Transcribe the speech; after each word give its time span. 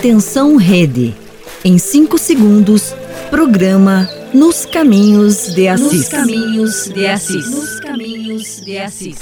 Atenção 0.00 0.56
Rede. 0.56 1.14
Em 1.62 1.76
5 1.76 2.16
segundos, 2.16 2.94
programa 3.28 4.08
Nos 4.32 4.64
Caminhos 4.64 5.54
de 5.54 5.68
Assis. 5.68 5.92
Nos 5.92 6.08
Caminhos 6.08 6.84
de 6.88 7.06
Assis. 7.06 7.50
Nos 7.50 7.80
Caminhos 7.80 8.60
de 8.64 8.78
Assis. 8.78 9.18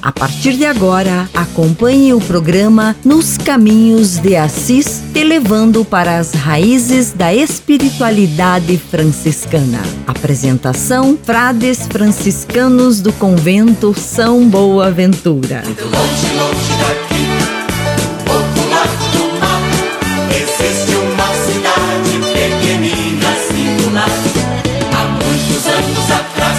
A 0.00 0.12
partir 0.12 0.56
de 0.56 0.66
agora, 0.66 1.28
acompanhe 1.34 2.14
o 2.14 2.20
programa 2.20 2.94
Nos 3.04 3.36
Caminhos 3.36 4.18
de 4.18 4.36
Assis, 4.36 5.01
te 5.12 5.24
levando 5.24 5.84
para 5.84 6.18
as 6.18 6.32
raízes 6.32 7.12
da 7.12 7.34
espiritualidade 7.34 8.78
franciscana. 8.78 9.82
Apresentação: 10.06 11.18
Frades 11.22 11.86
franciscanos 11.86 13.00
do 13.02 13.12
convento 13.12 13.94
São 13.94 14.48
Boaventura. 14.48 15.62
Longe, 15.66 16.28
longe 16.38 16.72
daqui, 16.80 17.26
do 19.12 19.24
mar, 19.38 19.60
existe 20.30 20.94
uma 20.96 21.28
cidade 21.44 22.12
pequenina 22.32 23.28
assim. 23.28 23.76
Há 24.94 25.04
muitos 25.08 25.66
anos 25.66 26.10
atrás, 26.10 26.58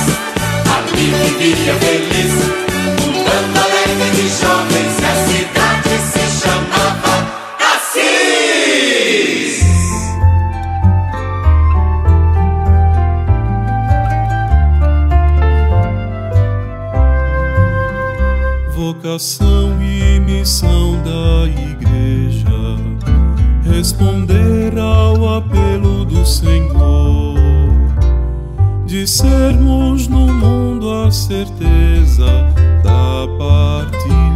Vocação 19.14 19.80
e 19.80 20.20
missão 20.20 21.00
da 21.04 21.48
igreja. 21.48 22.50
Responder 23.64 24.76
ao 24.76 25.38
apelo 25.38 26.04
do 26.04 26.26
Senhor. 26.26 27.38
De 28.88 29.06
sermos 29.06 30.08
no 30.08 30.26
mundo 30.34 30.92
a 30.92 31.12
certeza 31.12 32.26
da 32.84 33.28
partilha, 33.38 34.33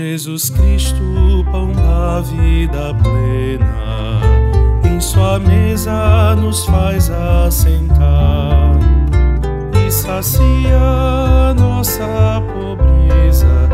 Jesus 0.00 0.48
Cristo, 0.48 1.44
pão 1.52 1.72
da 1.72 2.22
vida 2.22 2.94
plena, 3.02 4.22
em 4.82 4.98
Sua 4.98 5.38
mesa 5.38 6.34
nos 6.36 6.64
faz 6.64 7.10
assentar 7.10 8.78
e 9.86 9.90
sacia 9.90 11.52
nossa 11.54 12.42
pobreza 12.54 13.69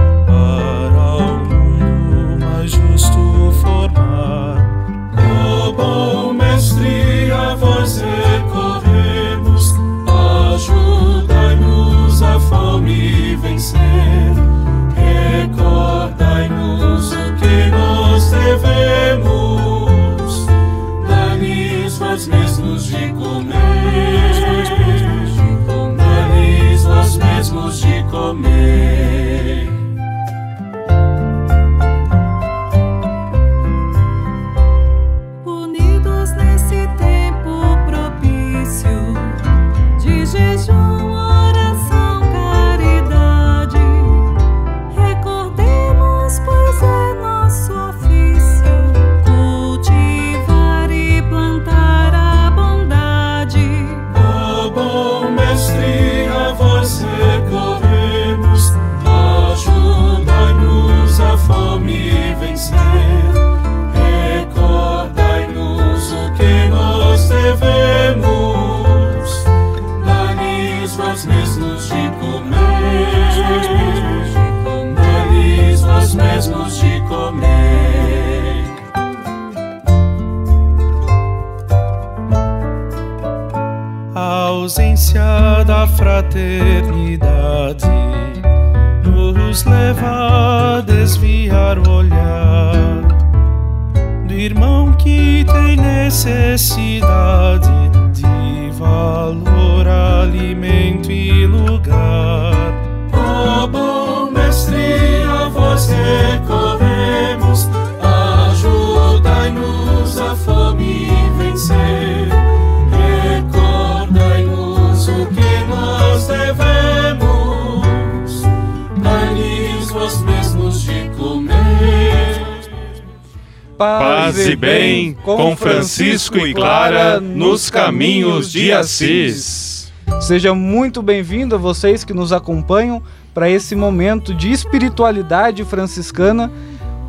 Paz 124.26 124.44
e 124.44 124.56
bem 124.56 125.16
com 125.24 125.56
Francisco 125.56 126.38
e 126.38 126.52
Clara 126.52 127.20
nos 127.20 127.70
caminhos 127.70 128.50
de 128.50 128.72
Assis. 128.72 129.92
Seja 130.20 130.52
muito 130.52 131.00
bem-vindo 131.00 131.54
a 131.54 131.58
vocês 131.58 132.02
que 132.02 132.12
nos 132.12 132.32
acompanham 132.32 133.00
para 133.32 133.48
esse 133.48 133.76
momento 133.76 134.34
de 134.34 134.50
espiritualidade 134.50 135.64
franciscana. 135.64 136.50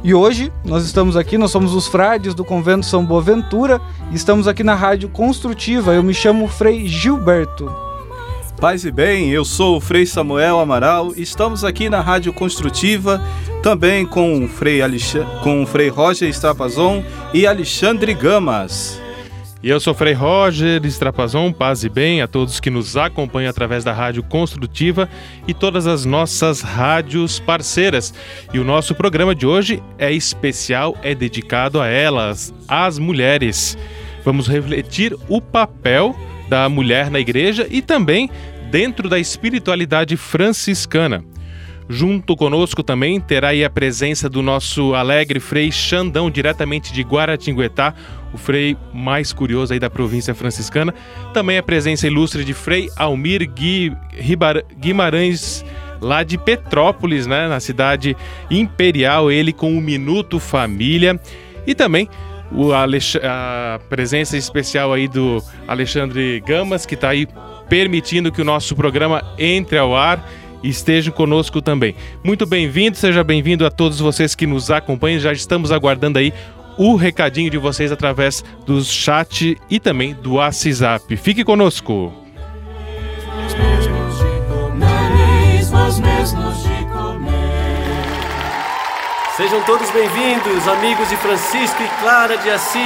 E 0.04 0.14
hoje 0.14 0.54
nós 0.64 0.86
estamos 0.86 1.18
aqui, 1.18 1.40
nós 1.40 1.50
somos 1.50 1.74
os 1.74 1.88
frades 1.88 2.36
do 2.36 2.46
convento 2.46 2.86
São 2.86 3.04
Boaventura 3.04 3.82
e 4.12 4.16
estamos 4.16 4.48
aqui 4.48 4.64
na 4.64 4.76
Rádio 4.76 5.10
Construtiva. 5.10 5.96
Eu 5.96 6.04
me 6.04 6.14
chamo 6.14 6.48
Frei 6.48 6.88
Gilberto. 6.88 7.87
Paz 8.60 8.84
e 8.86 8.92
bem, 8.92 9.30
eu 9.30 9.46
sou 9.46 9.78
o 9.78 9.80
Frei 9.80 10.04
Samuel 10.04 10.60
Amaral 10.60 11.14
estamos 11.16 11.64
aqui 11.64 11.90
na 11.90 12.02
Rádio 12.02 12.34
Construtiva, 12.34 13.22
também 13.62 14.04
com 14.04 14.44
o 14.44 14.48
Frei, 14.48 14.82
Alex... 14.82 15.14
com 15.44 15.62
o 15.62 15.68
Frei 15.68 15.90
Roger 15.90 16.28
Strapazon 16.30 17.04
e 17.36 17.46
Alexandre 17.46 18.16
Gamas. 18.16 19.00
E 19.62 19.70
eu 19.70 19.80
sou 19.80 19.94
Frei 19.94 20.14
Roger 20.14 20.84
Strapazon, 20.88 21.54
paz 21.54 21.84
e 21.84 21.90
bem 21.90 22.20
a 22.24 22.28
todos 22.28 22.60
que 22.60 22.72
nos 22.72 22.98
acompanham 22.98 23.52
através 23.52 23.84
da 23.84 23.94
Rádio 23.94 24.24
Construtiva 24.24 25.08
e 25.48 25.54
todas 25.54 25.86
as 25.86 26.04
nossas 26.04 26.62
rádios 26.62 27.40
parceiras. 27.40 28.12
E 28.52 28.58
o 28.58 28.64
nosso 28.64 28.96
programa 28.96 29.36
de 29.36 29.46
hoje 29.46 29.84
é 30.00 30.12
especial, 30.12 30.98
é 31.04 31.14
dedicado 31.14 31.80
a 31.80 31.88
elas, 31.88 32.52
às 32.68 32.98
mulheres. 32.98 33.78
Vamos 34.26 34.48
refletir 34.48 35.16
o 35.30 35.40
papel 35.40 36.16
da 36.50 36.68
mulher 36.70 37.10
na 37.10 37.20
igreja 37.20 37.68
e 37.70 37.82
também 37.82 38.30
dentro 38.70 39.10
da 39.10 39.20
espiritualidade 39.20 40.18
franciscana. 40.18 41.24
Junto 41.90 42.36
conosco 42.36 42.84
também 42.84 43.20
terá 43.20 43.50
aí 43.50 43.64
a 43.64 43.70
presença 43.70 44.30
do 44.30 44.42
nosso 44.42 44.94
alegre 44.94 45.40
Frei 45.40 45.72
Xandão, 45.72 46.30
diretamente 46.30 46.92
de 46.92 47.02
Guaratinguetá, 47.02 47.94
o 48.34 48.38
Frei 48.38 48.76
mais 48.94 49.32
curioso 49.32 49.72
aí 49.72 49.80
da 49.80 49.90
província 49.90 50.36
franciscana. 50.36 50.94
Também 51.34 51.58
a 51.58 51.64
presença 51.64 52.06
ilustre 52.06 52.44
de 52.44 52.54
Frei 52.54 52.90
Almir 52.98 53.50
Gui, 53.50 53.96
Guimarães, 54.78 55.64
lá 56.02 56.24
de 56.24 56.38
Petrópolis, 56.38 57.26
né, 57.26 57.48
na 57.48 57.62
cidade 57.62 58.18
imperial, 58.52 59.32
ele 59.32 59.54
com 59.54 59.78
o 59.78 59.82
Minuto 59.82 60.40
Família. 60.40 61.18
E 61.66 61.74
também 61.74 62.10
o 62.52 62.72
a 62.74 63.80
presença 63.90 64.38
especial 64.38 64.94
aí 64.94 65.08
do 65.08 65.44
Alexandre 65.68 66.42
Gamas, 66.46 66.86
que 66.86 66.96
está 66.96 67.10
aí 67.10 67.28
permitindo 67.70 68.32
que 68.32 68.42
o 68.42 68.46
nosso 68.46 68.76
programa 68.76 69.24
entre 69.38 69.78
ao 69.78 69.96
ar 69.96 70.24
e 70.64 70.70
estejam 70.70 71.14
conosco 71.14 71.62
também. 71.62 71.96
Muito 72.24 72.46
bem-vindo, 72.46 72.98
seja 72.98 73.24
bem-vindo 73.24 73.66
a 73.66 73.72
todos 73.72 74.00
vocês 74.00 74.34
que 74.36 74.48
nos 74.48 74.72
acompanham. 74.72 75.20
Já 75.20 75.32
estamos 75.32 75.72
aguardando 75.72 76.20
aí 76.20 76.34
o 76.78 76.96
recadinho 76.96 77.50
de 77.50 77.58
vocês 77.58 77.92
através 77.92 78.44
do 78.66 78.82
chat 78.84 79.58
e 79.70 79.80
também 79.80 80.14
do 80.14 80.34
WhatsApp. 80.34 81.18
Fique 81.18 81.44
conosco. 81.44 82.14
Sejam 89.38 89.64
todos 89.66 89.92
bem-vindos, 89.92 90.68
amigos 90.68 91.10
de 91.10 91.16
Francisco 91.18 91.84
e 91.84 92.02
Clara 92.02 92.40
de 92.40 92.50
Assis. 92.50 92.82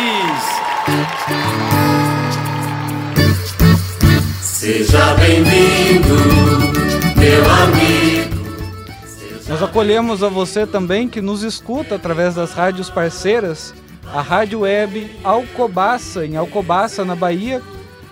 Seja 4.41 5.13
bem-vindo 5.13 6.13
meu 7.17 7.49
amigo. 7.49 8.51
Nós 9.47 9.63
acolhemos 9.63 10.21
a 10.23 10.27
você 10.27 10.67
também 10.67 11.07
que 11.07 11.21
nos 11.21 11.41
escuta 11.41 11.95
através 11.95 12.35
das 12.35 12.51
rádios 12.51 12.89
parceiras, 12.89 13.73
a 14.13 14.21
Rádio 14.21 14.59
Web 14.59 15.09
Alcobaça, 15.23 16.25
em 16.25 16.35
Alcobaça, 16.35 17.05
na 17.05 17.15
Bahia, 17.15 17.61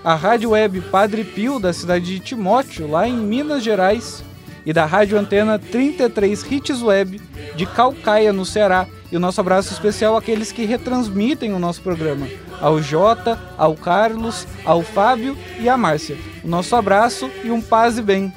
a 0.02 0.16
Rádio 0.16 0.52
Web 0.52 0.80
Padre 0.90 1.26
Pio, 1.26 1.60
da 1.60 1.74
cidade 1.74 2.06
de 2.06 2.22
Timóteo, 2.22 2.90
lá 2.90 3.06
em 3.06 3.18
Minas 3.18 3.62
Gerais, 3.62 4.24
e 4.70 4.74
da 4.74 4.86
Rádio 4.86 5.18
Antena 5.18 5.58
33 5.58 6.46
Hits 6.52 6.84
Web, 6.84 7.20
de 7.56 7.66
Calcaia, 7.66 8.32
no 8.32 8.46
Ceará. 8.46 8.86
E 9.12 9.18
o 9.18 9.20
nosso 9.20 9.42
abraço 9.42 9.74
especial 9.74 10.16
àqueles 10.16 10.52
que 10.52 10.64
retransmitem 10.64 11.52
o 11.54 11.58
nosso 11.58 11.82
programa, 11.82 12.28
ao 12.62 12.80
Jota, 12.80 13.42
ao 13.58 13.76
Carlos, 13.76 14.46
ao 14.64 14.84
Fábio 14.84 15.36
e 15.60 15.68
à 15.68 15.76
Márcia. 15.76 16.20
O 16.44 16.48
nosso 16.48 16.76
abraço 16.76 17.32
e 17.44 17.50
um 17.50 17.60
paz 17.60 17.98
e 17.98 18.04
bem. 18.04 18.32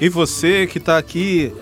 E 0.00 0.08
você 0.08 0.68
que 0.68 0.78
está 0.78 0.98
aqui 0.98 1.52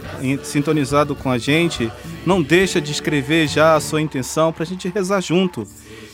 sintonizado 0.43 1.17
com 1.17 1.31
a 1.31 1.39
gente, 1.39 1.91
não 2.27 2.43
deixa 2.43 2.79
de 2.79 2.93
escrever 2.93 3.49
já 3.49 3.75
a 3.75 3.81
sua 3.81 4.03
intenção 4.03 4.53
para 4.53 4.65
a 4.65 4.67
gente 4.67 4.87
rezar 4.87 5.23
junto. 5.23 5.67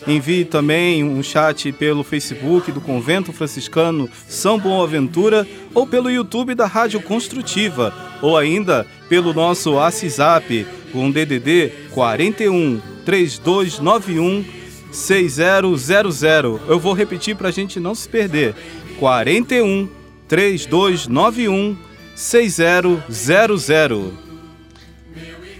Envie 0.06 0.44
também 0.44 1.02
um 1.02 1.22
chat 1.22 1.72
pelo 1.72 2.04
Facebook 2.04 2.70
do 2.70 2.80
Convento 2.80 3.32
Franciscano 3.32 4.08
São 4.28 4.58
Boaventura 4.58 5.46
ou 5.74 5.86
pelo 5.86 6.10
YouTube 6.10 6.54
da 6.54 6.66
Rádio 6.66 7.02
Construtiva 7.02 7.92
ou 8.22 8.36
ainda 8.36 8.86
pelo 9.08 9.34
nosso 9.34 9.72
WhatsApp 9.72 10.66
com 10.92 11.10
DDD 11.10 11.72
41 11.92 12.80
3291 13.04 14.44
6000. 14.92 16.60
Eu 16.68 16.78
vou 16.78 16.92
repetir 16.92 17.36
para 17.36 17.48
a 17.48 17.52
gente 17.52 17.80
não 17.80 17.94
se 17.94 18.08
perder. 18.08 18.54
41 18.98 19.88
3291 20.28 21.76
6000. 22.14 24.25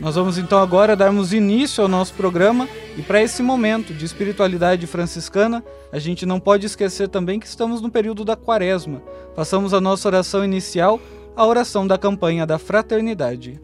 Nós 0.01 0.15
vamos 0.15 0.37
então 0.39 0.59
agora 0.59 0.95
darmos 0.95 1.33
início 1.33 1.83
ao 1.83 1.89
nosso 1.89 2.15
programa 2.15 2.69
e 2.97 3.03
para 3.03 3.23
esse 3.23 3.43
momento 3.43 3.95
de 3.95 4.05
espiritualidade 4.05 4.87
franciscana, 4.87 5.65
a 5.93 5.99
gente 5.99 6.27
não 6.27 6.39
pode 6.39 6.67
esquecer 6.67 7.09
também 7.09 7.41
que 7.41 7.47
estamos 7.47 7.81
no 7.81 7.91
período 7.91 8.25
da 8.25 8.37
Quaresma. 8.37 9.03
Façamos 9.35 9.73
a 9.73 9.81
nossa 9.81 10.09
oração 10.09 10.45
inicial, 10.45 11.01
a 11.35 11.47
oração 11.47 11.87
da 11.87 11.97
campanha 11.97 12.47
da 12.47 12.59
fraternidade. 12.59 13.61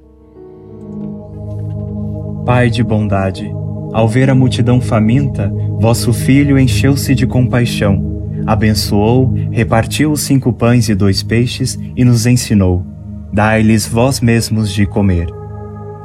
Pai 2.46 2.70
de 2.70 2.82
bondade, 2.82 3.52
ao 3.92 4.08
ver 4.08 4.30
a 4.30 4.34
multidão 4.34 4.80
faminta, 4.80 5.52
vosso 5.78 6.12
filho 6.12 6.58
encheu-se 6.58 7.14
de 7.14 7.26
compaixão 7.26 8.12
abençoou, 8.46 9.32
repartiu 9.50 10.12
os 10.12 10.22
cinco 10.22 10.52
pães 10.52 10.88
e 10.88 10.94
dois 10.94 11.22
peixes 11.22 11.78
e 11.96 12.04
nos 12.04 12.26
ensinou: 12.26 12.84
Dai-lhes 13.32 13.86
vós 13.86 14.20
mesmos 14.20 14.72
de 14.72 14.86
comer. 14.86 15.41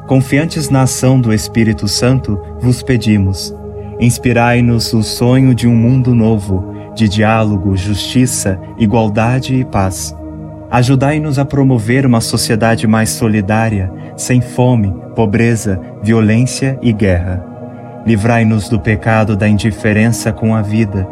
Confiantes 0.08 0.70
na 0.70 0.84
ação 0.84 1.20
do 1.20 1.34
Espírito 1.34 1.88
Santo, 1.88 2.42
vos 2.60 2.82
pedimos: 2.82 3.54
inspirai-nos 4.00 4.94
o 4.94 5.04
sonho 5.04 5.54
de 5.54 5.68
um 5.68 5.76
mundo 5.76 6.16
novo, 6.16 6.74
de 6.96 7.10
diálogo, 7.10 7.76
justiça, 7.76 8.60
igualdade 8.80 9.54
e 9.54 9.66
paz. 9.66 10.16
Ajudai-nos 10.72 11.38
a 11.38 11.46
promover 11.46 12.06
uma 12.06 12.22
sociedade 12.22 12.88
mais 12.88 13.10
solidária, 13.10 13.92
sem 14.16 14.42
fome, 14.42 14.94
pobreza, 15.16 15.80
violência 16.02 16.80
e 16.82 16.92
guerra. 16.94 17.46
Livrai-nos 18.06 18.70
do 18.70 18.80
pecado 18.80 19.36
da 19.36 19.48
indiferença 19.48 20.32
com 20.32 20.56
a 20.56 20.62
vida 20.62 21.08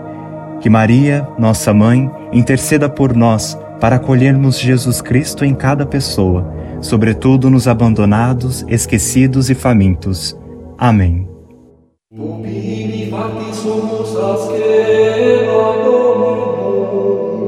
que 0.62 0.70
Maria, 0.70 1.28
nossa 1.38 1.74
mãe, 1.74 2.10
interceda 2.32 2.90
por 2.90 3.16
nós 3.16 3.58
para 3.80 3.98
acolhermos 3.98 4.60
Jesus 4.60 5.02
Cristo 5.02 5.46
em 5.46 5.54
cada 5.54 5.86
pessoa, 5.86 6.52
sobretudo 6.82 7.50
nos 7.50 7.68
abandonados, 7.68 8.66
esquecidos 8.68 9.50
e 9.50 9.56
famintos. 9.56 10.38
Amém. 10.78 11.28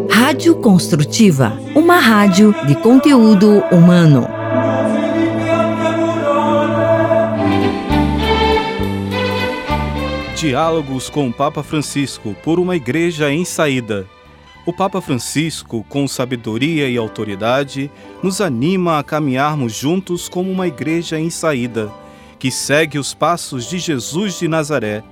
Rádio 0.10 0.56
Construtiva, 0.58 1.60
uma 1.76 2.00
rádio 2.00 2.54
de 2.66 2.76
conteúdo 2.76 3.64
humano. 3.72 4.28
Diálogos 10.36 11.10
com 11.10 11.28
o 11.30 11.34
Papa 11.34 11.64
Francisco 11.64 12.36
por 12.44 12.60
uma 12.60 12.76
igreja 12.76 13.32
em 13.32 13.44
saída. 13.44 14.06
O 14.68 14.74
Papa 14.74 15.00
Francisco, 15.00 15.86
com 15.88 16.06
sabedoria 16.09 16.90
e 16.90 16.97
autoridade, 16.97 17.90
nos 18.21 18.42
anima 18.42 19.00
a 19.00 19.04
caminharmos 19.04 19.74
juntos 19.74 20.28
como 20.28 20.52
uma 20.52 20.68
igreja 20.68 21.18
em 21.18 21.30
saída, 21.30 21.90
que 22.38 22.52
segue 22.52 23.00
os 23.00 23.14
passos 23.14 23.69
de 23.69 23.80
Jesus 23.80 24.38
de 24.38 24.45
Nazaré. 24.50 25.06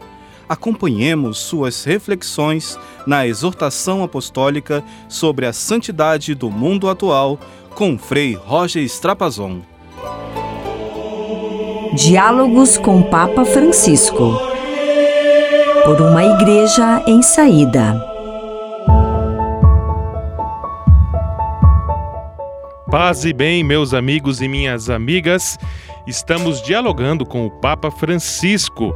Acompanhemos 0.49 1.37
suas 1.37 1.85
reflexões 1.85 2.77
na 3.07 3.25
exortação 3.25 4.03
apostólica 4.03 4.83
sobre 5.07 5.45
a 5.45 5.53
santidade 5.53 6.35
do 6.35 6.51
mundo 6.51 6.89
atual 6.89 7.39
com 7.73 7.97
Frei 7.97 8.33
Roger 8.33 8.83
Strapazon. 8.83 9.61
Diálogos 11.93 12.77
com 12.77 13.01
Papa 13.03 13.45
Francisco 13.45 14.37
por 15.85 16.01
uma 16.01 16.25
igreja 16.25 17.01
em 17.07 17.21
saída. 17.21 18.14
Paz 22.97 23.25
e 23.25 23.33
bem, 23.33 23.61
meus 23.61 23.93
amigos 23.93 24.41
e 24.41 24.47
minhas 24.47 24.89
amigas, 24.89 25.57
estamos 26.07 26.61
dialogando 26.61 27.25
com 27.25 27.45
o 27.45 27.51
Papa 27.51 27.91
Francisco. 27.91 28.95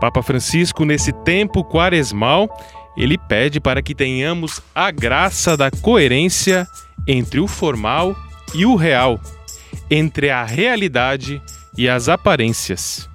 Papa 0.00 0.24
Francisco, 0.24 0.84
nesse 0.84 1.12
tempo 1.12 1.62
quaresmal, 1.62 2.48
ele 2.96 3.16
pede 3.16 3.60
para 3.60 3.80
que 3.80 3.94
tenhamos 3.94 4.60
a 4.74 4.90
graça 4.90 5.56
da 5.56 5.70
coerência 5.70 6.66
entre 7.06 7.38
o 7.38 7.46
formal 7.46 8.16
e 8.52 8.66
o 8.66 8.74
real, 8.74 9.20
entre 9.88 10.28
a 10.28 10.42
realidade 10.42 11.40
e 11.78 11.88
as 11.88 12.08
aparências. 12.08 13.08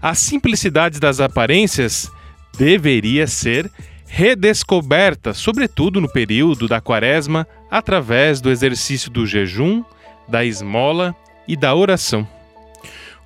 A 0.00 0.14
simplicidade 0.14 0.98
das 0.98 1.20
aparências 1.20 2.10
deveria 2.56 3.26
ser 3.26 3.70
redescoberta, 4.06 5.34
sobretudo 5.34 6.00
no 6.00 6.10
período 6.10 6.66
da 6.66 6.80
quaresma, 6.80 7.46
através 7.72 8.38
do 8.42 8.50
exercício 8.50 9.10
do 9.10 9.26
jejum, 9.26 9.82
da 10.28 10.44
esmola 10.44 11.16
e 11.48 11.56
da 11.56 11.74
oração. 11.74 12.28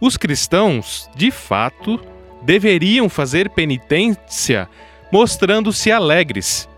Os 0.01 0.17
cristãos, 0.17 1.11
de 1.17 1.33
fato, 1.33 2.01
deveriam 2.43 3.09
fazer 3.09 3.51
penitência 3.51 4.69
mostrando-se 5.11 5.91
alegres, 5.91 6.69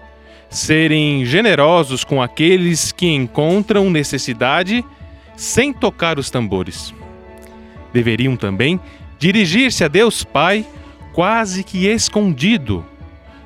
serem 0.48 1.26
generosos 1.26 2.04
com 2.04 2.22
aqueles 2.22 2.90
que 2.90 3.06
encontram 3.06 3.90
necessidade 3.90 4.82
sem 5.37 5.70
tocar 5.70 6.18
os 6.18 6.30
tambores. 6.30 6.94
Deveriam 7.92 8.34
também 8.34 8.80
dirigir-se 9.18 9.84
a 9.84 9.88
Deus 9.88 10.25
Pai 10.25 10.64
quase 11.12 11.62
que 11.62 11.87
escondido, 11.87 12.82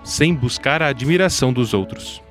sem 0.05 0.33
buscar 0.33 0.81
a 0.81 0.89
admiração 0.89 1.53
dos 1.53 1.75
outros. 1.75 2.23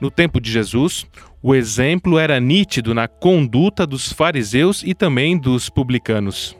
No 0.00 0.10
tempo 0.10 0.40
de 0.40 0.50
Jesus, 0.50 1.06
o 1.42 1.54
exemplo 1.54 2.18
era 2.18 2.38
nítido 2.38 2.94
na 2.94 3.08
conduta 3.08 3.86
dos 3.86 4.12
fariseus 4.12 4.82
e 4.82 4.94
também 4.94 5.38
dos 5.38 5.70
publicanos. 5.70 6.56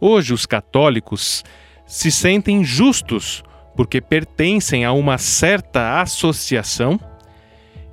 Hoje, 0.00 0.34
os 0.34 0.44
católicos 0.44 1.44
se 1.86 2.10
sentem 2.10 2.62
justos 2.62 3.42
porque 3.74 4.00
pertencem 4.00 4.84
a 4.84 4.92
uma 4.92 5.18
certa 5.18 6.00
associação, 6.00 6.98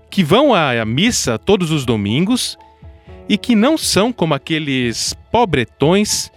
que 0.10 0.24
vão 0.24 0.54
à 0.54 0.84
missa 0.84 1.38
todos 1.38 1.72
os 1.72 1.86
domingos 1.86 2.58
e 3.30 3.38
que 3.38 3.56
não 3.56 3.78
são 3.78 4.12
como 4.12 4.34
aqueles 4.34 5.14
pobretões 5.32 6.32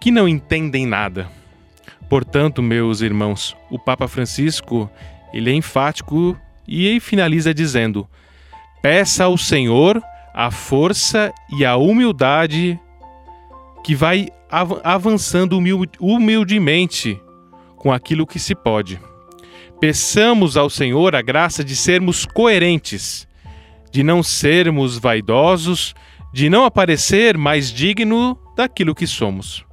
que 0.00 0.10
não 0.10 0.26
entendem 0.26 0.86
nada. 0.86 1.28
Portanto, 2.08 2.62
meus 2.62 3.00
irmãos, 3.00 3.56
o 3.70 3.78
Papa 3.78 4.08
Francisco, 4.08 4.90
ele 5.32 5.50
é 5.50 5.54
enfático 5.54 6.38
e 6.66 6.98
finaliza 7.00 7.52
dizendo: 7.52 8.08
Peça 8.82 9.24
ao 9.24 9.36
Senhor 9.36 10.02
a 10.34 10.50
força 10.50 11.32
e 11.56 11.64
a 11.64 11.76
humildade 11.76 12.78
que 13.84 13.94
vai 13.94 14.28
avançando 14.82 15.58
humildemente 16.00 17.20
com 17.76 17.92
aquilo 17.92 18.26
que 18.26 18.38
se 18.38 18.54
pode. 18.54 19.00
Peçamos 19.80 20.56
ao 20.56 20.70
Senhor 20.70 21.14
a 21.14 21.20
graça 21.20 21.62
de 21.62 21.76
sermos 21.76 22.24
coerentes, 22.24 23.28
de 23.90 24.02
não 24.02 24.22
sermos 24.22 24.98
vaidosos, 24.98 25.94
de 26.32 26.48
não 26.48 26.64
aparecer 26.64 27.36
mais 27.36 27.70
digno 27.70 28.38
daquilo 28.56 28.94
que 28.94 29.06
somos. 29.06 29.64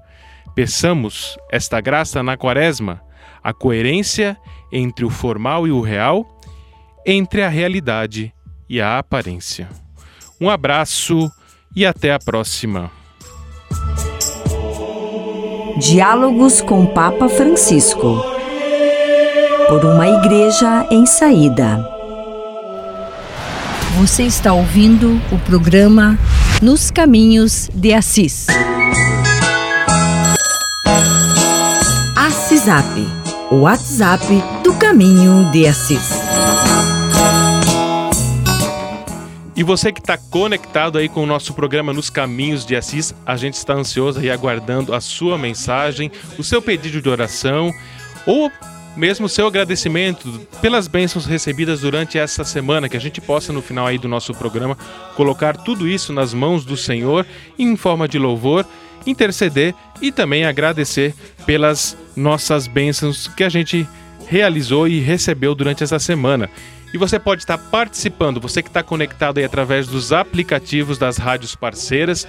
Peçamos 0.54 1.38
esta 1.52 1.80
graça 1.80 2.22
na 2.22 2.36
Quaresma, 2.36 3.02
a 3.44 3.54
coerência 3.54 4.38
entre 4.72 5.06
o 5.06 5.10
formal 5.10 5.66
e 5.66 5.72
o 5.72 5.82
real, 5.82 6.28
entre 7.06 7.44
a 7.44 7.50
realidade 7.50 8.34
e 8.70 8.80
a 8.80 9.00
aparência. 9.00 9.68
Um 10.40 10.50
abraço 10.50 11.32
e 11.76 11.86
até 11.86 12.14
a 12.14 12.20
próxima. 12.20 12.92
Diálogos 15.80 16.62
com 16.62 16.86
Papa 16.86 17.28
Francisco. 17.28 18.24
Por 19.68 19.86
uma 19.86 20.08
igreja 20.08 20.88
em 20.92 21.06
saída. 21.06 21.84
Você 23.98 24.24
está 24.24 24.54
ouvindo 24.54 25.20
o 25.32 25.40
programa 25.40 26.18
Nos 26.62 26.92
Caminhos 26.92 27.70
de 27.74 27.94
Assis. 27.94 28.48
Assisap, 32.16 32.88
o 33.50 33.62
WhatsApp 33.62 34.26
do 34.64 34.74
Caminho 34.76 35.50
de 35.52 35.68
Assis. 35.68 36.21
E 39.62 39.64
você 39.64 39.92
que 39.92 40.00
está 40.00 40.18
conectado 40.18 40.98
aí 40.98 41.08
com 41.08 41.22
o 41.22 41.26
nosso 41.28 41.54
programa 41.54 41.94
Nos 41.94 42.10
Caminhos 42.10 42.66
de 42.66 42.76
Assis, 42.76 43.14
a 43.24 43.36
gente 43.36 43.54
está 43.54 43.76
ansioso 43.76 44.20
aí 44.20 44.32
aguardando 44.32 44.92
a 44.92 45.00
sua 45.00 45.38
mensagem, 45.38 46.12
o 46.36 46.44
seu 46.44 46.64
pedido 46.64 47.00
de 47.00 47.08
oração 47.08 47.72
ou 48.26 48.52
mesmo 48.98 49.30
seu 49.30 49.46
agradecimento 49.46 50.28
pelas 50.64 50.88
bênçãos 50.88 51.28
recebidas 51.28 51.82
durante 51.82 52.18
essa 52.18 52.44
semana, 52.44 52.90
que 52.90 52.98
a 52.98 53.00
gente 53.00 53.22
possa 53.22 53.54
no 53.54 53.62
final 53.62 53.86
aí 53.86 54.00
do 54.00 54.08
nosso 54.08 54.34
programa 54.34 54.76
colocar 55.16 55.56
tudo 55.56 55.88
isso 55.88 56.12
nas 56.12 56.34
mãos 56.34 56.66
do 56.66 56.76
Senhor 56.76 57.24
em 57.60 57.76
forma 57.76 58.08
de 58.08 58.18
louvor, 58.18 58.66
interceder 59.06 59.76
e 60.02 60.12
também 60.12 60.44
agradecer 60.44 61.14
pelas 61.46 61.96
nossas 62.16 62.66
bênçãos 62.66 63.28
que 63.28 63.44
a 63.44 63.50
gente 63.50 63.88
realizou 64.32 64.88
e 64.88 65.02
recebeu 65.02 65.54
durante 65.54 65.84
essa 65.84 66.00
semana. 66.00 66.50
E 66.94 66.98
você 66.98 67.20
pode 67.20 67.42
estar 67.42 67.58
participando, 67.58 68.40
você 68.40 68.64
que 68.64 68.70
está 68.70 68.82
conectado 68.82 69.40
aí 69.40 69.44
através 69.44 69.88
dos 69.88 70.14
aplicativos 70.14 70.98
das 70.98 71.18
rádios 71.18 71.54
parceiras. 71.54 72.26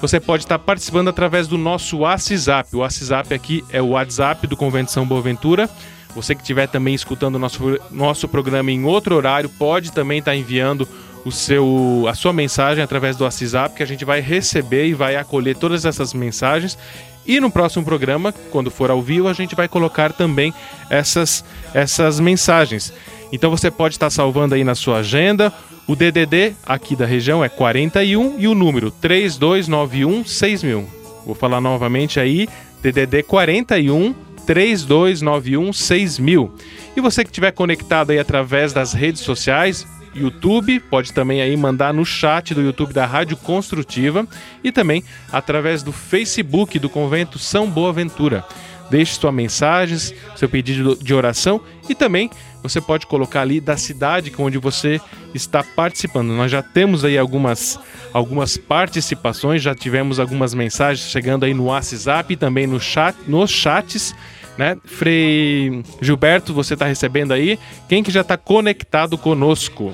Você 0.00 0.18
pode 0.18 0.44
estar 0.44 0.58
participando 0.58 1.08
através 1.08 1.46
do 1.46 1.58
nosso 1.58 1.98
WhatsApp. 1.98 2.74
O 2.74 2.78
WhatsApp 2.78 3.34
aqui 3.34 3.62
é 3.70 3.82
o 3.82 3.88
WhatsApp 3.88 4.46
do 4.46 4.56
Convento 4.56 4.90
São 4.90 5.06
Boaventura. 5.06 5.68
Você 6.14 6.34
que 6.34 6.40
estiver 6.40 6.68
também 6.68 6.94
escutando 6.94 7.38
nosso, 7.38 7.78
nosso 7.90 8.26
programa 8.26 8.70
em 8.70 8.84
outro 8.84 9.14
horário, 9.14 9.50
pode 9.50 9.92
também 9.92 10.20
estar 10.20 10.34
enviando 10.34 10.88
o 11.22 11.30
seu, 11.30 12.06
a 12.08 12.14
sua 12.14 12.32
mensagem 12.32 12.82
através 12.82 13.14
do 13.14 13.24
WhatsApp, 13.24 13.76
que 13.76 13.82
a 13.82 13.86
gente 13.86 14.06
vai 14.06 14.20
receber 14.20 14.86
e 14.86 14.94
vai 14.94 15.16
acolher 15.16 15.54
todas 15.54 15.84
essas 15.84 16.14
mensagens. 16.14 16.78
E 17.26 17.40
no 17.40 17.50
próximo 17.50 17.84
programa, 17.84 18.32
quando 18.50 18.70
for 18.70 18.90
ao 18.90 19.00
vivo, 19.00 19.28
a 19.28 19.32
gente 19.32 19.54
vai 19.54 19.68
colocar 19.68 20.12
também 20.12 20.52
essas, 20.90 21.44
essas 21.72 22.18
mensagens. 22.18 22.92
Então 23.32 23.50
você 23.50 23.70
pode 23.70 23.94
estar 23.94 24.10
salvando 24.10 24.54
aí 24.54 24.64
na 24.64 24.74
sua 24.74 24.98
agenda. 24.98 25.52
O 25.86 25.96
DDD 25.96 26.54
aqui 26.64 26.94
da 26.94 27.06
região 27.06 27.42
é 27.42 27.48
41 27.48 28.36
e 28.38 28.46
o 28.46 28.54
número 28.54 28.90
3291 28.90 30.24
6000. 30.24 30.86
Vou 31.24 31.34
falar 31.34 31.60
novamente 31.60 32.18
aí, 32.20 32.48
DDD 32.82 33.22
41 33.22 34.14
3291 34.46 35.72
6000. 35.72 36.52
E 36.96 37.00
você 37.00 37.24
que 37.24 37.30
estiver 37.30 37.52
conectado 37.52 38.10
aí 38.10 38.18
através 38.18 38.72
das 38.72 38.92
redes 38.92 39.22
sociais, 39.22 39.86
YouTube, 40.14 40.80
pode 40.80 41.12
também 41.12 41.40
aí 41.40 41.56
mandar 41.56 41.92
no 41.92 42.04
chat 42.04 42.54
do 42.54 42.62
YouTube 42.62 42.92
da 42.92 43.06
Rádio 43.06 43.36
Construtiva 43.36 44.26
e 44.62 44.70
também 44.70 45.02
através 45.30 45.82
do 45.82 45.92
Facebook 45.92 46.78
do 46.78 46.88
Convento 46.88 47.38
São 47.38 47.70
Boaventura. 47.70 48.44
Deixe 48.90 49.14
sua 49.14 49.32
mensagem, 49.32 49.96
seu 50.36 50.48
pedido 50.48 50.96
de 50.96 51.14
oração 51.14 51.60
e 51.88 51.94
também 51.94 52.30
você 52.62 52.80
pode 52.80 53.06
colocar 53.06 53.40
ali 53.40 53.60
da 53.60 53.76
cidade 53.76 54.32
onde 54.38 54.58
você 54.58 55.00
está 55.34 55.64
participando. 55.64 56.28
Nós 56.28 56.50
já 56.50 56.62
temos 56.62 57.04
aí 57.04 57.18
algumas, 57.18 57.78
algumas 58.12 58.56
participações, 58.56 59.62
já 59.62 59.74
tivemos 59.74 60.20
algumas 60.20 60.54
mensagens 60.54 61.08
chegando 61.08 61.44
aí 61.44 61.54
no 61.54 61.64
WhatsApp 61.64 62.32
e 62.32 62.36
também 62.36 62.66
no 62.66 62.78
chat, 62.78 63.16
nos 63.26 63.50
chats. 63.50 64.14
Né? 64.56 64.76
Frei 64.84 65.82
Gilberto, 66.00 66.52
você 66.52 66.74
está 66.74 66.86
recebendo 66.86 67.32
aí. 67.32 67.58
Quem 67.88 68.02
que 68.02 68.10
já 68.10 68.20
está 68.20 68.36
conectado 68.36 69.16
conosco? 69.16 69.92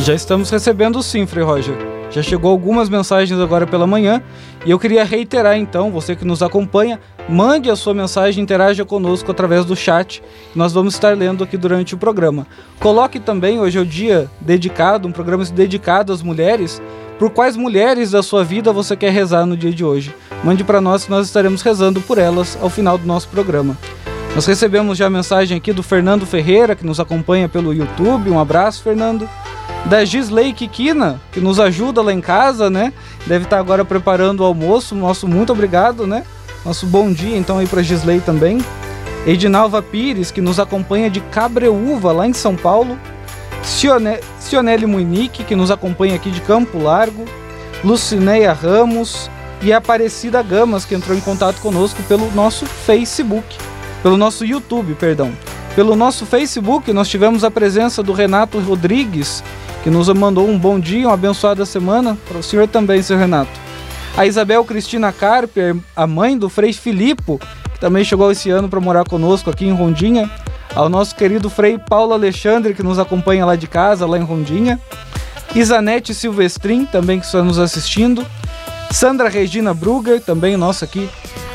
Já 0.00 0.14
estamos 0.14 0.50
recebendo 0.50 1.02
sim, 1.02 1.26
Frei 1.26 1.44
Roger. 1.44 1.76
Já 2.10 2.22
chegou 2.22 2.50
algumas 2.50 2.88
mensagens 2.88 3.38
agora 3.40 3.66
pela 3.66 3.86
manhã 3.86 4.22
e 4.66 4.70
eu 4.70 4.78
queria 4.78 5.04
reiterar 5.04 5.56
então, 5.56 5.90
você 5.90 6.14
que 6.14 6.24
nos 6.24 6.42
acompanha, 6.42 7.00
mande 7.28 7.70
a 7.70 7.76
sua 7.76 7.94
mensagem, 7.94 8.42
interaja 8.42 8.84
conosco 8.84 9.30
através 9.30 9.64
do 9.64 9.74
chat. 9.74 10.22
Nós 10.54 10.72
vamos 10.72 10.94
estar 10.94 11.16
lendo 11.16 11.42
aqui 11.42 11.56
durante 11.56 11.94
o 11.94 11.98
programa. 11.98 12.46
Coloque 12.80 13.18
também, 13.18 13.58
hoje 13.58 13.78
é 13.78 13.80
o 13.80 13.86
dia 13.86 14.30
dedicado, 14.40 15.08
um 15.08 15.12
programa 15.12 15.44
dedicado 15.46 16.12
às 16.12 16.22
mulheres. 16.22 16.82
Por 17.18 17.30
quais 17.30 17.56
mulheres 17.56 18.10
da 18.10 18.22
sua 18.22 18.44
vida 18.44 18.72
você 18.72 18.96
quer 18.96 19.10
rezar 19.10 19.46
no 19.46 19.56
dia 19.56 19.72
de 19.72 19.84
hoje? 19.84 20.14
Mande 20.44 20.64
para 20.64 20.80
nós 20.80 21.04
que 21.04 21.10
nós 21.10 21.26
estaremos 21.26 21.62
rezando 21.62 22.00
por 22.00 22.18
elas 22.18 22.58
ao 22.60 22.68
final 22.68 22.98
do 22.98 23.06
nosso 23.06 23.28
programa. 23.28 23.76
Nós 24.34 24.46
recebemos 24.46 24.98
já 24.98 25.06
a 25.06 25.10
mensagem 25.10 25.56
aqui 25.56 25.72
do 25.72 25.82
Fernando 25.82 26.26
Ferreira, 26.26 26.74
que 26.74 26.86
nos 26.86 26.98
acompanha 26.98 27.48
pelo 27.48 27.72
YouTube. 27.72 28.30
Um 28.30 28.38
abraço, 28.38 28.82
Fernando 28.82 29.28
da 29.84 30.04
Gisley 30.04 30.52
Kikina, 30.52 31.20
que 31.32 31.40
nos 31.40 31.58
ajuda 31.58 32.02
lá 32.02 32.12
em 32.12 32.20
casa, 32.20 32.70
né? 32.70 32.92
Deve 33.26 33.44
estar 33.44 33.58
agora 33.58 33.84
preparando 33.84 34.40
o 34.40 34.44
almoço. 34.44 34.94
Nosso 34.94 35.26
muito 35.26 35.52
obrigado, 35.52 36.06
né? 36.06 36.24
Nosso 36.64 36.86
bom 36.86 37.12
dia 37.12 37.36
então 37.36 37.58
aí 37.58 37.66
para 37.66 37.82
Gisley 37.82 38.20
também. 38.20 38.58
Edinalva 39.26 39.82
Pires, 39.82 40.30
que 40.30 40.40
nos 40.40 40.58
acompanha 40.58 41.08
de 41.08 41.20
Cabreúva, 41.20 42.12
lá 42.12 42.26
em 42.26 42.32
São 42.32 42.56
Paulo. 42.56 42.98
Cione... 43.62 44.18
Cionelli 44.40 44.86
Munique, 44.86 45.44
que 45.44 45.54
nos 45.54 45.70
acompanha 45.70 46.16
aqui 46.16 46.30
de 46.30 46.40
Campo 46.40 46.78
Largo. 46.78 47.24
Lucineia 47.84 48.52
Ramos 48.52 49.30
e 49.62 49.72
Aparecida 49.72 50.42
Gamas, 50.42 50.84
que 50.84 50.94
entrou 50.94 51.16
em 51.16 51.20
contato 51.20 51.60
conosco 51.60 52.02
pelo 52.04 52.30
nosso 52.32 52.66
Facebook, 52.66 53.56
pelo 54.02 54.16
nosso 54.16 54.44
YouTube, 54.44 54.94
perdão. 54.94 55.32
Pelo 55.76 55.96
nosso 55.96 56.26
Facebook, 56.26 56.92
nós 56.92 57.08
tivemos 57.08 57.44
a 57.44 57.50
presença 57.50 58.02
do 58.02 58.12
Renato 58.12 58.58
Rodrigues, 58.58 59.42
que 59.82 59.88
nos 59.88 60.08
mandou 60.08 60.48
um 60.48 60.58
bom 60.58 60.78
dia, 60.78 61.06
uma 61.06 61.14
abençoada 61.14 61.64
semana. 61.64 62.18
Para 62.28 62.38
o 62.38 62.42
senhor 62.42 62.68
também, 62.68 63.00
seu 63.00 63.16
Renato. 63.16 63.50
A 64.16 64.26
Isabel 64.26 64.64
Cristina 64.64 65.12
Carper, 65.12 65.76
a 65.96 66.06
mãe 66.06 66.36
do 66.36 66.50
Frei 66.50 66.72
Filipe, 66.72 67.38
que 67.72 67.80
também 67.80 68.04
chegou 68.04 68.30
esse 68.30 68.50
ano 68.50 68.68
para 68.68 68.80
morar 68.80 69.04
conosco 69.04 69.48
aqui 69.48 69.64
em 69.64 69.72
Rondinha. 69.72 70.30
Ao 70.74 70.88
nosso 70.88 71.14
querido 71.14 71.48
Frei 71.48 71.78
Paulo 71.78 72.12
Alexandre, 72.12 72.74
que 72.74 72.82
nos 72.82 72.98
acompanha 72.98 73.46
lá 73.46 73.56
de 73.56 73.66
casa, 73.66 74.06
lá 74.06 74.18
em 74.18 74.22
Rondinha. 74.22 74.78
Isanete 75.54 76.14
Silvestrin, 76.14 76.84
também 76.84 77.20
que 77.20 77.26
está 77.26 77.42
nos 77.42 77.58
assistindo. 77.58 78.26
Sandra 78.92 79.30
Regina 79.30 79.72
Brugger, 79.72 80.20
também 80.20 80.54
nossa 80.54 80.84
aqui, 80.84 81.08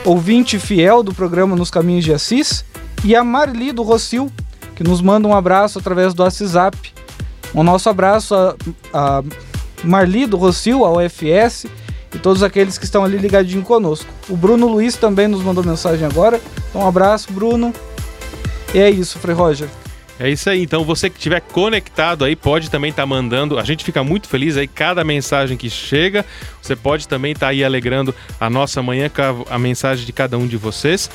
ouvinte 0.04 0.58
fiel 0.58 1.04
do 1.04 1.14
programa 1.14 1.56
Nos 1.56 1.70
Caminhos 1.70 2.04
de 2.04 2.12
Assis. 2.12 2.66
E 3.04 3.16
a 3.16 3.24
Marli 3.24 3.72
do 3.72 3.84
Rocio, 3.84 4.32
que 4.76 4.84
nos 4.84 5.02
manda 5.02 5.28
um 5.28 5.36
abraço 5.36 5.78
através 5.78 6.16
do 6.16 6.24
WhatsApp. 6.24 6.94
O 7.54 7.64
nosso 7.64 7.90
abraço 7.90 8.34
a, 8.34 8.56
a 8.92 9.24
Marli 9.84 10.26
do 10.26 10.36
Rocio, 10.36 10.84
a 10.84 10.92
UFS 10.92 11.68
e 12.14 12.18
todos 12.18 12.42
aqueles 12.42 12.78
que 12.78 12.86
estão 12.86 13.04
ali 13.04 13.18
ligadinho 13.18 13.62
conosco. 13.62 14.12
O 14.28 14.36
Bruno 14.36 14.68
Luiz 14.68 14.96
também 14.96 15.28
nos 15.28 15.44
mandou 15.44 15.64
mensagem 15.64 16.08
agora. 16.08 16.42
Então, 16.70 16.82
um 16.82 16.88
abraço, 16.88 17.32
Bruno. 17.32 17.72
E 18.74 18.80
é 18.80 18.90
isso, 18.90 19.20
Frei 19.20 19.36
Roger. 19.36 19.70
É 20.20 20.30
isso 20.30 20.50
aí. 20.50 20.64
Então 20.64 20.84
você 20.84 21.10
que 21.10 21.18
estiver 21.18 21.42
conectado 21.42 22.26
aí 22.26 22.36
pode 22.36 22.70
também 22.70 22.90
estar 22.90 23.04
tá 23.04 23.08
mandando. 23.08 23.58
A 23.60 23.64
gente 23.64 23.84
fica 23.84 24.04
muito 24.04 24.28
feliz 24.28 24.58
aí 24.58 24.68
cada 24.68 25.04
mensagem 25.04 25.58
que 25.58 25.70
chega. 25.70 26.26
Você 26.62 26.76
pode 26.76 27.08
também 27.08 27.34
estar 27.34 27.48
tá 27.48 27.52
aí 27.52 27.64
alegrando 27.64 28.14
a 28.40 28.50
nossa 28.50 28.82
manhã 28.82 29.10
com 29.10 29.22
a, 29.22 29.56
a 29.56 29.60
mensagem 29.60 30.06
de 30.06 30.12
cada 30.12 30.38
um 30.38 30.48
de 30.48 30.58
vocês. 30.58 31.10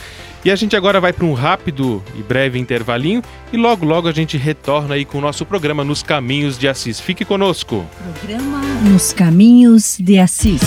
E 0.45 0.51
a 0.51 0.57
gente 0.57 0.75
agora 0.75 1.01
vai 1.01 1.13
para 1.13 1.25
um 1.25 1.35
rápido 1.35 2.03
e 2.17 2.23
breve 2.23 2.59
intervalinho 2.59 3.23
e 3.53 3.57
logo 3.57 3.85
logo 3.85 4.09
a 4.09 4.13
gente 4.13 4.37
retorna 4.37 4.97
aí 4.97 5.05
com 5.05 5.19
o 5.19 5.21
nosso 5.21 5.47
programa 5.47 5.85
Nos 5.85 6.03
Caminhos 6.03 6.59
de 6.59 6.67
Assis. 6.67 6.99
Fique 6.99 7.25
conosco. 7.25 7.87
Programa 8.21 8.59
Nos 8.83 9.13
Caminhos 9.13 9.97
de 10.01 10.19
Assis. 10.19 10.61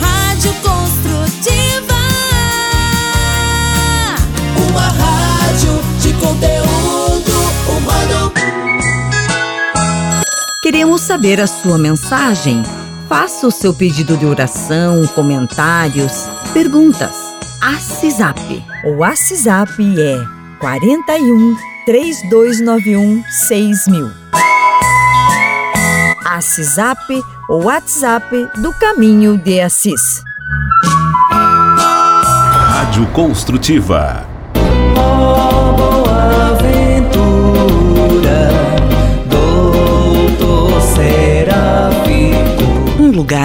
Rádio 0.00 0.52
Construtiva. 0.54 1.77
Conteúdo 6.28 7.32
humano. 7.68 8.32
Queremos 10.60 11.00
saber 11.00 11.40
a 11.40 11.46
sua 11.46 11.78
mensagem. 11.78 12.62
Faça 13.08 13.46
o 13.46 13.50
seu 13.50 13.72
pedido 13.72 14.18
de 14.18 14.26
oração, 14.26 15.06
comentários, 15.14 16.28
perguntas 16.52 17.16
ACISAP. 17.60 18.64
O 18.84 19.02
ACISAP 19.02 19.80
é 19.98 20.24
41 20.60 21.56
3291 21.86 23.24
6000. 23.30 24.10
ACISAP, 26.26 27.22
o 27.48 27.64
WhatsApp 27.64 28.48
do 28.58 28.72
Caminho 28.74 29.38
de 29.38 29.60
Assis. 29.60 30.22
Rádio 31.32 33.06
Construtiva. 33.08 34.26
Oh, 36.30 36.57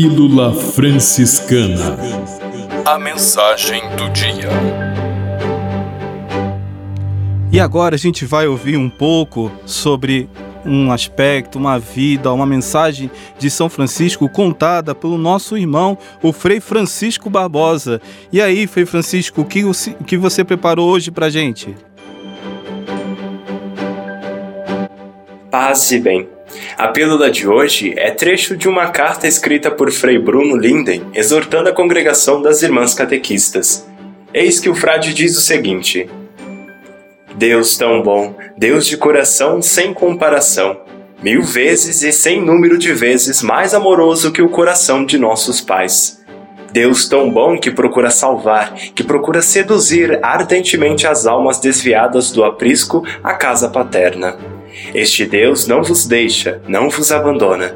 Pílula 0.00 0.54
Franciscana 0.54 1.98
A 2.84 3.00
mensagem 3.00 3.82
do 3.96 4.08
dia. 4.10 4.48
E 7.50 7.58
agora 7.58 7.96
a 7.96 7.98
gente 7.98 8.24
vai 8.24 8.46
ouvir 8.46 8.76
um 8.76 8.88
pouco 8.88 9.50
sobre 9.66 10.30
um 10.64 10.92
aspecto, 10.92 11.58
uma 11.58 11.80
vida, 11.80 12.32
uma 12.32 12.46
mensagem 12.46 13.10
de 13.40 13.50
São 13.50 13.68
Francisco 13.68 14.28
contada 14.28 14.94
pelo 14.94 15.18
nosso 15.18 15.58
irmão, 15.58 15.98
o 16.22 16.32
Frei 16.32 16.60
Francisco 16.60 17.28
Barbosa. 17.28 18.00
E 18.32 18.40
aí, 18.40 18.68
Frei 18.68 18.86
Francisco, 18.86 19.40
o 19.40 19.44
que, 19.44 19.64
o 19.64 20.04
que 20.06 20.16
você 20.16 20.44
preparou 20.44 20.88
hoje 20.88 21.10
pra 21.10 21.28
gente? 21.28 21.74
Paz 25.50 25.90
e 25.90 25.98
bem. 25.98 26.37
A 26.76 26.88
pílula 26.88 27.30
de 27.30 27.48
hoje 27.48 27.94
é 27.96 28.10
trecho 28.10 28.56
de 28.56 28.68
uma 28.68 28.88
carta 28.90 29.26
escrita 29.26 29.70
por 29.70 29.90
Frei 29.90 30.18
Bruno 30.18 30.56
Linden, 30.56 31.06
exortando 31.14 31.68
a 31.68 31.72
congregação 31.72 32.40
das 32.40 32.62
Irmãs 32.62 32.94
Catequistas. 32.94 33.86
Eis 34.32 34.60
que 34.60 34.68
o 34.68 34.74
frade 34.74 35.14
diz 35.14 35.36
o 35.36 35.40
seguinte: 35.40 36.08
Deus 37.34 37.76
tão 37.76 38.02
bom, 38.02 38.34
Deus 38.56 38.86
de 38.86 38.96
coração 38.96 39.62
sem 39.62 39.94
comparação, 39.94 40.80
mil 41.22 41.42
vezes 41.42 42.02
e 42.02 42.12
sem 42.12 42.44
número 42.44 42.78
de 42.78 42.92
vezes 42.92 43.42
mais 43.42 43.74
amoroso 43.74 44.32
que 44.32 44.42
o 44.42 44.48
coração 44.48 45.04
de 45.04 45.18
nossos 45.18 45.60
pais. 45.60 46.18
Deus 46.70 47.08
tão 47.08 47.30
bom 47.30 47.58
que 47.58 47.70
procura 47.70 48.10
salvar, 48.10 48.74
que 48.74 49.02
procura 49.02 49.40
seduzir 49.40 50.18
ardentemente 50.22 51.06
as 51.06 51.26
almas 51.26 51.58
desviadas 51.58 52.30
do 52.30 52.44
aprisco 52.44 53.02
à 53.24 53.34
casa 53.34 53.70
paterna. 53.70 54.57
Este 54.94 55.24
Deus 55.24 55.66
não 55.66 55.82
vos 55.82 56.06
deixa, 56.06 56.60
não 56.68 56.88
vos 56.88 57.10
abandona. 57.12 57.74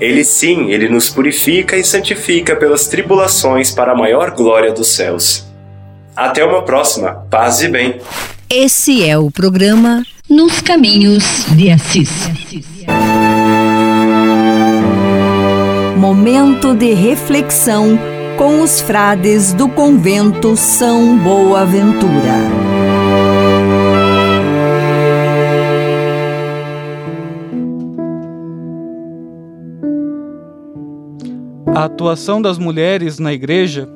Ele 0.00 0.24
sim, 0.24 0.70
ele 0.70 0.88
nos 0.88 1.10
purifica 1.10 1.76
e 1.76 1.84
santifica 1.84 2.56
pelas 2.56 2.88
tribulações 2.88 3.70
para 3.70 3.92
a 3.92 3.96
maior 3.96 4.30
glória 4.30 4.72
dos 4.72 4.88
céus. 4.88 5.46
Até 6.16 6.44
uma 6.44 6.62
próxima. 6.62 7.26
Paz 7.30 7.60
e 7.62 7.68
bem. 7.68 8.00
Esse 8.48 9.08
é 9.08 9.16
o 9.16 9.30
programa 9.30 10.02
Nos 10.28 10.60
Caminhos 10.60 11.46
de 11.50 11.70
Assis. 11.70 12.10
Momento 15.96 16.74
de 16.74 16.92
reflexão 16.94 17.98
com 18.36 18.62
os 18.62 18.80
frades 18.80 19.52
do 19.52 19.68
convento 19.68 20.56
São 20.56 21.18
Boaventura. 21.18 22.69
A 31.80 31.84
atuação 31.84 32.42
das 32.42 32.58
mulheres 32.58 33.18
na 33.18 33.32
igreja 33.32 33.88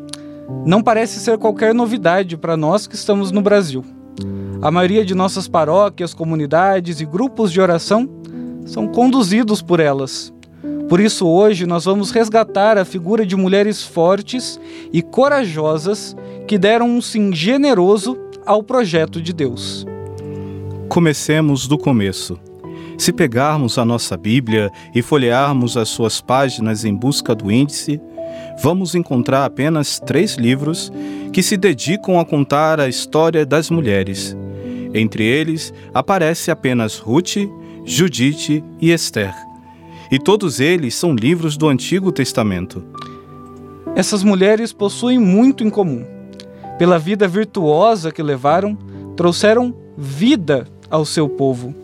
não 0.64 0.82
parece 0.82 1.20
ser 1.20 1.36
qualquer 1.36 1.74
novidade 1.74 2.34
para 2.34 2.56
nós 2.56 2.86
que 2.86 2.94
estamos 2.94 3.30
no 3.30 3.42
Brasil. 3.42 3.84
A 4.62 4.70
maioria 4.70 5.04
de 5.04 5.14
nossas 5.14 5.46
paróquias, 5.46 6.14
comunidades 6.14 7.02
e 7.02 7.04
grupos 7.04 7.52
de 7.52 7.60
oração 7.60 8.08
são 8.64 8.88
conduzidos 8.88 9.60
por 9.60 9.80
elas. 9.80 10.32
Por 10.88 10.98
isso, 10.98 11.28
hoje, 11.28 11.66
nós 11.66 11.84
vamos 11.84 12.10
resgatar 12.10 12.78
a 12.78 12.86
figura 12.86 13.26
de 13.26 13.36
mulheres 13.36 13.82
fortes 13.82 14.58
e 14.90 15.02
corajosas 15.02 16.16
que 16.48 16.56
deram 16.56 16.88
um 16.88 17.02
sim 17.02 17.34
generoso 17.34 18.16
ao 18.46 18.62
projeto 18.62 19.20
de 19.20 19.34
Deus. 19.34 19.84
Comecemos 20.88 21.68
do 21.68 21.76
começo. 21.76 22.40
Se 22.96 23.12
pegarmos 23.12 23.76
a 23.78 23.84
nossa 23.84 24.16
Bíblia 24.16 24.70
e 24.94 25.02
folhearmos 25.02 25.76
as 25.76 25.88
suas 25.88 26.20
páginas 26.20 26.84
em 26.84 26.94
busca 26.94 27.34
do 27.34 27.50
índice, 27.50 28.00
vamos 28.62 28.94
encontrar 28.94 29.44
apenas 29.44 29.98
três 29.98 30.36
livros 30.36 30.92
que 31.32 31.42
se 31.42 31.56
dedicam 31.56 32.18
a 32.18 32.24
contar 32.24 32.78
a 32.80 32.88
história 32.88 33.44
das 33.44 33.70
mulheres. 33.70 34.36
Entre 34.94 35.24
eles 35.24 35.74
aparece 35.92 36.50
apenas 36.50 36.98
Ruth, 36.98 37.36
Judite 37.84 38.64
e 38.80 38.92
Esther. 38.92 39.34
E 40.10 40.18
todos 40.18 40.60
eles 40.60 40.94
são 40.94 41.14
livros 41.14 41.56
do 41.56 41.68
Antigo 41.68 42.12
Testamento. 42.12 42.84
Essas 43.96 44.22
mulheres 44.22 44.72
possuem 44.72 45.18
muito 45.18 45.64
em 45.64 45.70
comum. 45.70 46.04
Pela 46.78 46.98
vida 46.98 47.26
virtuosa 47.26 48.12
que 48.12 48.22
levaram, 48.22 48.76
trouxeram 49.16 49.74
vida 49.96 50.66
ao 50.90 51.04
seu 51.04 51.28
povo, 51.28 51.74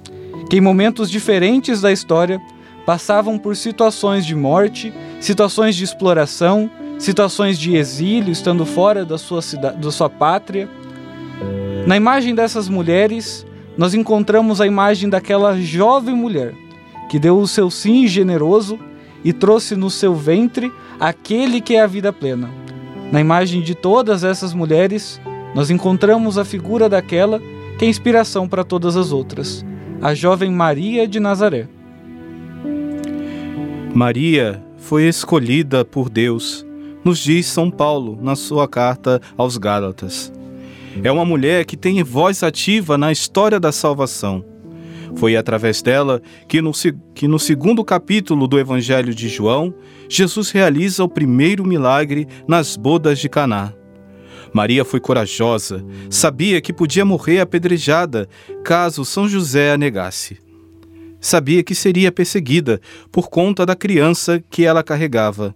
que 0.50 0.56
em 0.56 0.60
momentos 0.60 1.08
diferentes 1.08 1.80
da 1.80 1.92
história 1.92 2.42
passavam 2.84 3.38
por 3.38 3.54
situações 3.54 4.26
de 4.26 4.34
morte, 4.34 4.92
situações 5.20 5.76
de 5.76 5.84
exploração, 5.84 6.68
situações 6.98 7.56
de 7.56 7.76
exílio, 7.76 8.32
estando 8.32 8.66
fora 8.66 9.04
da 9.04 9.16
sua, 9.16 9.40
cidade, 9.42 9.78
da 9.78 9.92
sua 9.92 10.10
pátria. 10.10 10.68
Na 11.86 11.96
imagem 11.96 12.34
dessas 12.34 12.68
mulheres, 12.68 13.46
nós 13.78 13.94
encontramos 13.94 14.60
a 14.60 14.66
imagem 14.66 15.08
daquela 15.08 15.56
jovem 15.56 16.16
mulher 16.16 16.52
que 17.08 17.20
deu 17.20 17.38
o 17.38 17.46
seu 17.46 17.70
sim 17.70 18.08
generoso 18.08 18.76
e 19.24 19.32
trouxe 19.32 19.76
no 19.76 19.88
seu 19.88 20.16
ventre 20.16 20.72
aquele 20.98 21.60
que 21.60 21.76
é 21.76 21.82
a 21.82 21.86
vida 21.86 22.12
plena. 22.12 22.50
Na 23.12 23.20
imagem 23.20 23.62
de 23.62 23.76
todas 23.76 24.24
essas 24.24 24.52
mulheres, 24.52 25.20
nós 25.54 25.70
encontramos 25.70 26.36
a 26.36 26.44
figura 26.44 26.88
daquela 26.88 27.40
que 27.78 27.84
é 27.84 27.88
inspiração 27.88 28.48
para 28.48 28.64
todas 28.64 28.96
as 28.96 29.12
outras, 29.12 29.64
a 30.02 30.14
jovem 30.14 30.50
Maria 30.50 31.06
de 31.06 31.20
Nazaré. 31.20 31.68
Maria 33.94 34.62
foi 34.78 35.06
escolhida 35.06 35.84
por 35.84 36.08
Deus, 36.08 36.64
nos 37.04 37.18
diz 37.18 37.46
São 37.46 37.70
Paulo 37.70 38.18
na 38.20 38.34
sua 38.34 38.66
carta 38.66 39.20
aos 39.36 39.58
Gálatas. 39.58 40.32
É 41.02 41.12
uma 41.12 41.24
mulher 41.24 41.64
que 41.66 41.76
tem 41.76 42.02
voz 42.02 42.42
ativa 42.42 42.96
na 42.96 43.12
história 43.12 43.60
da 43.60 43.70
salvação. 43.70 44.44
Foi 45.16 45.36
através 45.36 45.82
dela 45.82 46.22
que 46.48 46.62
no, 46.62 46.72
que 47.14 47.28
no 47.28 47.38
segundo 47.38 47.84
capítulo 47.84 48.46
do 48.46 48.58
Evangelho 48.58 49.14
de 49.14 49.28
João, 49.28 49.74
Jesus 50.08 50.50
realiza 50.50 51.04
o 51.04 51.08
primeiro 51.08 51.64
milagre 51.66 52.26
nas 52.48 52.76
bodas 52.76 53.18
de 53.18 53.28
Caná. 53.28 53.74
Maria 54.52 54.84
foi 54.84 55.00
corajosa, 55.00 55.84
sabia 56.08 56.60
que 56.60 56.72
podia 56.72 57.04
morrer 57.04 57.40
apedrejada 57.40 58.28
caso 58.64 59.04
São 59.04 59.28
José 59.28 59.72
a 59.72 59.78
negasse. 59.78 60.38
Sabia 61.20 61.62
que 61.62 61.74
seria 61.74 62.10
perseguida 62.10 62.80
por 63.12 63.28
conta 63.28 63.66
da 63.66 63.76
criança 63.76 64.42
que 64.50 64.64
ela 64.64 64.82
carregava. 64.82 65.54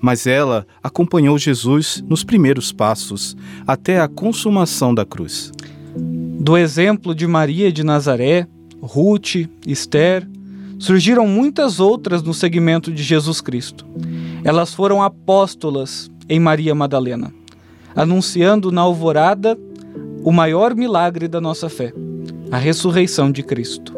Mas 0.00 0.26
ela 0.26 0.66
acompanhou 0.82 1.38
Jesus 1.38 2.02
nos 2.06 2.24
primeiros 2.24 2.72
passos, 2.72 3.36
até 3.66 4.00
a 4.00 4.08
consumação 4.08 4.94
da 4.94 5.04
cruz. 5.04 5.52
Do 6.40 6.56
exemplo 6.56 7.14
de 7.14 7.26
Maria 7.26 7.72
de 7.72 7.82
Nazaré, 7.82 8.46
Ruth, 8.80 9.48
Esther, 9.66 10.28
surgiram 10.78 11.26
muitas 11.26 11.80
outras 11.80 12.22
no 12.22 12.32
segmento 12.32 12.92
de 12.92 13.02
Jesus 13.02 13.40
Cristo. 13.40 13.84
Elas 14.44 14.72
foram 14.72 15.02
apóstolas 15.02 16.08
em 16.28 16.38
Maria 16.38 16.74
Madalena, 16.74 17.32
anunciando 17.94 18.70
na 18.70 18.82
alvorada 18.82 19.58
o 20.24 20.32
maior 20.32 20.74
milagre 20.74 21.28
da 21.28 21.40
nossa 21.40 21.68
fé, 21.68 21.92
a 22.50 22.56
ressurreição 22.56 23.30
de 23.30 23.42
Cristo. 23.42 23.94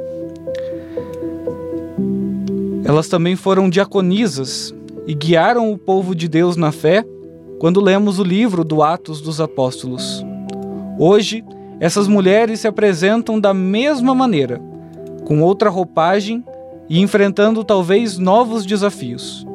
Elas 2.85 3.09
também 3.09 3.37
foram 3.37 3.71
diaconisas 3.71 4.75
e 5.07 5.15
guiaram 5.15 5.73
o 5.73 5.79
povo 5.79 6.15
de 6.15 6.29
Deus 6.29 6.57
na 6.57 6.73
fé 6.73 7.05
quando 7.59 7.81
lemos 7.81 8.19
o 8.19 8.25
livro 8.25 8.65
do 8.65 8.83
Atos 8.83 9.21
dos 9.21 9.41
Apóstolos. 9.41 10.25
Hoje, 10.99 11.45
essas 11.79 12.09
mulheres 12.09 12.61
se 12.61 12.69
apresentam 12.69 13.39
da 13.39 13.55
mesma 13.55 14.15
maneira, 14.15 14.61
com 15.25 15.41
outra 15.41 15.71
roupagem 15.71 16.45
e 16.89 17.01
enfrentando 17.01 17.63
talvez 17.63 18.19
novos 18.19 18.67
desafios, 18.67 19.47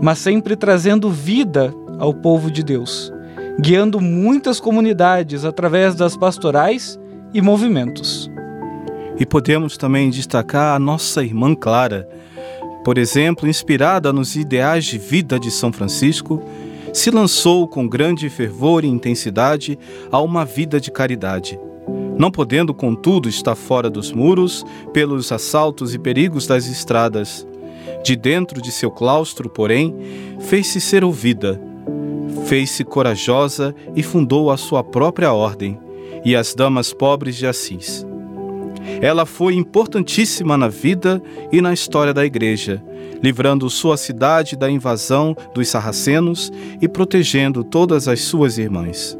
mas 0.00 0.18
sempre 0.18 0.56
trazendo 0.56 1.10
vida 1.10 1.74
ao 1.98 2.14
povo 2.14 2.50
de 2.50 2.62
Deus, 2.62 3.12
guiando 3.58 4.00
muitas 4.00 4.60
comunidades 4.60 5.44
através 5.44 5.94
das 5.94 6.16
pastorais 6.16 6.98
e 7.32 7.40
movimentos. 7.40 8.30
E 9.18 9.26
podemos 9.26 9.76
também 9.76 10.10
destacar 10.10 10.76
a 10.76 10.78
nossa 10.78 11.22
irmã 11.22 11.54
Clara, 11.54 12.08
por 12.84 12.96
exemplo, 12.96 13.48
inspirada 13.48 14.12
nos 14.12 14.36
ideais 14.36 14.84
de 14.84 14.98
vida 14.98 15.38
de 15.38 15.50
São 15.50 15.72
Francisco, 15.72 16.42
se 16.92 17.10
lançou 17.10 17.68
com 17.68 17.86
grande 17.86 18.28
fervor 18.30 18.84
e 18.84 18.88
intensidade 18.88 19.78
a 20.10 20.20
uma 20.20 20.44
vida 20.44 20.80
de 20.80 20.90
caridade 20.90 21.58
não 22.20 22.30
podendo, 22.30 22.74
contudo, 22.74 23.30
estar 23.30 23.54
fora 23.54 23.88
dos 23.88 24.12
muros 24.12 24.62
pelos 24.92 25.32
assaltos 25.32 25.94
e 25.94 25.98
perigos 25.98 26.46
das 26.46 26.66
estradas. 26.66 27.46
De 28.04 28.14
dentro 28.14 28.60
de 28.60 28.70
seu 28.70 28.90
claustro, 28.90 29.48
porém, 29.48 29.96
fez-se 30.40 30.82
ser 30.82 31.02
ouvida, 31.02 31.58
fez-se 32.46 32.84
corajosa 32.84 33.74
e 33.94 34.02
fundou 34.02 34.50
a 34.50 34.56
sua 34.56 34.82
própria 34.82 35.32
ordem 35.32 35.78
e 36.24 36.36
as 36.36 36.54
Damas 36.54 36.92
Pobres 36.92 37.36
de 37.36 37.46
Assis. 37.46 38.06
Ela 39.00 39.24
foi 39.24 39.54
importantíssima 39.54 40.56
na 40.56 40.68
vida 40.68 41.22
e 41.52 41.60
na 41.60 41.72
história 41.72 42.12
da 42.12 42.24
Igreja, 42.24 42.82
livrando 43.22 43.68
sua 43.68 43.96
cidade 43.96 44.56
da 44.56 44.70
invasão 44.70 45.36
dos 45.54 45.68
sarracenos 45.68 46.50
e 46.80 46.88
protegendo 46.88 47.62
todas 47.62 48.08
as 48.08 48.20
suas 48.20 48.58
irmãs. 48.58 49.16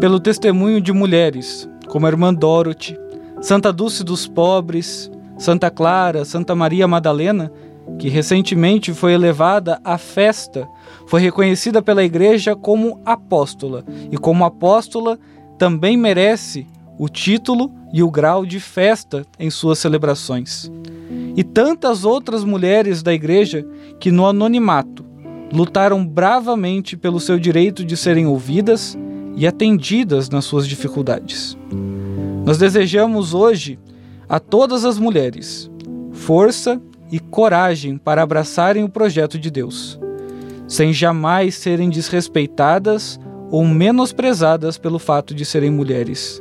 Pelo 0.00 0.18
testemunho 0.18 0.80
de 0.80 0.92
mulheres, 0.92 1.68
como 1.88 2.06
a 2.06 2.08
irmã 2.08 2.32
Dorothy, 2.32 2.98
Santa 3.40 3.72
Dulce 3.72 4.04
dos 4.04 4.26
Pobres, 4.26 5.10
Santa 5.38 5.70
Clara, 5.70 6.24
Santa 6.24 6.54
Maria 6.54 6.86
Madalena, 6.86 7.50
que 7.98 8.08
recentemente 8.08 8.92
foi 8.94 9.12
elevada 9.12 9.80
à 9.84 9.98
festa, 9.98 10.68
foi 11.06 11.20
reconhecida 11.20 11.82
pela 11.82 12.04
Igreja 12.04 12.56
como 12.56 13.00
apóstola 13.04 13.84
e, 14.10 14.16
como 14.16 14.44
apóstola, 14.44 15.18
também 15.58 15.96
merece 15.96 16.66
o 16.98 17.08
título 17.08 17.72
e 17.92 18.02
o 18.02 18.10
grau 18.10 18.46
de 18.46 18.60
festa 18.60 19.24
em 19.38 19.50
suas 19.50 19.78
celebrações. 19.78 20.70
E 21.36 21.42
tantas 21.42 22.04
outras 22.04 22.44
mulheres 22.44 23.02
da 23.02 23.12
Igreja 23.12 23.66
que, 23.98 24.10
no 24.10 24.26
anonimato, 24.26 25.04
lutaram 25.52 26.06
bravamente 26.06 26.96
pelo 26.96 27.18
seu 27.18 27.38
direito 27.38 27.84
de 27.84 27.96
serem 27.96 28.26
ouvidas 28.26 28.96
e 29.36 29.46
atendidas 29.46 30.28
nas 30.28 30.44
suas 30.44 30.66
dificuldades. 30.66 31.56
Nós 32.44 32.58
desejamos 32.58 33.34
hoje 33.34 33.78
a 34.28 34.38
todas 34.38 34.84
as 34.84 34.98
mulheres 34.98 35.70
força 36.12 36.80
e 37.10 37.18
coragem 37.18 37.96
para 37.96 38.22
abraçarem 38.22 38.84
o 38.84 38.88
projeto 38.88 39.38
de 39.38 39.50
Deus, 39.50 39.98
sem 40.68 40.92
jamais 40.92 41.54
serem 41.54 41.90
desrespeitadas 41.90 43.18
ou 43.50 43.64
menosprezadas 43.64 44.78
pelo 44.78 44.98
fato 44.98 45.34
de 45.34 45.44
serem 45.44 45.70
mulheres. 45.70 46.40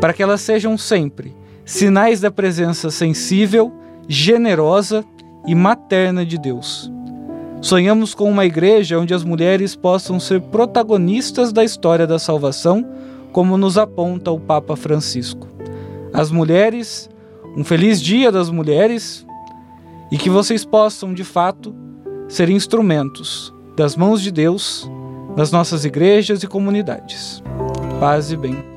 Para 0.00 0.12
que 0.12 0.22
elas 0.22 0.40
sejam 0.40 0.78
sempre 0.78 1.36
sinais 1.64 2.20
da 2.20 2.30
presença 2.30 2.90
sensível, 2.90 3.72
generosa 4.08 5.04
e 5.46 5.54
materna 5.54 6.24
de 6.24 6.38
Deus 6.38 6.90
Sonhamos 7.62 8.14
com 8.14 8.30
uma 8.30 8.46
igreja 8.46 8.98
onde 8.98 9.12
as 9.12 9.22
mulheres 9.22 9.76
possam 9.76 10.18
ser 10.18 10.40
protagonistas 10.40 11.52
da 11.52 11.62
história 11.62 12.06
da 12.06 12.18
salvação, 12.18 12.86
como 13.32 13.58
nos 13.58 13.76
aponta 13.76 14.30
o 14.30 14.40
Papa 14.40 14.74
Francisco. 14.76 15.46
As 16.10 16.30
mulheres, 16.30 17.10
um 17.54 17.62
feliz 17.62 18.00
dia 18.00 18.32
das 18.32 18.48
mulheres 18.48 19.26
e 20.10 20.18
que 20.18 20.30
vocês 20.30 20.64
possam, 20.64 21.14
de 21.14 21.24
fato, 21.24 21.74
ser 22.28 22.48
instrumentos 22.48 23.52
das 23.76 23.96
mãos 23.96 24.20
de 24.20 24.30
Deus 24.30 24.90
nas 25.36 25.52
nossas 25.52 25.84
igrejas 25.84 26.42
e 26.42 26.46
comunidades. 26.46 27.42
Paz 27.98 28.32
e 28.32 28.36
bem. 28.36 28.69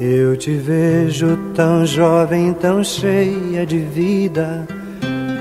Eu 0.00 0.34
te 0.34 0.52
vejo 0.52 1.36
tão 1.54 1.84
jovem, 1.84 2.54
tão 2.54 2.82
cheia 2.82 3.66
de 3.66 3.80
vida, 3.80 4.66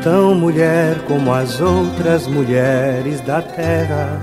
tão 0.04 0.36
mulher 0.36 0.98
como 1.08 1.32
as 1.32 1.62
outras 1.62 2.28
mulheres 2.28 3.22
da 3.22 3.41
terra. 3.41 4.19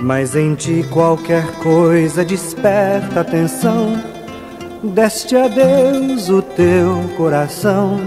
Mas 0.00 0.36
em 0.36 0.54
ti 0.54 0.86
qualquer 0.92 1.44
coisa 1.54 2.24
desperta 2.24 3.22
atenção. 3.22 4.00
Deste 4.80 5.34
a 5.34 5.48
Deus 5.48 6.28
o 6.28 6.40
teu 6.40 7.02
coração, 7.16 7.98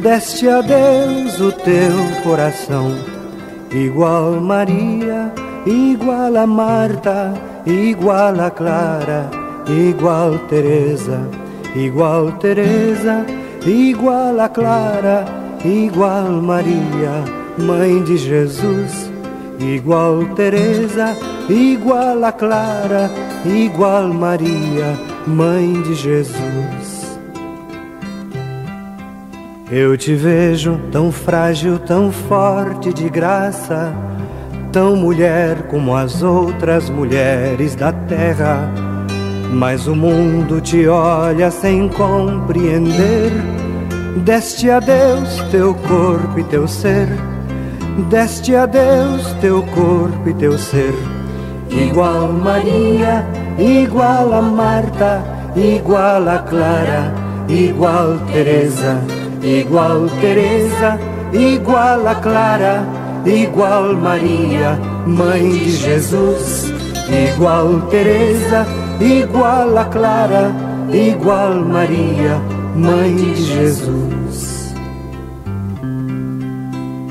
deste 0.00 0.48
a 0.48 0.60
Deus 0.60 1.40
o 1.40 1.50
teu 1.50 2.22
coração. 2.22 2.94
Igual 3.72 4.40
Maria, 4.40 5.32
igual 5.66 6.36
a 6.36 6.46
Marta, 6.46 7.34
igual 7.66 8.40
a 8.40 8.48
Clara 8.48 9.41
igual 9.68 10.38
Teresa, 10.48 11.28
igual 11.74 12.32
Teresa, 12.32 13.24
igual 13.66 14.40
a 14.40 14.48
Clara, 14.48 15.24
igual 15.64 16.30
Maria, 16.42 17.24
mãe 17.58 18.02
de 18.02 18.16
Jesus, 18.16 19.10
igual 19.58 20.24
Teresa, 20.34 21.16
igual 21.48 22.24
a 22.24 22.32
Clara, 22.32 23.10
igual 23.44 24.08
Maria, 24.08 24.98
mãe 25.26 25.80
de 25.82 25.94
Jesus. 25.94 27.02
Eu 29.70 29.96
te 29.96 30.14
vejo 30.14 30.78
tão 30.90 31.10
frágil, 31.10 31.78
tão 31.78 32.12
forte 32.12 32.92
de 32.92 33.08
graça, 33.08 33.90
tão 34.70 34.96
mulher 34.96 35.62
como 35.68 35.96
as 35.96 36.22
outras 36.22 36.90
mulheres 36.90 37.74
da 37.74 37.90
terra. 37.90 38.91
Mas 39.52 39.86
o 39.86 39.94
mundo 39.94 40.60
te 40.60 40.88
olha 40.88 41.50
sem 41.50 41.86
compreender. 41.88 43.30
Deste 44.24 44.70
a 44.70 44.80
Deus 44.80 45.42
teu 45.50 45.74
corpo 45.74 46.38
e 46.38 46.44
teu 46.44 46.66
ser. 46.66 47.08
Deste 48.08 48.56
a 48.56 48.64
Deus 48.64 49.26
teu 49.42 49.62
corpo 49.62 50.26
e 50.26 50.34
teu 50.34 50.56
ser. 50.56 50.94
Igual 51.70 52.32
Maria, 52.32 53.26
igual 53.58 54.32
a 54.32 54.42
Marta, 54.42 55.22
igual 55.54 56.28
a 56.28 56.38
Clara, 56.38 57.14
igual 57.48 58.18
Teresa, 58.32 59.00
igual 59.42 60.06
Teresa, 60.20 60.98
igual 61.32 62.08
a 62.08 62.14
Clara, 62.14 62.86
igual 63.24 63.94
Maria, 63.94 64.78
mãe 65.06 65.50
de 65.50 65.72
Jesus, 65.72 66.72
igual 67.08 67.82
Teresa, 67.90 68.66
igual 69.00 69.78
a 69.78 69.84
Clara, 69.86 70.52
igual 70.92 71.64
Maria, 71.64 72.40
mãe 72.74 73.14
de 73.14 73.34
Jesus. 73.34 74.74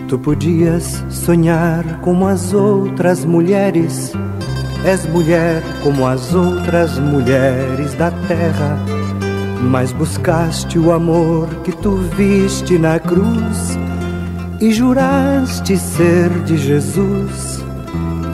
Tu 0.08 0.20
podias 0.20 1.04
sonhar 1.10 2.00
como 2.02 2.28
as 2.28 2.54
outras 2.54 3.24
mulheres 3.24 4.14
És 4.84 5.06
mulher 5.06 5.62
como 5.84 6.08
as 6.08 6.34
outras 6.34 6.98
mulheres 6.98 7.94
da 7.94 8.10
terra, 8.28 8.80
mas 9.70 9.92
buscaste 9.92 10.80
o 10.80 10.92
amor 10.92 11.48
que 11.64 11.72
tu 11.72 11.98
viste 12.18 12.80
na 12.80 13.00
cruz 13.00 13.78
e 14.60 14.72
juraste 14.72 15.78
ser 15.78 16.30
de 16.46 16.58
Jesus, 16.58 17.64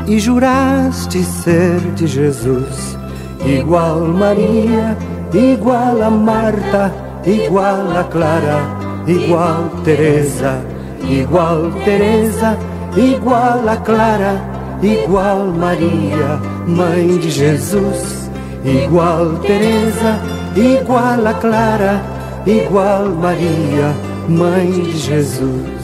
e 0.07 0.19
juraste 0.19 1.21
ser 1.23 1.79
de 1.95 2.07
Jesus, 2.07 2.97
igual 3.45 3.99
Maria, 4.07 4.97
igual 5.33 6.01
a 6.01 6.09
Marta, 6.09 6.93
igual 7.25 7.97
a 7.97 8.03
Clara, 8.05 8.59
igual 9.05 9.69
Teresa, 9.83 10.61
igual 11.07 11.71
Teresa, 11.83 12.57
igual 12.95 13.67
a 13.67 13.77
Clara 13.77 14.57
igual 14.81 15.47
Maria, 15.53 16.39
mãe 16.67 17.17
de 17.17 17.29
Jesus, 17.29 18.29
igual 18.63 19.39
Teresa, 19.39 20.19
igual 20.55 21.25
a 21.25 21.33
Clara, 21.33 22.01
igual 22.45 23.09
Maria, 23.09 23.95
mãe 24.27 24.71
de 24.71 24.97
Jesus. 24.97 25.76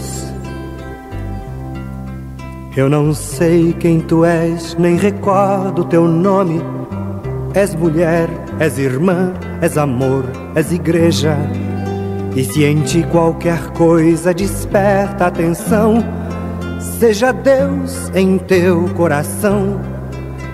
Eu 2.75 2.89
não 2.89 3.13
sei 3.13 3.73
quem 3.73 3.99
tu 3.99 4.25
és, 4.25 4.75
nem 4.75 4.95
recordo 4.95 5.83
teu 5.83 6.07
nome. 6.07 6.61
És 7.53 7.75
mulher, 7.75 8.27
és 8.59 8.77
irmã, 8.79 9.33
és 9.61 9.77
amor, 9.77 10.23
és 10.55 10.71
igreja. 10.71 11.37
E 12.35 12.43
se 12.43 12.63
em 12.63 12.81
ti 12.81 13.03
qualquer 13.11 13.71
coisa 13.73 14.33
desperta 14.33 15.27
atenção, 15.27 16.03
Seja 17.03 17.33
Deus 17.33 18.09
em 18.15 18.37
teu 18.37 18.87
coração, 18.95 19.81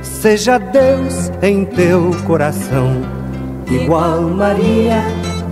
seja 0.01 0.57
Deus 0.57 1.31
em 1.43 1.63
teu 1.63 2.11
coração. 2.25 3.01
Igual 3.69 4.21
Maria, 4.21 5.03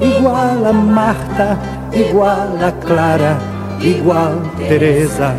igual 0.02 0.66
a 0.66 0.74
Marta, 0.74 1.60
igual 1.94 2.50
a 2.66 2.72
Clara, 2.84 3.38
igual 3.80 4.42
Teresa, 4.58 5.36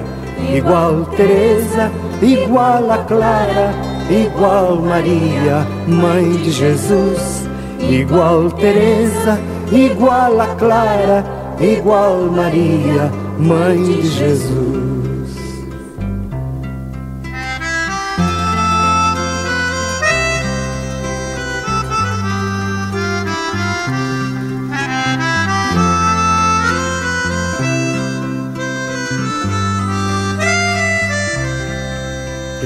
igual 0.55 1.07
Teresa, 1.17 1.91
igual 2.23 2.91
a 2.91 2.99
Clara, 3.05 3.73
igual 4.11 4.81
Maria, 4.81 5.67
mãe 5.87 6.37
de 6.37 6.51
Jesus, 6.51 7.49
igual 7.81 8.51
Teresa, 8.53 9.39
igual 9.71 10.41
a 10.41 10.47
Clara, 10.57 11.25
igual 11.61 12.31
Maria, 12.31 13.11
mãe 13.39 13.83
de 13.83 14.09
Jesus. 14.09 14.78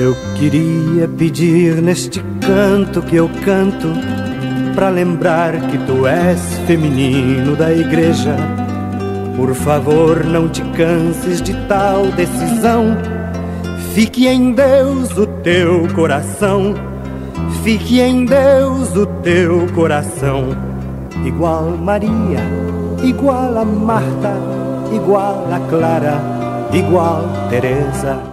Eu 0.02 0.16
queria 0.34 1.06
pedir 1.06 1.80
neste 1.80 2.18
canto 2.40 3.00
que 3.02 3.14
eu 3.14 3.30
canto 3.44 3.86
para 4.74 4.88
lembrar 4.88 5.52
que 5.68 5.78
tu 5.78 6.08
és 6.08 6.40
feminino 6.66 7.54
da 7.54 7.72
igreja. 7.72 8.34
Por 9.36 9.54
favor, 9.54 10.24
não 10.24 10.48
te 10.48 10.60
canses 10.72 11.40
de 11.40 11.54
tal 11.68 12.08
decisão. 12.16 12.96
Fique 13.94 14.26
em 14.26 14.50
Deus 14.50 15.16
o 15.16 15.24
teu 15.24 15.86
coração. 15.94 16.74
Fique 17.62 18.00
em 18.00 18.24
Deus 18.24 18.96
o 18.96 19.06
teu 19.06 19.68
coração. 19.72 20.48
Igual 21.24 21.76
Maria, 21.76 22.40
igual 23.04 23.56
a 23.56 23.64
Marta, 23.64 24.34
igual 24.92 25.46
a 25.48 25.60
Clara, 25.70 26.20
igual 26.72 27.22
Teresa 27.48 28.31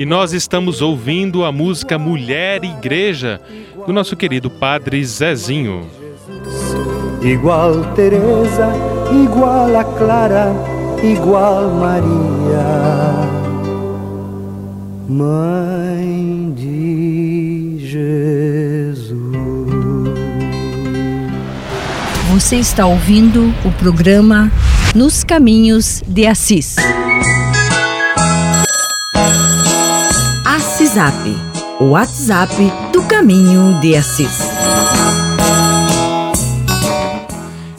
e 0.00 0.06
nós 0.06 0.32
estamos 0.32 0.80
ouvindo 0.80 1.44
a 1.44 1.52
música 1.52 1.98
Mulher 1.98 2.64
Igreja 2.64 3.38
do 3.86 3.92
nosso 3.92 4.16
querido 4.16 4.48
Padre 4.48 5.04
Zezinho. 5.04 5.86
Igual 7.20 7.84
Teresa, 7.94 8.72
igual 9.12 9.76
a 9.78 9.84
Clara, 9.84 10.54
igual 11.04 11.70
Maria, 11.72 12.64
Mãe 15.06 16.54
de 16.56 17.76
Jesus. 17.80 19.20
Você 22.32 22.56
está 22.56 22.86
ouvindo 22.86 23.52
o 23.66 23.72
programa 23.72 24.50
Nos 24.94 25.22
Caminhos 25.22 26.02
de 26.06 26.26
Assis. 26.26 26.76
O 31.78 31.90
WhatsApp 31.90 32.52
do 32.92 33.00
Caminho 33.04 33.78
de 33.78 33.94
Assis. 33.94 34.49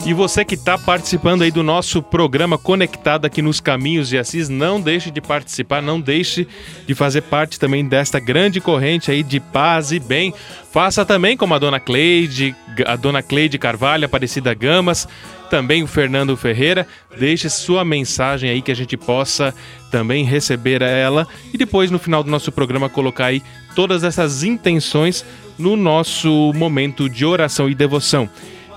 E 0.04 0.12
você 0.12 0.44
que 0.44 0.56
está 0.56 0.76
participando 0.76 1.42
aí 1.42 1.50
do 1.52 1.62
nosso 1.62 2.02
programa 2.02 2.58
conectado 2.58 3.24
aqui 3.24 3.40
nos 3.40 3.60
Caminhos 3.60 4.08
de 4.08 4.18
Assis, 4.18 4.48
não 4.48 4.80
deixe 4.80 5.12
de 5.12 5.20
participar, 5.20 5.80
não 5.80 6.00
deixe 6.00 6.46
de 6.84 6.92
fazer 6.92 7.22
parte 7.22 7.58
também 7.58 7.86
desta 7.86 8.18
grande 8.18 8.60
corrente 8.60 9.12
aí 9.12 9.22
de 9.22 9.38
paz 9.38 9.92
e 9.92 10.00
bem. 10.00 10.34
Faça 10.72 11.04
também 11.04 11.36
como 11.36 11.54
a 11.54 11.58
dona 11.58 11.78
Cleide, 11.78 12.54
a 12.84 12.96
dona 12.96 13.22
Cleide 13.22 13.58
Carvalho, 13.58 14.04
Aparecida 14.06 14.52
Gamas, 14.54 15.06
também 15.48 15.84
o 15.84 15.86
Fernando 15.86 16.36
Ferreira. 16.36 16.84
Deixe 17.16 17.48
sua 17.48 17.84
mensagem 17.84 18.50
aí 18.50 18.60
que 18.60 18.72
a 18.72 18.76
gente 18.76 18.96
possa 18.96 19.54
também 19.88 20.24
receber 20.24 20.82
ela 20.82 21.28
e 21.54 21.56
depois 21.56 21.92
no 21.92 21.98
final 22.00 22.24
do 22.24 22.30
nosso 22.30 22.50
programa 22.50 22.88
colocar 22.88 23.26
aí 23.26 23.40
todas 23.76 24.02
essas 24.02 24.42
intenções 24.42 25.24
no 25.56 25.76
nosso 25.76 26.52
momento 26.54 27.08
de 27.08 27.24
oração 27.24 27.70
e 27.70 27.74
devoção. 27.74 28.28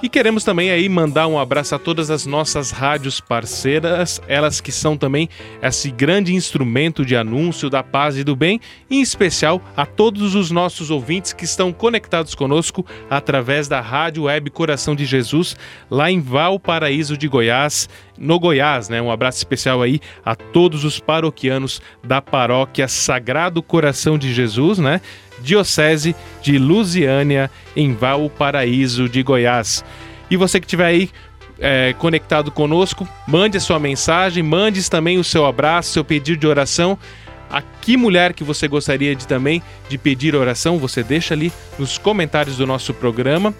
E 0.03 0.09
queremos 0.09 0.43
também 0.43 0.69
aí 0.71 0.87
mandar 0.89 1.25
um 1.25 1.39
abraço 1.39 1.73
a 1.73 1.79
todas 1.79 2.11
as 2.11 2.25
nossas 2.25 2.69
rádios 2.69 3.19
parceiras, 3.19 4.21
elas 4.27 4.59
que 4.61 4.71
são 4.71 4.97
também 4.97 5.29
esse 5.61 5.89
grande 5.89 6.35
instrumento 6.35 7.05
de 7.05 7.15
anúncio 7.15 7.69
da 7.69 7.81
paz 7.81 8.17
e 8.17 8.23
do 8.23 8.35
bem, 8.35 8.59
em 8.89 9.01
especial 9.01 9.61
a 9.75 9.85
todos 9.85 10.35
os 10.35 10.51
nossos 10.51 10.91
ouvintes 10.91 11.33
que 11.33 11.45
estão 11.45 11.71
conectados 11.71 12.35
conosco 12.35 12.85
através 13.09 13.67
da 13.67 13.81
Rádio 13.81 14.23
Web 14.23 14.51
Coração 14.51 14.95
de 14.95 15.05
Jesus, 15.05 15.55
lá 15.89 16.11
em 16.11 16.19
Valparaíso 16.19 17.17
de 17.17 17.27
Goiás, 17.27 17.89
no 18.17 18.39
Goiás, 18.39 18.89
né? 18.89 19.01
Um 19.01 19.11
abraço 19.11 19.37
especial 19.37 19.81
aí 19.81 19.99
a 20.23 20.35
todos 20.35 20.83
os 20.83 20.99
paroquianos 20.99 21.81
da 22.03 22.21
paróquia 22.21 22.87
Sagrado 22.87 23.63
Coração 23.63 24.17
de 24.17 24.33
Jesus, 24.33 24.77
né? 24.77 25.01
Diocese 25.39 26.15
de 26.41 26.57
Lusiânia, 26.57 27.49
em 27.75 27.93
Valparaíso 27.93 29.09
de 29.09 29.23
Goiás. 29.23 29.83
E 30.29 30.37
você 30.37 30.59
que 30.59 30.65
estiver 30.65 30.85
aí 30.85 31.09
é, 31.59 31.93
conectado 31.97 32.51
conosco, 32.51 33.07
mande 33.27 33.57
a 33.57 33.61
sua 33.61 33.79
mensagem, 33.79 34.43
mande 34.43 34.87
também 34.89 35.17
o 35.17 35.23
seu 35.23 35.45
abraço, 35.45 35.93
seu 35.93 36.03
pedido 36.03 36.37
de 36.39 36.47
oração. 36.47 36.97
A 37.49 37.61
que 37.61 37.95
mulher 37.95 38.33
que 38.33 38.43
você 38.43 38.67
gostaria 38.67 39.15
de 39.15 39.27
também 39.27 39.61
de 39.87 39.97
pedir 39.97 40.35
oração, 40.35 40.79
você 40.79 41.03
deixa 41.03 41.33
ali 41.33 41.53
nos 41.77 41.97
comentários 41.97 42.57
do 42.57 42.65
nosso 42.65 42.93
programa, 42.93 43.53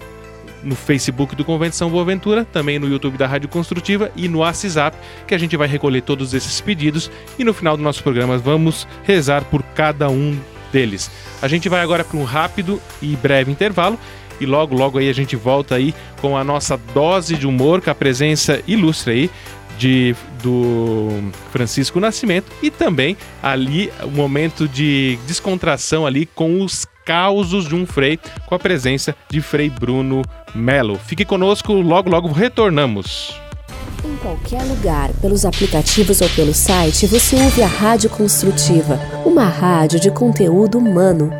no 0.62 0.74
Facebook 0.74 1.36
do 1.36 1.44
Convento 1.44 1.76
São 1.76 1.88
Boaventura, 1.88 2.44
também 2.44 2.78
no 2.78 2.88
YouTube 2.88 3.16
da 3.16 3.26
Rádio 3.26 3.48
Construtiva 3.48 4.10
e 4.16 4.28
no 4.28 4.38
WhatsApp, 4.38 4.96
que 5.26 5.34
a 5.34 5.38
gente 5.38 5.56
vai 5.56 5.68
recolher 5.68 6.02
todos 6.02 6.34
esses 6.34 6.60
pedidos 6.60 7.10
e 7.38 7.44
no 7.44 7.54
final 7.54 7.76
do 7.76 7.82
nosso 7.82 8.02
programa 8.02 8.36
vamos 8.36 8.88
rezar 9.04 9.44
por 9.44 9.62
cada 9.62 10.08
um 10.10 10.36
deles. 10.72 11.10
A 11.40 11.48
gente 11.48 11.68
vai 11.68 11.80
agora 11.80 12.04
para 12.04 12.18
um 12.18 12.24
rápido 12.24 12.80
e 13.00 13.16
breve 13.16 13.50
intervalo 13.50 13.98
e 14.40 14.46
logo 14.46 14.74
logo 14.74 14.98
aí 14.98 15.08
a 15.08 15.12
gente 15.12 15.36
volta 15.36 15.76
aí 15.76 15.94
com 16.20 16.36
a 16.36 16.44
nossa 16.44 16.76
dose 16.76 17.36
de 17.36 17.46
humor, 17.46 17.80
com 17.80 17.90
a 17.90 17.94
presença 17.94 18.62
ilustre 18.66 19.12
aí 19.12 19.30
de, 19.78 20.14
do 20.42 21.08
Francisco 21.50 22.00
Nascimento 22.00 22.50
e 22.62 22.70
também 22.70 23.16
ali 23.42 23.90
o 24.02 24.06
um 24.06 24.10
momento 24.10 24.68
de 24.68 25.18
descontração 25.26 26.06
ali 26.06 26.26
com 26.26 26.62
os 26.62 26.86
causos 27.04 27.68
de 27.68 27.74
um 27.74 27.86
frei, 27.86 28.18
com 28.46 28.54
a 28.54 28.58
presença 28.58 29.14
de 29.30 29.40
Frei 29.40 29.70
Bruno 29.70 30.22
Melo. 30.54 30.98
Fique 30.98 31.24
conosco, 31.24 31.72
logo 31.74 32.10
logo 32.10 32.32
retornamos. 32.32 33.45
Em 34.04 34.16
qualquer 34.16 34.62
lugar, 34.64 35.10
pelos 35.20 35.44
aplicativos 35.44 36.20
ou 36.20 36.28
pelo 36.30 36.54
site, 36.54 37.06
você 37.06 37.36
ouve 37.36 37.62
a 37.62 37.66
Rádio 37.66 38.10
Construtiva, 38.10 38.98
uma 39.24 39.48
rádio 39.48 39.98
de 39.98 40.10
conteúdo 40.10 40.78
humano 40.78 41.30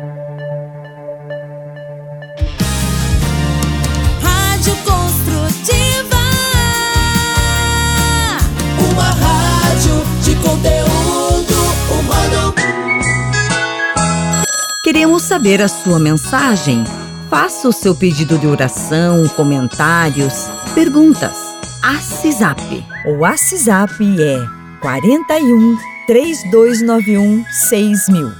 Queremos 14.87 15.23
saber 15.23 15.61
a 15.61 15.67
sua 15.67 15.99
mensagem. 15.99 16.81
Faça 17.29 17.67
o 17.67 17.73
seu 17.73 17.93
pedido 17.93 18.37
de 18.37 18.47
oração, 18.47 19.27
comentários, 19.35 20.49
perguntas. 20.73 21.46
ACISAP. 21.83 22.85
O 23.05 23.25
ACISAP 23.25 24.21
é 24.21 24.45
41 24.81 25.77
3291 26.07 27.45
6000. 27.69 28.31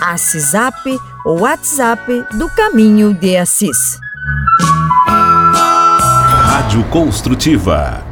ACISAP, 0.00 0.98
o 1.24 1.40
WhatsApp 1.40 2.24
do 2.36 2.48
Caminho 2.50 3.14
de 3.14 3.36
Assis. 3.36 3.98
Rádio 6.44 6.84
Construtiva 6.90 8.11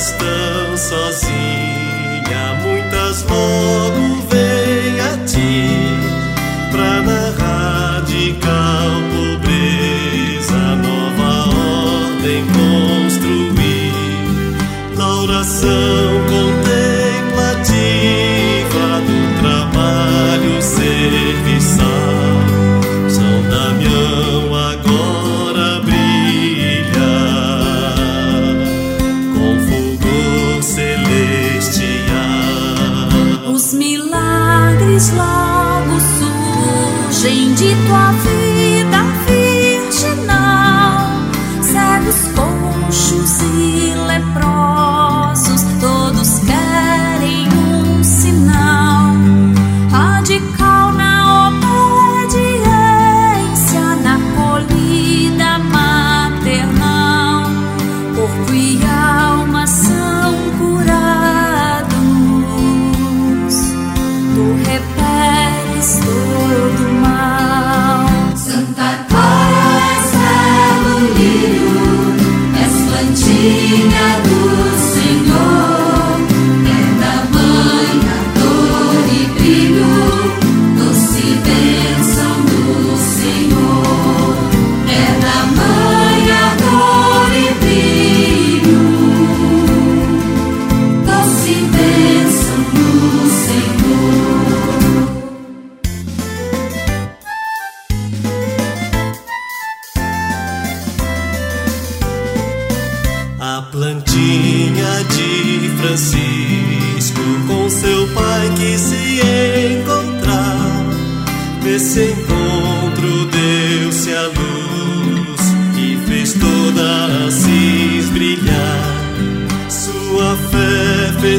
Demoras 0.00 0.12
tão 0.12 0.76
sozinha, 0.76 2.54
muitas 2.62 3.22
logo 3.24 4.19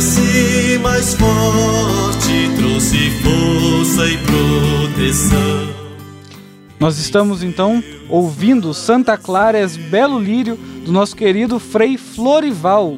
fez-se 0.02 0.80
mais 0.80 1.14
forte, 1.14 2.50
trouxe 2.58 3.12
força 3.22 4.08
e 4.08 4.18
proteção. 4.18 5.70
Nós 6.80 6.98
estamos 6.98 7.44
então 7.44 7.84
ouvindo 8.10 8.74
Santa 8.74 9.16
Clara 9.16 9.60
és 9.60 9.78
Belo 9.78 10.18
Lírio 10.18 10.56
do 10.84 10.92
nosso 10.92 11.16
querido 11.16 11.60
Frei 11.60 11.98
Florival. 11.98 12.96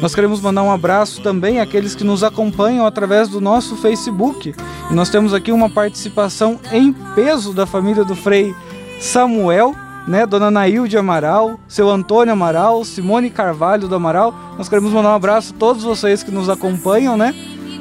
Nós 0.00 0.14
queremos 0.14 0.40
mandar 0.40 0.62
um 0.62 0.72
abraço 0.72 1.22
também 1.22 1.60
àqueles 1.60 1.94
que 1.94 2.02
nos 2.02 2.24
acompanham 2.24 2.86
através 2.86 3.28
do 3.28 3.40
nosso 3.40 3.76
Facebook. 3.76 4.54
E 4.90 4.94
nós 4.94 5.10
temos 5.10 5.34
aqui 5.34 5.52
uma 5.52 5.68
participação 5.68 6.58
em 6.72 6.92
peso 7.14 7.52
da 7.52 7.66
família 7.66 8.04
do 8.04 8.16
Frei 8.16 8.54
Samuel, 8.98 9.76
né? 10.06 10.26
Dona 10.26 10.50
Nailde 10.50 10.96
Amaral, 10.96 11.58
seu 11.68 11.88
Antônio 11.90 12.32
Amaral, 12.32 12.84
Simone 12.84 13.30
Carvalho 13.30 13.88
do 13.88 13.94
Amaral. 13.94 14.34
Nós 14.58 14.68
queremos 14.68 14.92
mandar 14.92 15.10
um 15.10 15.14
abraço 15.14 15.54
a 15.54 15.58
todos 15.58 15.84
vocês 15.84 16.22
que 16.22 16.30
nos 16.30 16.48
acompanham, 16.48 17.16
né? 17.16 17.34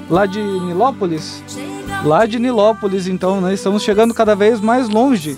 Lá 0.10 0.26
de 0.26 0.42
Nilópolis. 0.42 1.44
Lá 2.04 2.26
de 2.26 2.40
Nilópolis, 2.40 3.08
então, 3.08 3.42
né? 3.42 3.54
Estamos 3.54 3.84
chegando 3.84 4.14
cada 4.14 4.36
vez 4.36 4.60
mais 4.60 4.90
longe. 4.90 5.38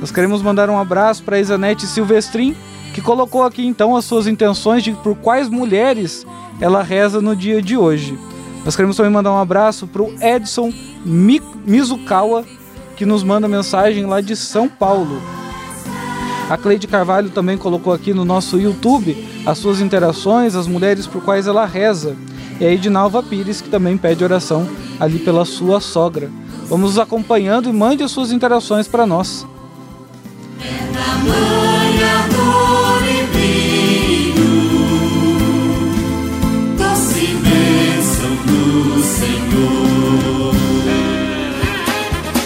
Nós 0.00 0.10
queremos 0.10 0.42
mandar 0.42 0.68
um 0.68 0.78
abraço 0.78 1.22
para 1.22 1.38
Isanete 1.38 1.86
Silvestrin, 1.86 2.56
que 2.92 3.00
colocou 3.00 3.44
aqui 3.44 3.64
então 3.64 3.96
as 3.96 4.04
suas 4.04 4.26
intenções 4.26 4.82
de 4.82 4.92
por 4.92 5.14
quais 5.16 5.48
mulheres 5.48 6.26
ela 6.60 6.82
reza 6.82 7.20
no 7.20 7.34
dia 7.36 7.62
de 7.62 7.76
hoje. 7.76 8.18
Nós 8.64 8.76
queremos 8.76 8.96
também 8.96 9.12
mandar 9.12 9.32
um 9.32 9.38
abraço 9.38 9.86
para 9.86 10.02
o 10.02 10.14
Edson 10.20 10.72
Mi 11.04 11.40
Mizukawa, 11.64 12.44
que 12.96 13.06
nos 13.06 13.22
manda 13.22 13.48
mensagem 13.48 14.06
lá 14.06 14.20
de 14.20 14.36
São 14.36 14.68
Paulo. 14.68 15.20
A 16.52 16.58
Cleide 16.58 16.86
Carvalho 16.86 17.30
também 17.30 17.56
colocou 17.56 17.94
aqui 17.94 18.12
no 18.12 18.26
nosso 18.26 18.60
YouTube 18.60 19.26
as 19.46 19.56
suas 19.56 19.80
interações, 19.80 20.54
as 20.54 20.66
mulheres 20.66 21.06
por 21.06 21.22
quais 21.22 21.46
ela 21.46 21.64
reza. 21.64 22.14
E 22.60 22.66
a 22.66 22.70
Edinalva 22.70 23.22
Pires, 23.22 23.62
que 23.62 23.70
também 23.70 23.96
pede 23.96 24.22
oração 24.22 24.68
ali 25.00 25.18
pela 25.18 25.46
sua 25.46 25.80
sogra. 25.80 26.30
Vamos 26.68 26.90
nos 26.90 26.98
acompanhando 26.98 27.70
e 27.70 27.72
mande 27.72 28.02
as 28.02 28.10
suas 28.10 28.30
interações 28.32 28.86
para 28.86 29.06
nós. 29.06 29.46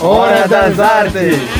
Hora 0.01 0.47
das 0.47 0.79
Artes! 0.79 1.56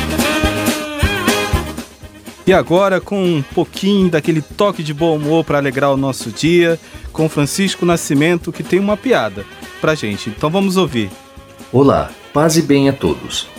E 2.47 2.53
agora, 2.53 3.01
com 3.01 3.21
um 3.21 3.41
pouquinho 3.41 4.09
daquele 4.09 4.41
toque 4.41 4.81
de 4.81 4.93
bom 4.93 5.17
humor 5.17 5.43
para 5.43 5.57
alegrar 5.57 5.91
o 5.91 5.97
nosso 5.97 6.31
dia, 6.31 6.79
com 7.11 7.27
Francisco 7.27 7.85
Nascimento, 7.85 8.53
que 8.53 8.63
tem 8.63 8.79
uma 8.79 8.95
piada 8.95 9.45
pra 9.81 9.95
gente. 9.95 10.29
Então 10.29 10.49
vamos 10.49 10.77
ouvir. 10.77 11.11
Olá, 11.73 12.09
paz 12.33 12.55
e 12.55 12.61
bem 12.61 12.87
a 12.87 12.93
todos. 12.93 13.49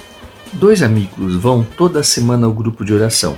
Dois 0.54 0.82
amigos 0.82 1.34
vão 1.34 1.62
toda 1.76 2.02
semana 2.02 2.46
ao 2.46 2.52
grupo 2.54 2.82
de 2.82 2.94
oração, 2.94 3.36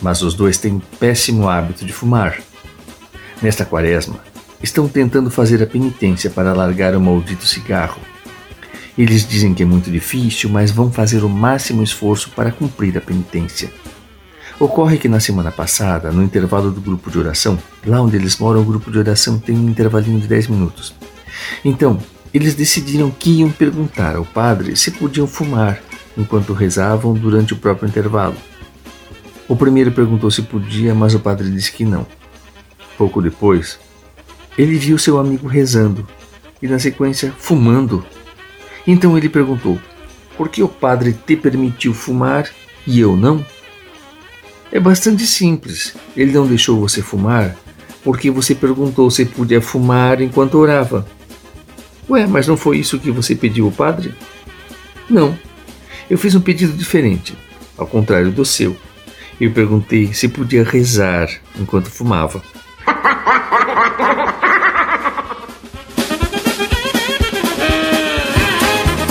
mas 0.00 0.22
os 0.22 0.32
dois 0.32 0.56
têm 0.56 0.72
um 0.72 0.80
péssimo 0.98 1.50
hábito 1.50 1.84
de 1.84 1.92
fumar. 1.92 2.38
Nesta 3.42 3.66
quaresma, 3.66 4.20
estão 4.62 4.88
tentando 4.88 5.30
fazer 5.30 5.62
a 5.62 5.66
penitência 5.66 6.30
para 6.30 6.54
largar 6.54 6.96
o 6.96 7.00
maldito 7.00 7.46
cigarro. 7.46 8.00
Eles 8.96 9.28
dizem 9.28 9.52
que 9.52 9.62
é 9.62 9.66
muito 9.66 9.90
difícil, 9.90 10.48
mas 10.48 10.70
vão 10.70 10.90
fazer 10.90 11.24
o 11.24 11.28
máximo 11.28 11.82
esforço 11.82 12.30
para 12.30 12.50
cumprir 12.50 12.96
a 12.96 13.02
penitência. 13.02 13.70
Ocorre 14.60 14.98
que 14.98 15.08
na 15.08 15.20
semana 15.20 15.52
passada, 15.52 16.10
no 16.10 16.22
intervalo 16.22 16.72
do 16.72 16.80
grupo 16.80 17.10
de 17.10 17.18
oração, 17.18 17.56
lá 17.86 18.02
onde 18.02 18.16
eles 18.16 18.38
moram, 18.38 18.60
o 18.60 18.64
grupo 18.64 18.90
de 18.90 18.98
oração 18.98 19.38
tem 19.38 19.56
um 19.56 19.68
intervalinho 19.68 20.18
de 20.18 20.26
10 20.26 20.48
minutos. 20.48 20.92
Então, 21.64 22.00
eles 22.34 22.56
decidiram 22.56 23.08
que 23.08 23.38
iam 23.38 23.50
perguntar 23.50 24.16
ao 24.16 24.24
padre 24.24 24.76
se 24.76 24.90
podiam 24.90 25.28
fumar 25.28 25.80
enquanto 26.16 26.52
rezavam 26.52 27.14
durante 27.14 27.52
o 27.52 27.56
próprio 27.56 27.88
intervalo. 27.88 28.34
O 29.46 29.54
primeiro 29.54 29.92
perguntou 29.92 30.30
se 30.30 30.42
podia, 30.42 30.92
mas 30.92 31.14
o 31.14 31.20
padre 31.20 31.48
disse 31.50 31.70
que 31.70 31.84
não. 31.84 32.04
Pouco 32.98 33.22
depois, 33.22 33.78
ele 34.58 34.76
viu 34.76 34.98
seu 34.98 35.18
amigo 35.18 35.46
rezando 35.46 36.04
e, 36.60 36.66
na 36.66 36.80
sequência, 36.80 37.32
fumando. 37.38 38.04
Então 38.84 39.16
ele 39.16 39.28
perguntou: 39.28 39.78
por 40.36 40.48
que 40.48 40.62
o 40.64 40.68
padre 40.68 41.12
te 41.12 41.36
permitiu 41.36 41.94
fumar 41.94 42.50
e 42.84 42.98
eu 42.98 43.16
não? 43.16 43.44
É 44.70 44.78
bastante 44.78 45.26
simples. 45.26 45.94
Ele 46.16 46.32
não 46.32 46.46
deixou 46.46 46.78
você 46.78 47.02
fumar 47.02 47.56
porque 48.04 48.30
você 48.30 48.54
perguntou 48.54 49.10
se 49.10 49.24
podia 49.24 49.60
fumar 49.60 50.20
enquanto 50.20 50.54
orava. 50.54 51.06
Ué, 52.08 52.26
mas 52.26 52.46
não 52.46 52.56
foi 52.56 52.78
isso 52.78 52.98
que 52.98 53.10
você 53.10 53.34
pediu 53.34 53.66
ao 53.66 53.72
padre? 53.72 54.14
Não. 55.10 55.38
Eu 56.08 56.16
fiz 56.16 56.34
um 56.34 56.40
pedido 56.40 56.72
diferente, 56.72 57.36
ao 57.76 57.86
contrário 57.86 58.30
do 58.30 58.44
seu. 58.44 58.76
Eu 59.38 59.50
perguntei 59.52 60.14
se 60.14 60.26
podia 60.28 60.64
rezar 60.64 61.28
enquanto 61.60 61.90
fumava. 61.90 62.42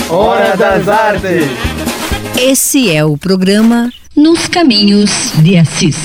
Hora 0.10 0.58
das 0.58 0.88
Artes! 0.88 1.46
Esse 2.40 2.92
é 2.96 3.06
o 3.06 3.18
programa 3.18 3.92
Nos 4.18 4.48
Caminhos 4.48 5.32
de 5.44 5.60
Assis. 5.60 5.96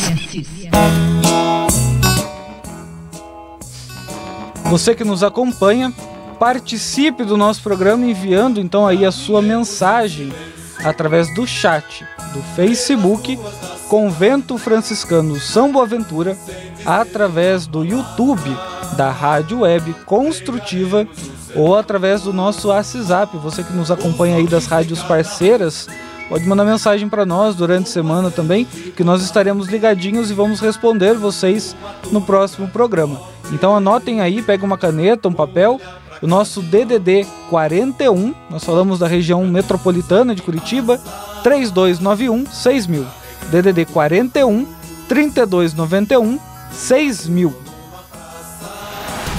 Você 4.67 4.95
que 4.95 5.03
nos 5.03 5.23
acompanha, 5.23 5.91
participe 6.39 7.25
do 7.25 7.39
nosso 7.39 7.63
programa 7.63 8.05
enviando 8.05 8.61
então 8.61 8.87
aí 8.87 9.07
a 9.07 9.11
sua 9.11 9.41
mensagem 9.41 10.31
através 10.85 11.35
do 11.35 11.47
chat 11.47 12.07
do 12.35 12.43
Facebook 12.55 13.41
Convento 13.89 14.59
Franciscano 14.59 15.41
São 15.41 15.73
Boaventura, 15.73 16.37
através 16.85 17.67
do 17.67 17.83
YouTube 17.83 18.55
da 18.95 19.11
Rádio 19.11 19.61
Web 19.61 19.95
Construtiva 20.05 21.09
ou 21.55 21.75
através 21.75 22.21
do 22.21 22.33
nosso 22.35 22.69
WhatsApp. 22.69 23.39
Você 23.39 23.63
que 23.63 23.73
nos 23.73 23.91
acompanha 23.91 24.37
aí 24.37 24.47
das 24.47 24.67
rádios 24.67 25.03
parceiras, 25.03 25.89
pode 26.33 26.47
mandar 26.47 26.65
mensagem 26.65 27.11
para 27.11 27.27
nós 27.27 27.55
durante 27.55 27.91
a 27.91 27.93
semana 27.93 28.31
também, 28.31 28.65
que 28.65 29.05
nós 29.05 29.23
estaremos 29.23 29.69
ligadinhos 29.69 30.31
e 30.31 30.33
vamos 30.33 30.61
responder 30.61 31.13
vocês 31.13 31.77
no 32.11 32.23
próximo 32.23 32.67
programa. 32.69 33.21
Então 33.53 33.77
anotem 33.77 34.23
aí, 34.23 34.41
pega 34.41 34.65
uma 34.65 34.79
caneta, 34.79 35.29
um 35.29 35.33
papel, 35.35 35.79
o 36.23 36.27
nosso 36.27 36.63
DDD 36.63 37.27
41, 37.51 38.35
nós 38.49 38.65
falamos 38.65 38.99
da 38.99 39.07
região 39.07 39.47
metropolitana 39.47 40.35
de 40.35 40.41
Curitiba, 40.41 40.99
3291 41.43 42.47
6000. 42.47 43.07
DDD 43.51 43.85
41 43.93 44.67
3291 45.07 46.41
6000. 46.73 47.55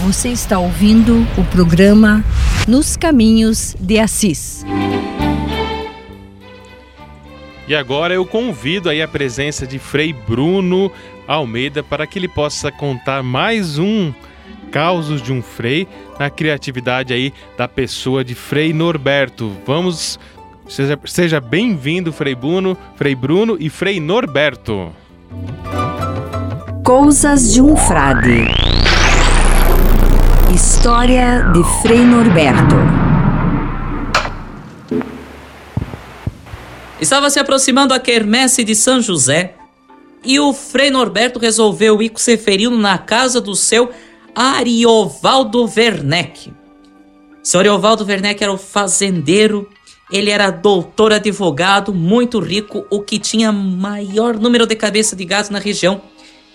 Você 0.06 0.30
está 0.30 0.60
ouvindo 0.60 1.26
o 1.40 1.44
programa 1.46 2.24
Nos 2.68 2.96
Caminhos 2.96 3.76
de 3.80 3.98
Assis. 3.98 4.64
E 7.68 7.76
agora 7.76 8.14
eu 8.14 8.26
convido 8.26 8.90
aí 8.90 9.02
a 9.02 9.08
presença 9.08 9.66
de 9.66 9.80
Frei 9.80 10.14
Bruno 10.14 10.92
Almeida 11.28 11.82
para 11.82 12.06
que 12.06 12.20
ele 12.20 12.28
possa 12.28 12.72
contar 12.72 13.24
mais 13.24 13.78
um 13.78 14.14
Causos 14.72 15.22
de 15.22 15.32
um 15.32 15.42
Frei 15.42 15.88
na 16.20 16.30
criatividade 16.30 17.14
aí 17.14 17.32
da 17.58 17.68
pessoa 17.68 18.24
de 18.24 18.34
Frei 18.36 18.74
Norberto. 18.74 19.52
Vamos 19.66 20.20
Seja, 20.68 20.98
seja 21.06 21.42
bem-vindo, 21.42 22.14
Frei 22.14 22.34
Bruno, 22.34 22.78
Frei 22.96 23.14
Bruno 23.14 23.58
e 23.60 23.70
Frei 23.70 24.00
Norberto. 24.00 24.92
Coisas 26.84 27.54
de 27.54 27.62
um 27.62 27.76
Frade. 27.76 28.48
História 30.54 31.52
de 31.54 31.64
Frei 31.82 32.00
Norberto. 32.00 33.03
Estava 37.04 37.30
se 37.30 37.38
aproximando 37.38 37.94
a 37.94 38.00
quermesse 38.00 38.64
de 38.64 38.74
São 38.74 39.02
José 39.02 39.56
e 40.24 40.40
o 40.40 40.54
Frei 40.54 40.90
Norberto 40.90 41.38
resolveu 41.38 42.02
ir 42.02 42.08
com 42.08 42.18
Seferino 42.18 42.78
na 42.78 42.98
casa 42.98 43.42
do 43.42 43.58
seu 43.58 43.92
Ariovaldo 44.34 45.70
Werneck. 45.76 46.54
Seu 47.44 47.60
Ariovaldo 47.60 48.06
Werneck 48.06 48.42
era 48.42 48.54
o 48.54 48.58
fazendeiro, 48.58 49.70
ele 50.10 50.30
era 50.30 50.50
doutor 50.50 51.12
advogado, 51.12 51.94
muito 51.94 52.40
rico, 52.40 52.88
o 52.90 53.02
que 53.02 53.20
tinha 53.20 53.52
maior 53.52 54.40
número 54.40 54.66
de 54.66 54.76
cabeça 54.78 55.14
de 55.14 55.26
gado 55.26 55.52
na 55.52 55.60
região, 55.60 56.02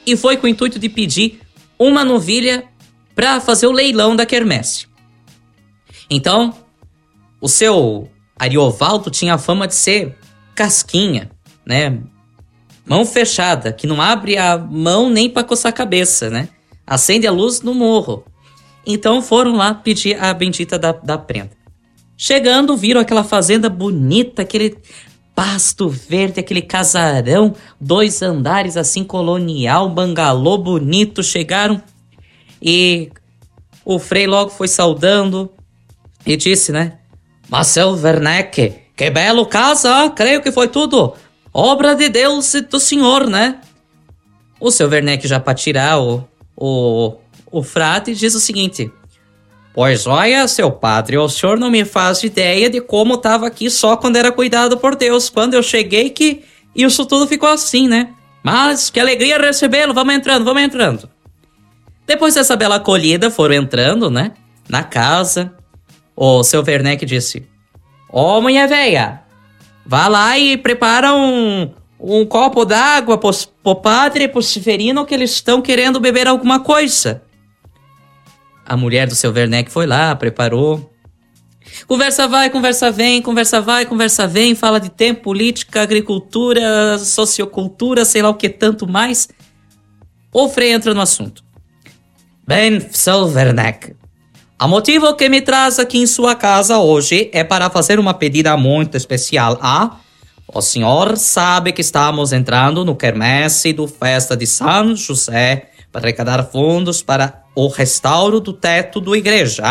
e 0.06 0.16
foi 0.16 0.38
com 0.38 0.46
o 0.46 0.48
intuito 0.48 0.78
de 0.78 0.88
pedir 0.88 1.42
uma 1.78 2.02
novilha 2.02 2.64
para 3.14 3.38
fazer 3.38 3.66
o 3.66 3.72
leilão 3.72 4.16
da 4.16 4.24
quermesse. 4.24 4.86
Então, 6.08 6.56
o 7.38 7.48
seu 7.48 8.08
Ariovaldo 8.34 9.10
tinha 9.10 9.34
a 9.34 9.38
fama 9.38 9.68
de 9.68 9.74
ser 9.74 10.16
casquinha, 10.58 11.30
né? 11.64 12.00
Mão 12.84 13.06
fechada, 13.06 13.72
que 13.72 13.86
não 13.86 14.02
abre 14.02 14.36
a 14.36 14.58
mão 14.58 15.08
nem 15.08 15.30
para 15.30 15.44
coçar 15.44 15.70
a 15.70 15.72
cabeça, 15.72 16.28
né? 16.28 16.48
Acende 16.84 17.28
a 17.28 17.30
luz 17.30 17.60
no 17.60 17.72
morro. 17.72 18.24
Então 18.84 19.22
foram 19.22 19.54
lá 19.54 19.72
pedir 19.72 20.20
a 20.20 20.34
bendita 20.34 20.76
da, 20.76 20.90
da 20.90 21.16
prenda. 21.16 21.52
Chegando, 22.16 22.76
viram 22.76 23.00
aquela 23.00 23.22
fazenda 23.22 23.68
bonita, 23.68 24.42
aquele 24.42 24.76
pasto 25.32 25.88
verde, 25.88 26.40
aquele 26.40 26.62
casarão, 26.62 27.54
dois 27.80 28.20
andares 28.20 28.76
assim, 28.76 29.04
colonial, 29.04 29.88
bangalô 29.88 30.58
bonito. 30.58 31.22
Chegaram 31.22 31.80
e 32.60 33.12
o 33.84 34.00
Frei 34.00 34.26
logo 34.26 34.50
foi 34.50 34.66
saudando 34.66 35.52
e 36.26 36.36
disse, 36.36 36.72
né? 36.72 36.98
Marcel 37.48 37.92
Werneck, 37.92 38.87
que 38.98 39.08
belo 39.08 39.46
casa, 39.46 40.10
creio 40.10 40.42
que 40.42 40.52
foi 40.52 40.68
tudo 40.68 41.14
obra 41.52 41.94
de 41.94 42.08
Deus 42.08 42.54
e 42.54 42.60
do 42.60 42.78
Senhor, 42.78 43.26
né? 43.26 43.60
O 44.60 44.70
seu 44.70 44.88
Werneck, 44.88 45.26
já 45.26 45.40
para 45.40 45.54
tirar 45.54 46.00
o, 46.00 46.28
o, 46.56 47.16
o 47.50 47.62
frade, 47.62 48.14
diz 48.14 48.34
o 48.34 48.40
seguinte: 48.40 48.90
Pois 49.74 50.06
olha, 50.06 50.46
seu 50.48 50.70
padre, 50.70 51.16
o 51.16 51.28
senhor 51.28 51.58
não 51.58 51.70
me 51.70 51.84
faz 51.84 52.22
ideia 52.24 52.68
de 52.68 52.80
como 52.80 53.14
estava 53.14 53.46
aqui 53.46 53.70
só 53.70 53.96
quando 53.96 54.16
era 54.16 54.32
cuidado 54.32 54.76
por 54.76 54.96
Deus. 54.96 55.30
Quando 55.30 55.54
eu 55.54 55.62
cheguei 55.62 56.10
que 56.10 56.44
isso 56.74 57.06
tudo 57.06 57.26
ficou 57.26 57.48
assim, 57.48 57.86
né? 57.86 58.12
Mas 58.42 58.90
que 58.90 58.98
alegria 58.98 59.38
recebê-lo, 59.38 59.94
vamos 59.94 60.14
entrando, 60.14 60.44
vamos 60.44 60.62
entrando. 60.62 61.08
Depois 62.06 62.34
dessa 62.34 62.56
bela 62.56 62.76
acolhida, 62.76 63.30
foram 63.30 63.54
entrando, 63.54 64.10
né? 64.10 64.32
Na 64.68 64.82
casa. 64.82 65.52
O 66.16 66.42
seu 66.42 66.64
Werneck 66.64 67.06
disse: 67.06 67.46
Ô, 68.10 68.38
oh, 68.38 68.40
mulher 68.40 68.66
velha, 68.68 69.22
vá 69.84 70.08
lá 70.08 70.38
e 70.38 70.56
prepara 70.56 71.14
um, 71.14 71.70
um 72.00 72.24
copo 72.24 72.64
d'água 72.64 73.18
pro, 73.18 73.30
pro 73.62 73.74
padre 73.76 74.24
e 74.24 74.28
pro 74.28 74.42
Severino 74.42 75.04
que 75.04 75.14
eles 75.14 75.32
estão 75.32 75.60
querendo 75.60 76.00
beber 76.00 76.26
alguma 76.26 76.60
coisa. 76.60 77.22
A 78.64 78.76
mulher 78.76 79.06
do 79.06 79.14
seu 79.14 79.32
Werneck 79.32 79.70
foi 79.70 79.86
lá, 79.86 80.14
preparou. 80.14 80.92
Conversa 81.86 82.26
vai, 82.26 82.50
conversa 82.50 82.90
vem, 82.90 83.20
conversa 83.20 83.60
vai, 83.60 83.84
conversa 83.84 84.26
vem, 84.26 84.54
fala 84.54 84.80
de 84.80 84.90
tempo, 84.90 85.22
política, 85.22 85.82
agricultura, 85.82 86.98
sociocultura, 86.98 88.04
sei 88.04 88.22
lá 88.22 88.30
o 88.30 88.34
que 88.34 88.48
tanto 88.48 88.86
mais. 88.86 89.28
O 90.32 90.48
Frei 90.48 90.72
entra 90.72 90.94
no 90.94 91.00
assunto. 91.00 91.44
Bem, 92.46 92.80
seu 92.90 93.30
o 94.60 94.66
motivo 94.66 95.14
que 95.14 95.28
me 95.28 95.40
traz 95.40 95.78
aqui 95.78 95.98
em 95.98 96.06
sua 96.06 96.34
casa 96.34 96.78
hoje 96.78 97.30
é 97.32 97.44
para 97.44 97.70
fazer 97.70 98.00
uma 98.00 98.12
pedida 98.12 98.56
muito 98.56 98.96
especial. 98.96 99.56
Ah, 99.62 99.98
o 100.52 100.60
senhor 100.60 101.16
sabe 101.16 101.70
que 101.70 101.80
estamos 101.80 102.32
entrando 102.32 102.84
no 102.84 102.96
quermesse 102.96 103.72
do 103.72 103.86
Festa 103.86 104.36
de 104.36 104.48
São 104.48 104.96
José 104.96 105.68
para 105.92 106.02
arrecadar 106.02 106.42
fundos 106.42 107.00
para 107.02 107.44
o 107.54 107.68
restauro 107.68 108.40
do 108.40 108.52
teto 108.52 109.00
da 109.00 109.16
igreja. 109.16 109.62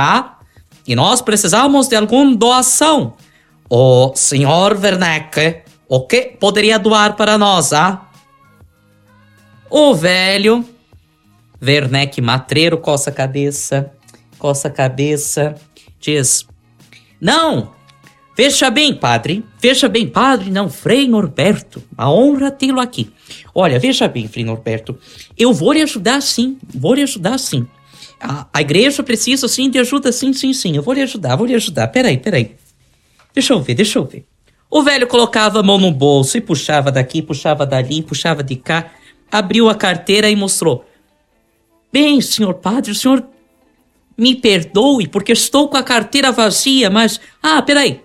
E 0.88 0.96
nós 0.96 1.22
precisamos 1.22 1.90
de 1.90 1.98
alguma 1.98 2.34
doação. 2.34 3.16
O 3.70 4.14
senhor 4.16 4.80
Werneck, 4.82 5.64
o 5.90 6.08
que 6.08 6.38
poderia 6.40 6.80
doar 6.80 7.18
para 7.18 7.38
nós, 7.38 7.74
ah? 7.74 8.08
O 9.70 9.94
velho 9.94 10.64
Werneck 11.62 12.22
matreiro 12.22 12.78
coça 12.78 13.10
a 13.10 13.14
cabeça 13.14 13.92
coça 14.38 14.68
a 14.68 14.72
cabeça, 14.72 15.56
diz: 16.00 16.48
Não! 17.20 17.76
Veja 18.38 18.70
bem, 18.70 18.94
padre, 18.94 19.44
veja 19.60 19.90
bem, 19.90 20.08
padre, 20.08 20.52
não, 20.52 20.70
Frei 20.70 21.08
Norberto, 21.08 21.84
a 21.98 22.12
honra 22.12 22.52
tê-lo 22.52 22.80
aqui. 22.80 23.12
Olha, 23.54 23.80
veja 23.80 24.08
bem, 24.08 24.28
Frei 24.28 24.46
Norberto, 24.46 24.96
eu 25.36 25.52
vou 25.52 25.74
lhe 25.74 25.82
ajudar 25.82 26.22
sim, 26.22 26.56
vou 26.72 26.94
lhe 26.94 27.02
ajudar 27.02 27.40
sim. 27.40 27.66
A, 28.22 28.46
a 28.54 28.62
igreja 28.62 29.02
precisa 29.02 29.48
sim 29.48 29.72
de 29.72 29.80
ajuda, 29.80 30.12
sim, 30.12 30.34
sim, 30.34 30.54
sim, 30.54 30.76
eu 30.76 30.84
vou 30.84 30.94
lhe 30.94 31.02
ajudar, 31.02 31.36
vou 31.36 31.48
lhe 31.48 31.56
ajudar. 31.56 31.88
Peraí, 31.88 32.20
peraí. 32.20 32.56
Deixa 33.34 33.54
eu 33.54 33.62
ver, 33.62 33.74
deixa 33.74 33.98
eu 33.98 34.06
ver. 34.06 34.24
O 34.70 34.84
velho 34.84 35.08
colocava 35.08 35.60
a 35.60 35.64
mão 35.64 35.80
no 35.80 35.92
bolso 35.92 36.38
e 36.38 36.42
puxava 36.42 36.92
daqui, 36.92 37.24
puxava 37.24 37.66
dali, 37.66 38.04
puxava 38.04 38.44
de 38.44 38.56
cá, 38.56 38.92
abriu 39.32 39.68
a 39.68 39.74
carteira 39.74 40.30
e 40.30 40.36
mostrou. 40.36 40.86
Bem, 41.92 42.22
senhor 42.22 42.54
padre, 42.56 42.92
o 42.92 42.96
senhor 42.96 43.26
me 44.18 44.36
perdoe 44.36 45.08
porque 45.08 45.32
estou 45.32 45.68
com 45.68 45.78
a 45.78 45.84
carteira 45.84 46.32
vazia, 46.32 46.90
mas. 46.90 47.20
Ah, 47.42 47.62
peraí. 47.62 48.02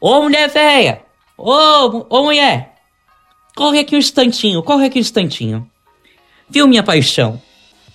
Ô 0.00 0.22
mulher 0.22 0.48
velha! 0.48 1.02
Ô, 1.36 2.06
ô 2.08 2.22
mulher! 2.22 2.74
Corre 3.56 3.80
aqui 3.80 3.96
um 3.96 3.98
instantinho, 3.98 4.62
corre 4.62 4.86
aqui 4.86 4.98
um 4.98 5.00
instantinho. 5.00 5.68
Viu, 6.48 6.68
minha 6.68 6.82
paixão? 6.82 7.40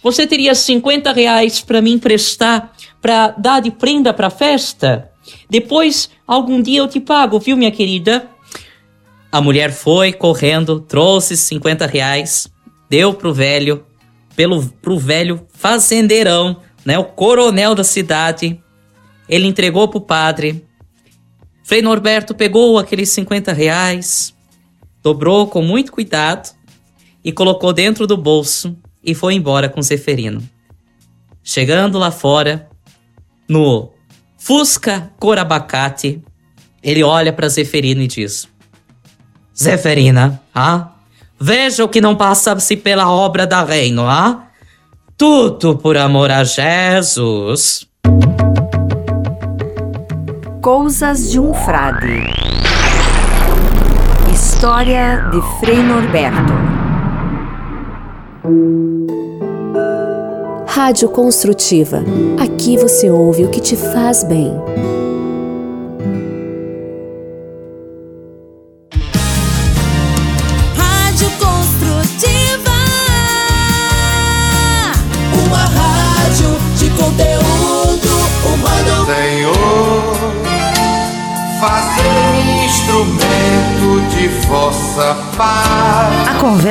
Você 0.04 0.26
teria 0.26 0.56
50 0.56 1.12
reais 1.14 1.62
para 1.62 1.82
me 1.82 1.92
emprestar 1.92 2.74
para 3.00 3.30
dar 3.30 3.62
de 3.62 3.70
prenda 3.70 4.12
para 4.12 4.32
festa? 4.32 5.12
Depois, 5.50 6.10
algum 6.26 6.62
dia 6.62 6.80
eu 6.80 6.88
te 6.88 7.00
pago, 7.00 7.40
viu, 7.40 7.56
minha 7.56 7.72
querida? 7.72 8.28
A 9.32 9.40
mulher 9.40 9.72
foi 9.72 10.12
correndo, 10.12 10.80
trouxe 10.80 11.38
50 11.38 11.86
reais, 11.86 12.52
deu 12.90 13.14
pro 13.14 13.34
velho, 13.34 13.86
pelo, 14.36 14.66
pro 14.82 14.98
velho 14.98 15.46
fazendeirão 15.54 16.58
né, 16.86 16.98
o 16.98 17.06
coronel 17.06 17.76
da 17.76 17.84
cidade, 17.84 18.62
ele 19.28 19.48
entregou 19.48 19.88
para 19.88 19.98
o 19.98 20.02
padre. 20.02 20.66
Frei 21.64 21.82
Norberto 21.82 22.34
pegou 22.34 22.78
aqueles 22.78 23.10
50 23.10 23.54
reais, 23.54 24.36
dobrou 25.02 25.48
com 25.48 25.62
muito 25.62 25.92
cuidado 25.92 26.50
e 27.24 27.32
colocou 27.32 27.72
dentro 27.72 28.06
do 28.08 28.18
bolso 28.18 28.76
e 29.04 29.14
foi 29.14 29.36
embora 29.36 29.70
com 29.70 29.82
Zeferino. 29.82 30.42
Chegando 31.44 31.98
lá 31.98 32.12
fora, 32.12 32.70
no 33.48 33.92
Fusca 34.38 35.12
cor 35.20 35.38
abacate, 35.38 36.22
ele 36.84 37.04
olha 37.04 37.32
para 37.32 37.48
Zeferino 37.48 38.02
e 38.02 38.08
diz: 38.08 38.48
Zeferina, 39.58 40.42
ah, 40.54 40.96
veja 41.40 41.84
o 41.84 41.90
que 41.90 42.02
não 42.02 42.16
passa-se 42.16 42.76
pela 42.76 43.12
obra 43.12 43.46
da 43.46 43.64
reino, 43.64 44.08
ah? 44.08 44.51
Tudo 45.22 45.78
por 45.78 45.98
amor 45.98 46.32
a 46.32 46.44
Jesus. 46.44 47.88
Coisas 50.60 51.30
de 51.30 51.40
um 51.40 51.54
Frade. 51.54 52.24
História 54.34 55.30
de 55.32 55.40
Frei 55.60 55.78
Norberto. 55.78 56.54
Rádio 60.66 61.08
Construtiva. 61.10 62.04
Aqui 62.44 62.76
você 62.76 63.12
ouve 63.12 63.46
o 63.46 63.50
que 63.52 63.62
te 63.62 63.76
faz 63.76 64.24
bem. 64.24 64.52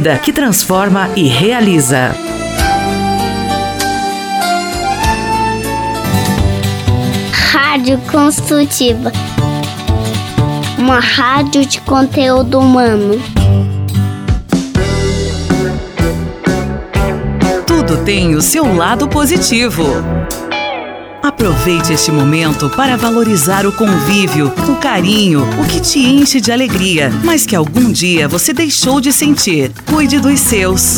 que 0.00 0.32
transforma 0.32 1.10
e 1.14 1.24
realiza. 1.24 2.14
Rádio 7.52 7.98
Construtiva. 8.10 9.12
Uma 10.78 11.00
rádio 11.00 11.66
de 11.66 11.82
conteúdo 11.82 12.58
humano. 12.58 13.20
Tudo 17.66 18.02
tem 18.02 18.34
o 18.34 18.40
seu 18.40 18.74
lado 18.74 19.06
positivo. 19.06 19.84
Aproveite 21.22 21.92
este 21.92 22.10
momento 22.10 22.70
para 22.70 22.96
valorizar 22.96 23.66
o 23.66 23.72
convívio, 23.72 24.50
o 24.66 24.76
carinho, 24.76 25.42
o 25.60 25.66
que 25.66 25.78
te 25.78 25.98
enche 25.98 26.40
de 26.40 26.50
alegria, 26.50 27.10
mas 27.22 27.44
que 27.44 27.54
algum 27.54 27.92
dia 27.92 28.26
você 28.26 28.54
deixou 28.54 29.02
de 29.02 29.12
sentir. 29.12 29.70
Cuide 29.84 30.18
dos 30.18 30.40
seus. 30.40 30.96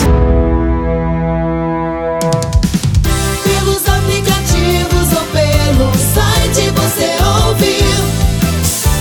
Pelos 3.42 3.88
aplicativos 3.88 5.12
ou 5.12 5.24
pelo 5.32 5.92
site 6.14 6.70
você 6.70 7.16
ouve 7.48 7.78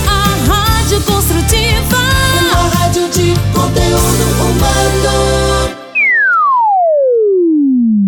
a 0.08 0.34
Rádio 0.52 1.00
Construtiva, 1.02 1.98
uma 2.40 2.68
rádio 2.78 3.08
de 3.10 3.34
conteúdo 3.54 4.24
humano. 4.42 5.70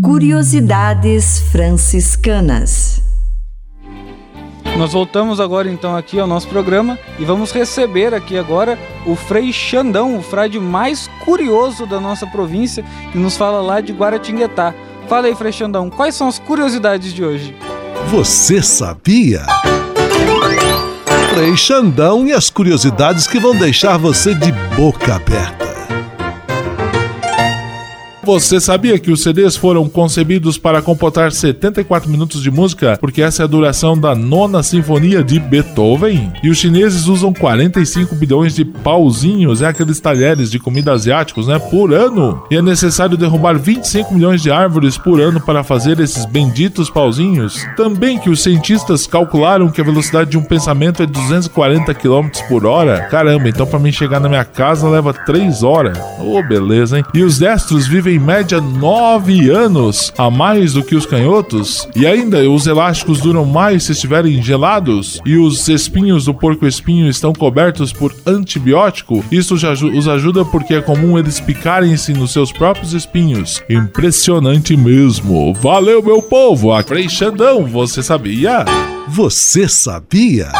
Curiosidades 0.02 1.38
franciscanas. 1.52 2.93
Nós 4.76 4.92
voltamos 4.92 5.38
agora 5.38 5.70
então 5.70 5.96
aqui 5.96 6.18
ao 6.18 6.26
nosso 6.26 6.48
programa 6.48 6.98
e 7.18 7.24
vamos 7.24 7.52
receber 7.52 8.12
aqui 8.12 8.36
agora 8.36 8.78
o 9.06 9.14
Frei 9.14 9.52
Xandão, 9.52 10.16
o 10.16 10.22
frade 10.22 10.58
mais 10.58 11.08
curioso 11.24 11.86
da 11.86 12.00
nossa 12.00 12.26
província, 12.26 12.84
que 13.12 13.18
nos 13.18 13.36
fala 13.36 13.60
lá 13.60 13.80
de 13.80 13.92
Guaratinguetá. 13.92 14.74
Fala 15.08 15.28
aí, 15.28 15.34
Frei 15.34 15.52
Xandão, 15.52 15.88
quais 15.88 16.14
são 16.14 16.26
as 16.26 16.38
curiosidades 16.38 17.12
de 17.12 17.24
hoje? 17.24 17.56
Você 18.08 18.62
sabia? 18.62 19.46
Frei 21.32 21.56
Xandão 21.56 22.26
e 22.26 22.32
as 22.32 22.50
curiosidades 22.50 23.26
que 23.26 23.38
vão 23.38 23.56
deixar 23.56 23.96
você 23.96 24.34
de 24.34 24.50
boca 24.76 25.14
aberta. 25.14 25.73
Você 28.24 28.58
sabia 28.58 28.98
que 28.98 29.10
os 29.10 29.22
CDs 29.22 29.54
foram 29.54 29.86
concebidos 29.86 30.56
para 30.56 30.80
comportar 30.80 31.30
74 31.30 32.08
minutos 32.10 32.42
de 32.42 32.50
música? 32.50 32.96
Porque 32.98 33.20
essa 33.20 33.42
é 33.42 33.44
a 33.44 33.46
duração 33.46 33.98
da 33.98 34.14
nona 34.14 34.62
sinfonia 34.62 35.22
de 35.22 35.38
Beethoven. 35.38 36.32
E 36.42 36.48
os 36.48 36.56
chineses 36.56 37.06
usam 37.06 37.34
45 37.34 38.14
bilhões 38.14 38.54
de 38.54 38.64
pauzinhos, 38.64 39.60
é 39.60 39.66
aqueles 39.66 40.00
talheres 40.00 40.50
de 40.50 40.58
comida 40.58 40.92
asiáticos, 40.92 41.48
né? 41.48 41.58
Por 41.58 41.92
ano. 41.92 42.42
E 42.50 42.56
é 42.56 42.62
necessário 42.62 43.18
derrubar 43.18 43.58
25 43.58 44.14
milhões 44.14 44.40
de 44.42 44.50
árvores 44.50 44.96
por 44.96 45.20
ano 45.20 45.38
para 45.38 45.62
fazer 45.62 46.00
esses 46.00 46.24
benditos 46.24 46.88
pauzinhos. 46.88 47.62
Também 47.76 48.18
que 48.18 48.30
os 48.30 48.42
cientistas 48.42 49.06
calcularam 49.06 49.68
que 49.68 49.82
a 49.82 49.84
velocidade 49.84 50.30
de 50.30 50.38
um 50.38 50.44
pensamento 50.44 51.02
é 51.02 51.06
240 51.06 51.92
km 51.92 52.28
por 52.48 52.64
hora. 52.64 53.02
Caramba, 53.10 53.50
então 53.50 53.66
para 53.66 53.78
mim 53.78 53.92
chegar 53.92 54.18
na 54.18 54.30
minha 54.30 54.46
casa 54.46 54.88
leva 54.88 55.12
3 55.12 55.62
horas. 55.62 55.98
Ô, 56.18 56.38
oh, 56.38 56.42
beleza, 56.42 56.96
hein? 56.96 57.04
E 57.12 57.22
os 57.22 57.38
destros 57.38 57.86
vivem 57.86 58.13
em 58.14 58.18
média 58.18 58.60
9 58.60 59.50
anos 59.50 60.12
a 60.16 60.30
mais 60.30 60.74
do 60.74 60.84
que 60.84 60.94
os 60.94 61.04
canhotos. 61.04 61.88
E 61.96 62.06
ainda, 62.06 62.48
os 62.48 62.66
elásticos 62.66 63.20
duram 63.20 63.44
mais 63.44 63.84
se 63.84 63.92
estiverem 63.92 64.40
gelados. 64.40 65.20
E 65.26 65.36
os 65.36 65.68
espinhos 65.68 66.26
do 66.26 66.34
porco-espinho 66.34 67.08
estão 67.08 67.32
cobertos 67.32 67.92
por 67.92 68.14
antibiótico. 68.24 69.24
Isso 69.32 69.54
os 69.54 70.08
ajuda 70.08 70.44
porque 70.44 70.74
é 70.74 70.80
comum 70.80 71.18
eles 71.18 71.40
picarem-se 71.40 72.12
nos 72.12 72.32
seus 72.32 72.52
próprios 72.52 72.92
espinhos. 72.92 73.62
Impressionante 73.68 74.76
mesmo. 74.76 75.52
Valeu, 75.54 76.02
meu 76.02 76.22
povo! 76.22 76.72
A 76.72 76.82
Frei 76.82 77.08
Xandão, 77.08 77.64
você 77.66 78.02
sabia? 78.02 78.64
Você 79.08 79.68
sabia? 79.68 80.52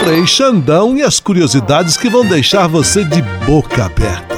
Frei 0.00 0.26
Xandão 0.26 0.96
e 0.96 1.02
as 1.02 1.20
curiosidades 1.20 1.96
que 1.96 2.08
vão 2.08 2.26
deixar 2.26 2.66
você 2.66 3.04
de 3.04 3.22
boca 3.46 3.84
aberta. 3.84 4.37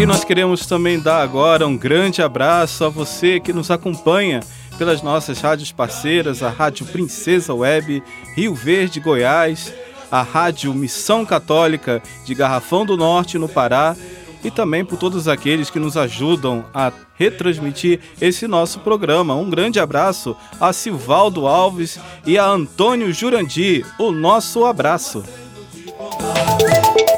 E 0.00 0.06
nós 0.06 0.24
queremos 0.24 0.64
também 0.64 0.98
dar 0.98 1.20
agora 1.20 1.66
um 1.66 1.76
grande 1.76 2.22
abraço 2.22 2.86
a 2.86 2.88
você 2.88 3.38
que 3.38 3.52
nos 3.52 3.70
acompanha 3.70 4.40
pelas 4.78 5.02
nossas 5.02 5.42
rádios 5.42 5.72
parceiras, 5.72 6.42
a 6.42 6.48
Rádio 6.48 6.86
Princesa 6.86 7.52
Web, 7.52 8.02
Rio 8.34 8.54
Verde, 8.54 8.98
Goiás, 8.98 9.74
a 10.10 10.22
Rádio 10.22 10.72
Missão 10.72 11.26
Católica 11.26 12.02
de 12.24 12.34
Garrafão 12.34 12.86
do 12.86 12.96
Norte, 12.96 13.36
no 13.36 13.46
Pará, 13.46 13.94
e 14.42 14.50
também 14.50 14.86
por 14.86 14.96
todos 14.96 15.28
aqueles 15.28 15.68
que 15.68 15.78
nos 15.78 15.98
ajudam 15.98 16.64
a 16.72 16.90
retransmitir 17.16 18.00
esse 18.22 18.48
nosso 18.48 18.80
programa. 18.80 19.34
Um 19.34 19.50
grande 19.50 19.78
abraço 19.78 20.34
a 20.58 20.72
Silvaldo 20.72 21.46
Alves 21.46 22.00
e 22.24 22.38
a 22.38 22.46
Antônio 22.46 23.12
Jurandir. 23.12 23.84
O 23.98 24.12
nosso 24.12 24.64
abraço. 24.64 25.22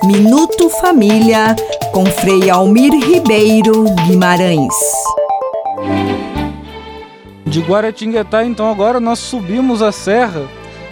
Minuto 0.05 0.69
Família 0.69 1.55
com 1.93 2.05
Frei 2.05 2.51
Almir 2.51 2.93
Ribeiro 2.93 3.85
Guimarães. 4.05 4.75
De 7.47 7.61
Guaratinguetá, 7.61 8.45
então 8.45 8.69
agora 8.69 8.99
nós 8.99 9.21
subimos 9.21 9.81
a 9.81 9.93
serra 9.93 10.43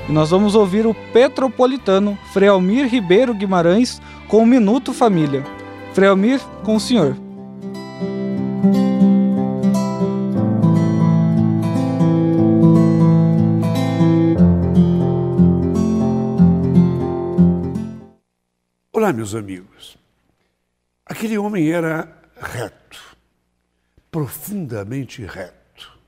e 0.08 0.12
nós 0.12 0.30
vamos 0.30 0.54
ouvir 0.54 0.86
o 0.86 0.94
Petropolitano 0.94 2.16
Frei 2.32 2.48
Almir 2.48 2.86
Ribeiro 2.86 3.34
Guimarães 3.34 4.00
com 4.28 4.44
o 4.44 4.46
Minuto 4.46 4.92
Família. 4.92 5.44
Frei 5.92 6.08
Almir, 6.08 6.40
com 6.62 6.76
o 6.76 6.80
senhor. 6.80 7.16
Olá, 19.10 19.16
meus 19.16 19.34
amigos. 19.34 19.98
Aquele 21.04 21.36
homem 21.36 21.72
era 21.72 22.08
reto, 22.40 23.16
profundamente 24.08 25.24
reto. 25.24 25.98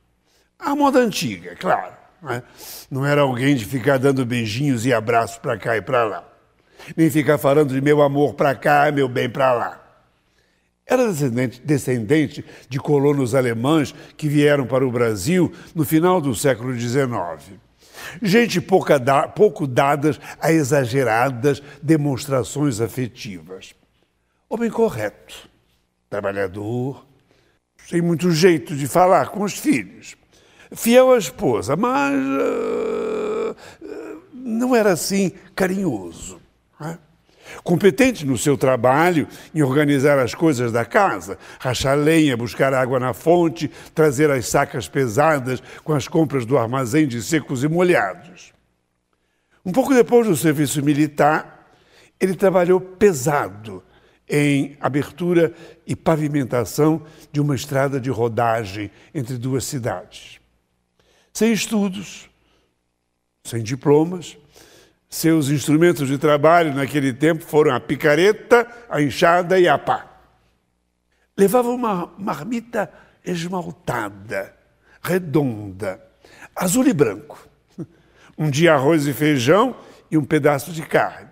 A 0.57 0.77
moda 0.77 1.01
antiga, 1.01 1.57
claro. 1.57 1.95
Né? 2.23 2.45
Não 2.89 3.05
era 3.05 3.23
alguém 3.23 3.57
de 3.57 3.65
ficar 3.65 3.99
dando 3.99 4.25
beijinhos 4.25 4.87
e 4.87 4.93
abraços 4.93 5.37
para 5.37 5.59
cá 5.59 5.77
e 5.77 5.83
para 5.83 6.05
lá. 6.05 6.25
Nem 6.97 7.11
ficar 7.11 7.39
falando 7.39 7.75
de 7.75 7.81
meu 7.81 8.01
amor 8.03 8.35
para 8.35 8.55
cá, 8.55 8.93
meu 8.93 9.09
bem 9.09 9.29
para 9.29 9.53
lá. 9.53 9.83
Era 10.87 11.09
descendente, 11.09 11.61
descendente 11.61 12.45
de 12.69 12.79
colonos 12.79 13.35
alemães 13.35 13.93
que 14.17 14.29
vieram 14.29 14.65
para 14.65 14.87
o 14.87 14.93
Brasil 14.93 15.53
no 15.75 15.85
final 15.85 16.21
do 16.21 16.37
século 16.37 16.73
XIX. 16.79 17.59
Gente 18.21 18.61
da, 19.01 19.29
pouco 19.29 19.67
dadas 19.67 20.21
a 20.41 20.53
exageradas 20.53 21.63
demonstrações 21.83 22.81
afetivas. 22.81 23.75
Homem 24.49 24.71
correto, 24.71 25.49
trabalhador, 26.11 27.07
sem 27.89 28.01
muito 28.01 28.31
jeito 28.31 28.77
de 28.77 28.87
falar 28.87 29.31
com 29.31 29.43
os 29.43 29.55
filhos. 29.55 30.17
Fiel 30.75 31.13
à 31.13 31.19
esposa, 31.19 31.77
mas 31.77 32.15
uh, 32.15 33.57
não 34.33 34.75
era 34.75 34.93
assim 34.93 35.33
carinhoso. 35.55 36.41
Né? 36.81 36.99
Competente 37.63 38.27
no 38.27 38.37
seu 38.37 38.57
trabalho, 38.57 39.29
em 39.55 39.63
organizar 39.63 40.19
as 40.19 40.35
coisas 40.35 40.73
da 40.73 40.85
casa, 40.85 41.39
rachar 41.59 41.97
lenha, 41.97 42.37
buscar 42.37 42.73
água 42.75 42.99
na 42.99 43.13
fonte, 43.13 43.71
trazer 43.95 44.31
as 44.31 44.49
sacas 44.49 44.89
pesadas 44.89 45.63
com 45.85 45.93
as 45.93 46.09
compras 46.09 46.45
do 46.45 46.59
armazém 46.59 47.07
de 47.07 47.23
secos 47.23 47.65
e 47.65 47.69
molhados. 47.69 48.53
Um 49.65 49.73
pouco 49.73 49.95
depois 49.95 50.27
do 50.27 50.37
serviço 50.37 50.83
militar, 50.83 51.71
ele 52.19 52.35
trabalhou 52.35 52.81
pesado 52.81 53.83
em 54.29 54.77
abertura 54.81 55.53
e 55.87 55.95
pavimentação 55.95 57.05
de 57.31 57.41
uma 57.41 57.55
estrada 57.55 58.01
de 58.01 58.11
rodagem 58.11 58.91
entre 59.15 59.37
duas 59.37 59.65
cidades. 59.65 60.41
Sem 61.33 61.53
estudos, 61.53 62.31
sem 63.45 63.63
diplomas. 63.63 64.37
Seus 65.13 65.51
instrumentos 65.51 66.09
de 66.09 66.17
trabalho 66.17 66.73
naquele 66.73 67.13
tempo 67.13 67.45
foram 67.45 67.75
a 67.75 67.79
picareta, 67.79 68.67
a 68.89 69.03
enxada 69.03 69.61
e 69.61 69.69
a 69.69 69.77
pá. 69.77 70.11
Levava 71.37 71.69
uma 71.69 72.11
marmita 72.17 72.91
esmaltada, 73.23 74.57
redonda, 75.03 76.03
azul 76.57 76.89
e 76.89 76.95
branco. 76.95 77.47
Um 78.39 78.49
dia 78.49 78.73
arroz 78.73 79.07
e 79.07 79.13
feijão 79.13 79.77
e 80.11 80.17
um 80.17 80.25
pedaço 80.25 80.73
de 80.73 80.81
carne. 80.81 81.29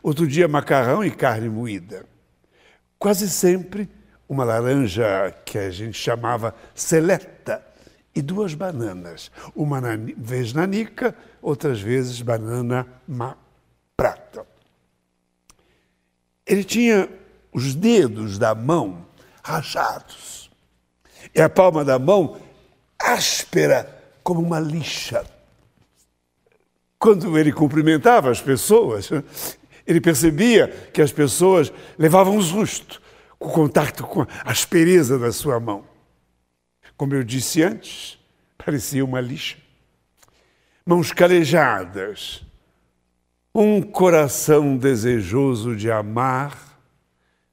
Outro 0.00 0.28
dia 0.28 0.46
macarrão 0.46 1.04
e 1.04 1.10
carne 1.10 1.48
moída. 1.48 2.06
Quase 3.00 3.28
sempre 3.28 3.90
uma 4.28 4.44
laranja 4.44 5.34
que 5.44 5.58
a 5.58 5.70
gente 5.70 5.98
chamava 5.98 6.54
seleta 6.72 7.60
e 8.14 8.22
duas 8.22 8.54
bananas. 8.54 9.30
Uma 9.54 9.80
vez 10.16 10.52
nanica, 10.52 11.14
outras 11.42 11.80
vezes 11.80 12.22
banana 12.22 12.86
prata. 13.96 14.46
Ele 16.46 16.62
tinha 16.62 17.08
os 17.52 17.74
dedos 17.74 18.38
da 18.38 18.54
mão 18.54 19.06
rachados 19.42 20.50
e 21.34 21.40
a 21.40 21.48
palma 21.48 21.84
da 21.84 21.98
mão 21.98 22.40
áspera 22.98 24.02
como 24.22 24.40
uma 24.40 24.60
lixa. 24.60 25.24
Quando 26.98 27.38
ele 27.38 27.52
cumprimentava 27.52 28.30
as 28.30 28.40
pessoas, 28.40 29.10
ele 29.86 30.00
percebia 30.00 30.68
que 30.92 31.02
as 31.02 31.12
pessoas 31.12 31.72
levavam 31.98 32.36
um 32.36 32.42
susto 32.42 33.02
com 33.38 33.48
o 33.48 33.52
contato 33.52 34.04
com 34.04 34.22
a 34.22 34.28
aspereza 34.44 35.18
da 35.18 35.30
sua 35.30 35.60
mão. 35.60 35.93
Como 36.96 37.14
eu 37.14 37.24
disse 37.24 37.62
antes, 37.62 38.18
parecia 38.56 39.04
uma 39.04 39.20
lixa. 39.20 39.56
Mãos 40.86 41.12
calejadas, 41.12 42.44
um 43.54 43.80
coração 43.82 44.76
desejoso 44.76 45.74
de 45.74 45.90
amar, 45.90 46.78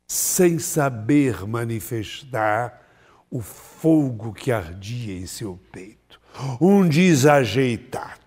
sem 0.06 0.60
saber 0.60 1.48
manifestar 1.48 2.82
o 3.30 3.42
fogo 3.42 4.34
que 4.34 4.52
ardia 4.52 5.18
em 5.18 5.26
seu 5.26 5.58
peito. 5.72 6.20
Um 6.60 6.88
desajeitado. 6.88 8.20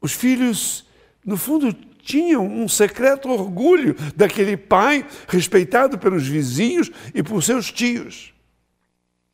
Os 0.00 0.12
filhos, 0.12 0.86
no 1.24 1.36
fundo, 1.36 1.72
tinham 2.02 2.44
um 2.46 2.68
secreto 2.68 3.30
orgulho 3.30 3.94
daquele 4.14 4.56
pai 4.56 5.06
respeitado 5.28 5.98
pelos 5.98 6.26
vizinhos 6.26 6.90
e 7.14 7.22
por 7.22 7.42
seus 7.42 7.70
tios. 7.72 8.31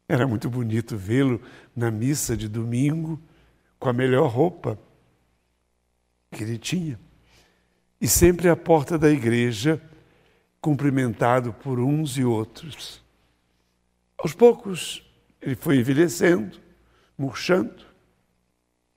Era 0.09 0.27
muito 0.27 0.49
bonito 0.49 0.97
vê-lo 0.97 1.41
na 1.77 1.91
missa 1.91 2.35
de 2.35 2.49
domingo 2.49 3.21
com 3.79 3.91
a 3.91 3.93
melhor 3.93 4.29
roupa 4.29 4.79
que 6.31 6.43
ele 6.43 6.57
tinha. 6.57 6.99
E 8.01 8.09
sempre 8.09 8.49
à 8.49 8.57
porta 8.57 8.99
da 8.99 9.11
igreja, 9.11 9.83
cumprimentado 10.61 11.53
por 11.53 11.79
uns 11.79 12.17
e 12.17 12.25
outros. 12.25 13.03
Aos 14.17 14.33
poucos, 14.33 15.05
ele 15.43 15.55
foi 15.55 15.79
envelhecendo, 15.79 16.59
murchando, 17.17 17.85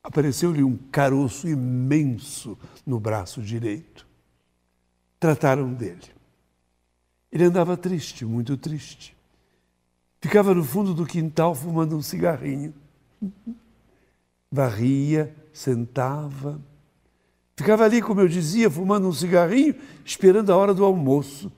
apareceu-lhe 0.03 0.63
um 0.63 0.77
caroço 0.77 1.47
imenso 1.47 2.57
no 2.85 2.99
braço 2.99 3.41
direito. 3.41 4.07
Trataram 5.19 5.73
dele. 5.73 6.09
Ele 7.31 7.43
andava 7.43 7.77
triste, 7.77 8.25
muito 8.25 8.57
triste. 8.57 9.15
Ficava 10.21 10.53
no 10.53 10.63
fundo 10.63 10.93
do 10.93 11.03
quintal 11.03 11.55
fumando 11.55 11.97
um 11.97 12.01
cigarrinho. 12.01 12.73
Varria, 14.51 15.35
sentava. 15.51 16.61
Ficava 17.55 17.83
ali, 17.83 18.01
como 18.01 18.21
eu 18.21 18.27
dizia, 18.27 18.69
fumando 18.69 19.07
um 19.07 19.13
cigarrinho, 19.13 19.75
esperando 20.05 20.53
a 20.53 20.55
hora 20.55 20.75
do 20.75 20.85
almoço 20.85 21.51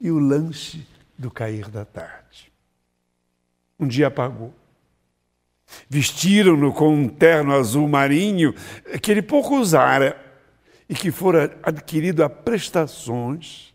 e 0.00 0.10
o 0.10 0.18
lanche 0.18 0.84
do 1.16 1.30
cair 1.30 1.68
da 1.68 1.84
tarde. 1.84 2.52
Um 3.78 3.86
dia 3.86 4.08
apagou. 4.08 4.52
Vestiram-no 5.88 6.72
com 6.72 6.92
um 6.92 7.08
terno 7.08 7.54
azul 7.54 7.86
marinho 7.86 8.52
que 9.00 9.12
ele 9.12 9.22
pouco 9.22 9.56
usara 9.56 10.20
e 10.88 10.94
que 10.94 11.12
fora 11.12 11.56
adquirido 11.62 12.24
a 12.24 12.28
prestações 12.28 13.72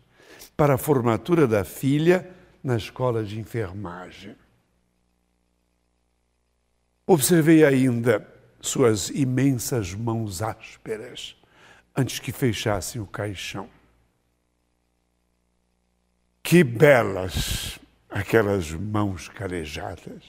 para 0.54 0.74
a 0.74 0.78
formatura 0.78 1.46
da 1.46 1.64
filha 1.64 2.35
na 2.66 2.76
escola 2.76 3.22
de 3.22 3.38
enfermagem. 3.38 4.34
Observei 7.06 7.64
ainda 7.64 8.26
suas 8.60 9.08
imensas 9.08 9.94
mãos 9.94 10.42
ásperas 10.42 11.36
antes 11.94 12.18
que 12.18 12.32
fechassem 12.32 13.00
o 13.00 13.06
caixão. 13.06 13.70
Que 16.42 16.64
belas 16.64 17.78
aquelas 18.10 18.72
mãos 18.72 19.28
calejadas. 19.28 20.24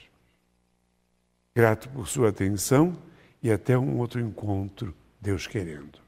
Grato 1.55 1.89
por 1.89 2.07
sua 2.07 2.29
atenção 2.29 2.95
e 3.41 3.51
até 3.51 3.75
um 3.75 3.97
outro 3.97 4.19
encontro, 4.21 4.93
Deus 5.19 5.47
querendo. 5.47 5.99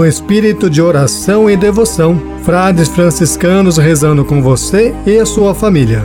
No 0.00 0.06
espírito 0.06 0.70
de 0.70 0.80
oração 0.80 1.50
e 1.50 1.54
devoção, 1.54 2.18
frades 2.42 2.88
franciscanos 2.88 3.76
rezando 3.76 4.24
com 4.24 4.40
você 4.40 4.94
e 5.04 5.18
a 5.18 5.26
sua 5.26 5.54
família. 5.54 6.02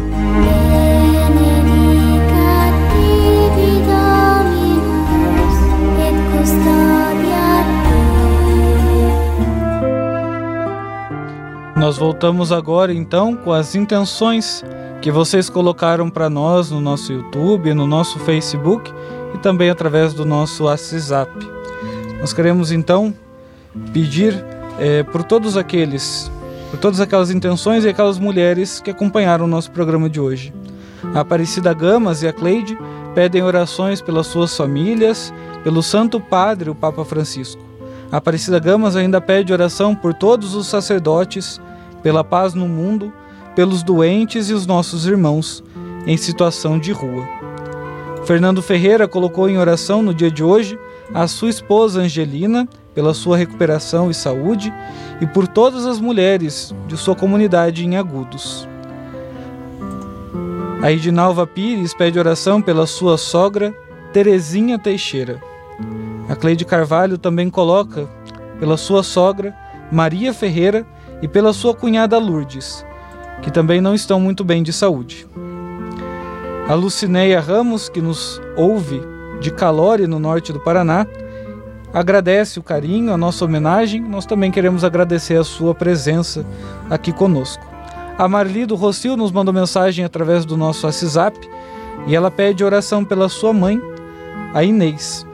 Nós 11.78 11.98
voltamos 11.98 12.52
agora 12.52 12.94
então 12.94 13.34
com 13.34 13.54
as 13.54 13.76
intenções 13.76 14.62
que 15.02 15.10
vocês 15.10 15.50
colocaram 15.50 16.10
para 16.10 16.30
nós 16.30 16.70
no 16.70 16.82
nosso 16.82 17.14
YouTube, 17.14 17.74
no 17.74 17.88
nosso 17.88 18.20
Facebook 18.20 18.92
e 19.34 19.38
também 19.38 19.70
através 19.70 20.14
do 20.14 20.26
nosso 20.26 20.66
WhatsApp. 20.66 21.32
Nós 22.20 22.34
queremos 22.34 22.74
então 22.74 23.14
pedir 23.92 24.44
é, 24.80 25.04
por 25.04 25.24
todos 25.24 25.58
aqueles, 25.58 26.32
por 26.72 26.80
todas 26.80 27.00
aquelas 27.00 27.32
intenções 27.32 27.86
e 27.86 27.90
aquelas 27.90 28.20
mulheres 28.20 28.80
que 28.80 28.92
acompanharam 28.92 29.46
o 29.46 29.48
nosso 29.48 29.72
programa 29.72 30.10
de 30.10 30.20
hoje. 30.20 30.54
A 31.14 31.22
Aparecida 31.22 31.74
Gamas 31.74 32.24
e 32.24 32.28
a 32.28 32.34
Cleide 32.34 32.78
pedem 33.14 33.42
orações 33.42 34.02
pelas 34.02 34.28
suas 34.28 34.56
famílias, 34.56 35.34
pelo 35.64 35.82
Santo 35.82 36.20
Padre, 36.20 36.70
o 36.70 36.76
Papa 36.76 37.06
Francisco. 37.06 37.62
A 38.12 38.18
Aparecida 38.18 38.60
Gamas 38.60 38.96
ainda 38.96 39.22
pede 39.22 39.54
oração 39.54 39.96
por 39.96 40.14
todos 40.14 40.56
os 40.56 40.68
sacerdotes, 40.68 41.60
pela 42.04 42.24
paz 42.24 42.54
no 42.54 42.68
mundo, 42.68 43.12
pelos 43.56 43.82
doentes 43.82 44.50
e 44.50 44.54
os 44.54 44.68
nossos 44.68 45.06
irmãos 45.06 45.64
em 46.06 46.18
situação 46.18 46.78
de 46.78 46.92
rua. 46.92 47.26
Fernando 48.26 48.62
Ferreira 48.62 49.08
colocou 49.08 49.50
em 49.50 49.58
oração 49.58 50.02
no 50.02 50.14
dia 50.14 50.30
de 50.30 50.44
hoje 50.44 50.78
a 51.14 51.28
sua 51.28 51.50
esposa 51.50 52.02
Angelina 52.02 52.68
pela 52.96 53.14
sua 53.14 53.38
recuperação 53.38 54.10
e 54.10 54.14
saúde 54.14 54.74
e 55.22 55.28
por 55.28 55.48
todas 55.48 55.86
as 55.86 56.00
mulheres 56.00 56.74
de 56.88 56.98
sua 56.98 57.16
comunidade 57.16 57.86
em 57.86 57.98
Agudos. 57.98 58.68
A 60.82 60.92
Edinalva 60.92 61.46
Pires 61.46 61.94
pede 61.94 62.18
oração 62.18 62.62
pela 62.62 62.88
sua 62.88 63.18
sogra 63.18 63.76
Terezinha 64.14 64.80
Teixeira. 64.80 65.42
A 66.30 66.36
Cleide 66.36 66.64
Carvalho 66.64 67.18
também 67.18 67.50
coloca 67.50 68.08
pela 68.60 68.78
sua 68.78 69.04
sogra 69.04 69.54
Maria 69.92 70.34
Ferreira 70.34 70.86
e 71.22 71.28
pela 71.28 71.54
sua 71.54 71.74
cunhada 71.74 72.18
Lourdes, 72.18 72.86
que 73.42 73.52
também 73.52 73.82
não 73.82 73.94
estão 73.94 74.20
muito 74.20 74.44
bem 74.44 74.64
de 74.64 74.72
saúde. 74.72 75.28
A 76.68 76.74
Lucineia 76.74 77.40
Ramos, 77.40 77.90
que 77.90 78.02
nos 78.02 78.42
ouve 78.56 79.02
de 79.40 79.52
Calore, 79.52 80.08
no 80.08 80.20
norte 80.20 80.52
do 80.52 80.60
Paraná, 80.60 81.06
agradece 81.96 82.60
o 82.60 82.64
carinho, 82.64 83.14
a 83.14 83.18
nossa 83.18 83.46
homenagem. 83.46 84.02
Nós 84.02 84.26
também 84.26 84.52
queremos 84.52 84.84
agradecer 84.84 85.40
a 85.40 85.46
sua 85.46 85.74
presença 85.74 86.46
aqui 86.90 87.14
conosco. 87.14 87.66
A 88.18 88.28
Marli 88.28 88.66
do 88.66 88.76
Rocio 88.76 89.16
nos 89.16 89.32
mandou 89.32 89.54
mensagem 89.54 90.04
através 90.04 90.44
do 90.44 90.58
nosso 90.58 90.86
WhatsApp 90.86 91.40
e 92.06 92.14
ela 92.14 92.30
pede 92.30 92.66
oração 92.66 93.06
pela 93.06 93.30
sua 93.30 93.54
mãe, 93.54 93.82
a 94.54 94.62
Inês. 94.62 95.26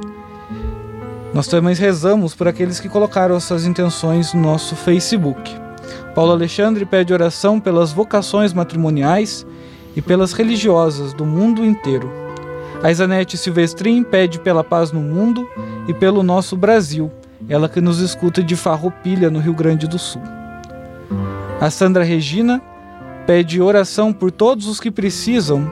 Nós 1.33 1.47
também 1.47 1.73
rezamos 1.73 2.35
por 2.35 2.47
aqueles 2.47 2.79
que 2.79 2.89
colocaram 2.89 3.35
essas 3.35 3.65
intenções 3.65 4.31
no 4.31 4.41
nosso 4.41 4.75
Facebook. 4.75 5.59
Paulo 6.13 6.31
Alexandre 6.31 6.85
pede 6.85 7.11
oração 7.11 7.59
pelas 7.59 7.91
vocações 7.91 8.53
matrimoniais 8.53 9.47
e 9.95 10.01
pelas 10.01 10.31
religiosas 10.31 11.11
do 11.11 11.25
mundo 11.25 11.65
inteiro. 11.65 12.30
A 12.83 12.89
Isanete 12.89 13.37
Silvestrin 13.37 14.03
pede 14.03 14.39
pela 14.39 14.63
paz 14.63 14.91
no 14.91 15.01
mundo 15.01 15.47
e 15.87 15.93
pelo 15.93 16.23
nosso 16.23 16.57
Brasil, 16.57 17.11
ela 17.47 17.69
que 17.69 17.79
nos 17.79 17.99
escuta 17.99 18.41
de 18.41 18.55
Farroupilha, 18.55 19.29
no 19.29 19.39
Rio 19.39 19.53
Grande 19.53 19.87
do 19.87 19.99
Sul. 19.99 20.21
A 21.59 21.69
Sandra 21.69 22.03
Regina 22.03 22.59
pede 23.27 23.61
oração 23.61 24.11
por 24.11 24.31
todos 24.31 24.65
os 24.67 24.79
que 24.79 24.89
precisam 24.89 25.71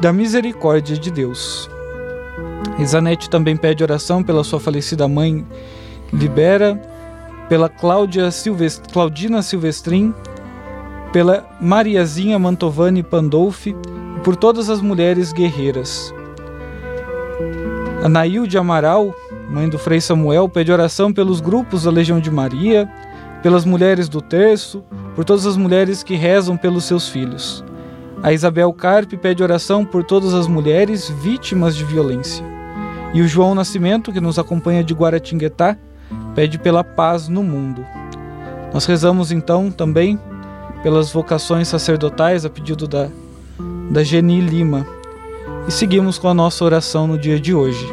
da 0.00 0.12
misericórdia 0.12 0.96
de 0.96 1.08
Deus. 1.10 1.70
Isanete 2.80 3.30
também 3.30 3.56
pede 3.56 3.84
oração 3.84 4.20
pela 4.20 4.42
sua 4.42 4.58
falecida 4.58 5.06
mãe 5.06 5.46
Libera, 6.12 6.80
pela 7.48 7.68
Cláudia 7.68 8.28
Silvest... 8.32 8.92
Claudina 8.92 9.40
Silvestrin, 9.40 10.12
pela 11.12 11.46
Mariazinha 11.60 12.38
Mantovani 12.40 13.04
Pandolfi 13.04 13.70
e 14.16 14.20
por 14.20 14.34
todas 14.34 14.68
as 14.68 14.80
mulheres 14.80 15.32
guerreiras. 15.32 16.12
A 18.02 18.08
Nailde 18.08 18.56
Amaral, 18.56 19.14
mãe 19.50 19.68
do 19.68 19.78
Frei 19.78 20.00
Samuel, 20.00 20.48
pede 20.48 20.72
oração 20.72 21.12
pelos 21.12 21.38
grupos 21.38 21.82
da 21.82 21.90
Legião 21.90 22.18
de 22.18 22.30
Maria, 22.30 22.90
pelas 23.42 23.66
mulheres 23.66 24.08
do 24.08 24.22
terço, 24.22 24.82
por 25.14 25.22
todas 25.22 25.44
as 25.44 25.54
mulheres 25.54 26.02
que 26.02 26.14
rezam 26.14 26.56
pelos 26.56 26.84
seus 26.84 27.10
filhos. 27.10 27.62
A 28.22 28.32
Isabel 28.32 28.72
Carpe 28.72 29.18
pede 29.18 29.42
oração 29.42 29.84
por 29.84 30.02
todas 30.02 30.32
as 30.32 30.46
mulheres 30.46 31.10
vítimas 31.10 31.76
de 31.76 31.84
violência. 31.84 32.42
E 33.12 33.20
o 33.20 33.28
João 33.28 33.54
Nascimento, 33.54 34.12
que 34.12 34.20
nos 34.20 34.38
acompanha 34.38 34.82
de 34.82 34.94
Guaratinguetá, 34.94 35.76
pede 36.34 36.58
pela 36.58 36.82
paz 36.82 37.28
no 37.28 37.42
mundo. 37.42 37.84
Nós 38.72 38.86
rezamos 38.86 39.30
então 39.30 39.70
também 39.70 40.18
pelas 40.82 41.12
vocações 41.12 41.68
sacerdotais 41.68 42.46
a 42.46 42.50
pedido 42.50 42.88
da, 42.88 43.08
da 43.90 44.02
Geni 44.02 44.40
Lima. 44.40 44.86
E 45.70 45.72
seguimos 45.72 46.18
com 46.18 46.26
a 46.26 46.34
nossa 46.34 46.64
oração 46.64 47.06
no 47.06 47.16
dia 47.16 47.38
de 47.38 47.54
hoje. 47.54 47.86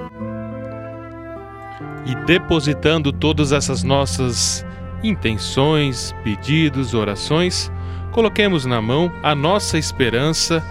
E 2.07 2.15
depositando 2.25 3.13
todas 3.13 3.51
essas 3.51 3.83
nossas 3.83 4.65
intenções, 5.03 6.11
pedidos, 6.23 6.95
orações, 6.95 7.71
coloquemos 8.11 8.65
na 8.65 8.81
mão 8.81 9.11
a 9.21 9.35
nossa 9.35 9.77
esperança 9.77 10.65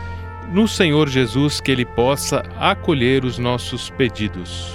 no 0.52 0.66
Senhor 0.66 1.08
Jesus 1.08 1.60
que 1.60 1.70
Ele 1.70 1.84
possa 1.84 2.42
acolher 2.58 3.24
os 3.24 3.38
nossos 3.38 3.88
pedidos. 3.88 4.74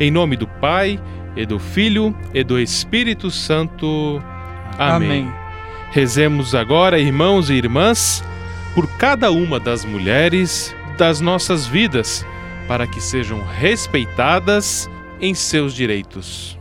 Em 0.00 0.10
nome 0.10 0.38
do 0.38 0.48
Pai, 0.48 0.98
e 1.36 1.44
do 1.44 1.58
Filho, 1.58 2.16
e 2.32 2.42
do 2.42 2.58
Espírito 2.58 3.30
Santo. 3.30 4.22
Amém. 4.78 5.10
Amém. 5.20 5.34
Rezemos 5.90 6.54
agora, 6.54 6.98
irmãos 6.98 7.50
e 7.50 7.52
irmãs, 7.52 8.24
por 8.74 8.86
cada 8.96 9.30
uma 9.30 9.60
das 9.60 9.84
mulheres 9.84 10.74
das 10.98 11.20
nossas 11.20 11.64
vidas, 11.64 12.26
para 12.66 12.84
que 12.84 13.00
sejam 13.00 13.40
respeitadas 13.40 14.90
em 15.20 15.32
seus 15.32 15.72
direitos. 15.72 16.58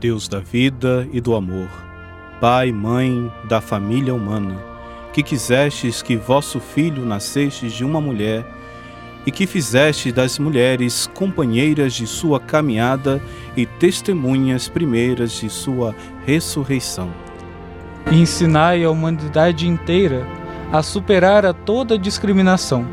Deus 0.00 0.26
da 0.26 0.40
vida 0.40 1.06
e 1.12 1.20
do 1.20 1.36
amor, 1.36 1.68
Pai, 2.40 2.72
Mãe 2.72 3.30
da 3.46 3.60
família 3.60 4.14
humana, 4.14 4.56
que 5.12 5.22
quisestes 5.22 6.00
que 6.00 6.16
vosso 6.16 6.58
Filho 6.58 7.04
nasceste 7.04 7.68
de 7.68 7.84
uma 7.84 8.00
mulher 8.00 8.46
e 9.26 9.30
que 9.30 9.46
fizeste 9.46 10.10
das 10.10 10.38
mulheres 10.38 11.06
companheiras 11.12 11.92
de 11.92 12.06
sua 12.06 12.40
caminhada 12.40 13.22
e 13.54 13.66
testemunhas 13.66 14.68
primeiras 14.68 15.32
de 15.32 15.50
sua 15.50 15.94
ressurreição. 16.24 17.12
E 18.10 18.22
ensinai 18.22 18.82
a 18.82 18.90
humanidade 18.90 19.68
inteira 19.68 20.39
a 20.72 20.82
superar 20.82 21.44
a 21.44 21.52
toda 21.52 21.98
discriminação, 21.98 22.86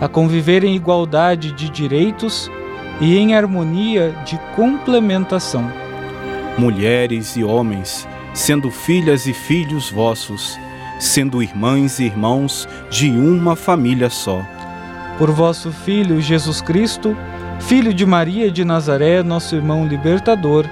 a 0.00 0.08
conviver 0.08 0.64
em 0.64 0.74
igualdade 0.74 1.52
de 1.52 1.68
direitos 1.68 2.50
e 3.00 3.16
em 3.16 3.34
harmonia 3.34 4.12
de 4.24 4.38
complementação. 4.56 5.70
Mulheres 6.58 7.36
e 7.36 7.44
homens, 7.44 8.08
sendo 8.34 8.70
filhas 8.70 9.26
e 9.26 9.32
filhos 9.32 9.90
vossos, 9.90 10.58
sendo 10.98 11.42
irmãs 11.42 11.98
e 11.98 12.04
irmãos 12.04 12.68
de 12.90 13.10
uma 13.10 13.56
família 13.56 14.10
só. 14.10 14.42
Por 15.18 15.30
vosso 15.30 15.70
Filho 15.70 16.20
Jesus 16.20 16.60
Cristo, 16.60 17.16
Filho 17.60 17.92
de 17.92 18.06
Maria 18.06 18.50
de 18.50 18.64
Nazaré, 18.64 19.22
nosso 19.22 19.54
irmão 19.54 19.86
libertador. 19.86 20.66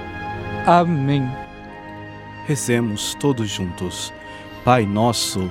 Amém. 0.67 1.29
Rezemos 2.47 3.15
todos 3.15 3.49
juntos. 3.49 4.13
Pai 4.65 4.87
nosso, 4.87 5.51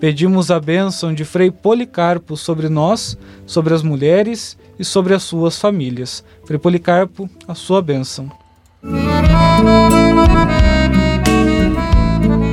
pedimos 0.00 0.50
a 0.50 0.60
bênção 0.60 1.12
de 1.12 1.24
Frei 1.24 1.50
Policarpo 1.50 2.36
sobre 2.36 2.68
nós, 2.68 3.16
sobre 3.46 3.74
as 3.74 3.82
mulheres 3.82 4.56
e 4.78 4.84
sobre 4.84 5.14
as 5.14 5.22
suas 5.22 5.58
famílias. 5.58 6.24
Frei 6.44 6.58
Policarpo, 6.58 7.28
a 7.46 7.54
sua 7.54 7.80
bênção. 7.80 8.30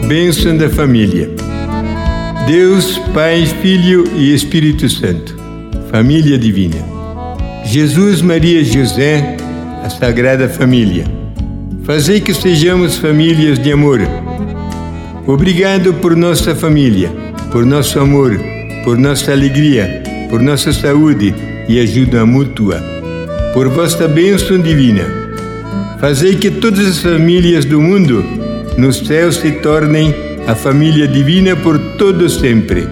Bênção 0.08 0.58
da 0.58 0.70
família. 0.70 1.30
Deus, 2.46 2.98
Pai, 3.14 3.46
Filho 3.46 4.04
e 4.16 4.34
Espírito 4.34 4.89
Santo. 4.89 5.36
Família 5.89 6.38
divina. 6.38 6.78
Jesus, 7.64 8.22
Maria 8.22 8.60
e 8.60 8.66
José, 8.66 9.38
a 9.84 9.89
Sagrada 9.89 10.50
Família. 10.50 11.06
Fazei 11.84 12.20
que 12.20 12.34
sejamos 12.34 12.98
famílias 12.98 13.58
de 13.60 13.72
amor. 13.72 14.02
Obrigado 15.26 15.94
por 15.96 16.16
nossa 16.16 16.54
família, 16.54 17.10
por 17.54 17.68
nosso 17.68 17.99
amor, 17.99 18.36
por 18.84 18.97
nossa 18.97 19.32
alegria, 19.32 20.01
por 20.28 20.41
nossa 20.41 20.74
saúde 20.74 21.36
e 21.70 21.80
ajuda 21.80 22.26
mútua. 22.26 22.82
Por 23.54 23.70
vossa 23.70 24.08
bênção 24.08 24.58
divina. 24.60 25.06
Fazei 26.01 26.36
que 26.36 26.49
todas 26.49 26.88
as 26.88 26.97
famílias 26.97 27.64
do 27.64 27.80
mundo 27.80 28.26
no 28.76 28.91
céu 28.91 29.32
se 29.32 29.51
tornem 29.51 30.16
a 30.47 30.56
família 30.56 31.08
divina 31.08 31.56
por 31.56 31.78
todo 31.99 32.28
sempre. 32.28 32.88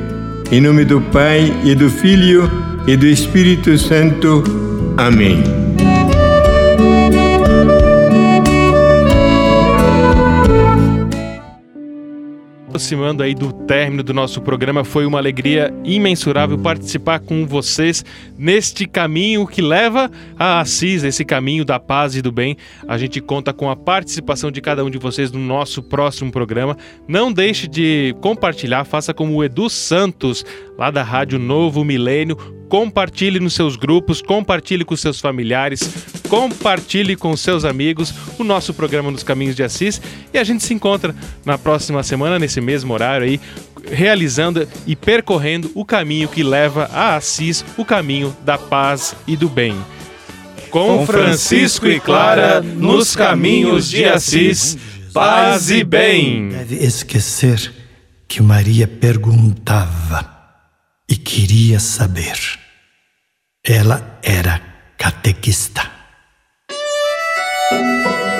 Em 0.52 0.62
nome 0.62 0.86
do 0.86 1.02
Pai 1.02 1.52
e 1.64 1.74
do 1.74 1.90
Filho 1.90 2.48
e 2.86 2.96
do 2.96 3.08
Espírito 3.08 3.76
Santo. 3.80 4.44
Amém. 4.96 5.61
Aproximando 12.72 13.22
aí 13.22 13.36
do 13.36 13.52
término 13.52 14.02
do 14.02 14.14
nosso 14.14 14.40
programa, 14.40 14.86
foi 14.86 15.06
uma 15.06 15.18
alegria 15.18 15.74
imensurável 15.84 16.58
participar 16.58 17.20
com 17.20 17.46
vocês 17.46 18.06
neste 18.38 18.88
caminho 18.88 19.46
que 19.46 19.62
leva 19.62 20.10
a 20.40 20.62
Assis, 20.62 21.04
esse 21.04 21.26
caminho 21.26 21.66
da 21.66 21.82
paz 21.82 22.16
e 22.16 22.22
do 22.22 22.32
bem. 22.32 22.56
A 22.88 22.98
gente 22.98 23.20
conta 23.20 23.52
com 23.52 23.70
a 23.70 23.76
participação 23.76 24.50
de 24.50 24.62
cada 24.62 24.86
um 24.86 24.90
de 24.90 24.98
vocês 24.98 25.34
no 25.34 25.40
nosso 25.40 25.84
próximo 25.84 26.32
programa. 26.32 26.78
Não 27.10 27.30
deixe 27.30 27.68
de 27.68 28.16
compartilhar, 28.22 28.86
faça 28.86 29.14
como 29.14 29.36
o 29.36 29.44
Edu 29.44 29.70
Santos, 29.70 30.46
lá 30.78 30.90
da 30.90 31.04
Rádio 31.04 31.38
Novo 31.38 31.84
Milênio. 31.84 32.38
Compartilhe 32.70 33.42
nos 33.42 33.54
seus 33.54 33.76
grupos, 33.76 34.22
compartilhe 34.22 34.86
com 34.86 34.96
seus 34.96 35.20
familiares, 35.20 36.21
compartilhe 36.32 37.18
com 37.18 37.36
seus 37.36 37.66
amigos 37.66 38.14
o 38.40 38.44
nosso 38.46 38.74
programa 38.74 39.12
Nos 39.12 39.22
Caminhos 39.22 39.54
de 39.54 39.64
Assis 39.64 40.02
e 40.34 40.38
a 40.38 40.46
gente 40.46 40.64
se 40.64 40.74
encontra 40.74 41.14
na 41.44 41.58
próxima 41.58 42.02
semana, 42.04 42.40
nesse 42.40 42.62
mesmo 42.62 42.94
horário 42.94 43.28
aí, 43.28 43.42
realizando 43.92 44.66
e 44.88 44.96
percorrendo 44.96 45.70
o 45.76 45.84
caminho 45.84 46.30
que 46.30 46.42
leva 46.42 46.90
a 46.94 47.18
Assis, 47.18 47.66
o 47.76 47.84
caminho 47.84 48.34
da 48.46 48.58
paz 48.58 49.14
e 49.28 49.36
do 49.36 49.50
bem. 49.50 49.76
Com 50.70 51.06
Francisco 51.06 51.86
e 51.86 52.00
Clara 52.00 52.62
nos 52.62 53.14
caminhos 53.14 53.90
de 53.90 54.06
Assis, 54.06 54.78
paz 55.14 55.70
e 55.70 55.84
bem. 55.84 56.48
Deve 56.48 56.76
esquecer 56.78 57.74
que 58.26 58.42
Maria 58.42 58.88
perguntava 58.88 60.34
e 61.10 61.18
queria 61.18 61.78
saber. 61.78 62.40
Ela 63.66 64.18
era 64.24 64.62
catequista. 64.98 66.00
Uma 67.72 68.31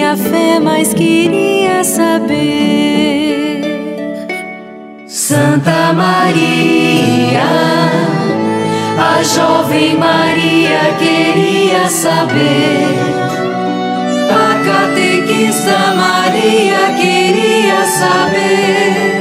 Tinha 0.00 0.16
fé, 0.16 0.58
mas 0.58 0.94
queria 0.94 1.84
saber. 1.84 3.60
Santa 5.06 5.92
Maria, 5.92 7.42
a 8.96 9.22
jovem 9.22 9.98
Maria 9.98 10.94
queria 10.98 11.86
saber. 11.90 12.96
A 14.30 14.64
catequista 14.64 15.94
Maria 15.94 16.94
queria 16.98 17.84
saber. 17.84 19.20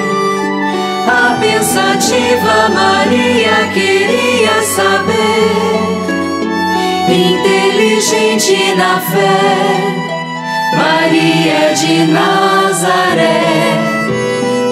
A 1.09 1.35
pensativa 1.41 2.69
Maria 2.69 3.67
queria 3.73 4.63
saber. 4.63 5.89
Inteligente 7.09 8.75
na 8.77 9.01
fé, 9.01 9.88
Maria 10.79 11.73
de 11.75 12.05
Nazaré. 12.05 13.41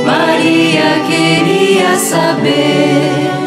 Maria 0.05 1.03
queria 1.09 1.95
saber. 1.97 3.46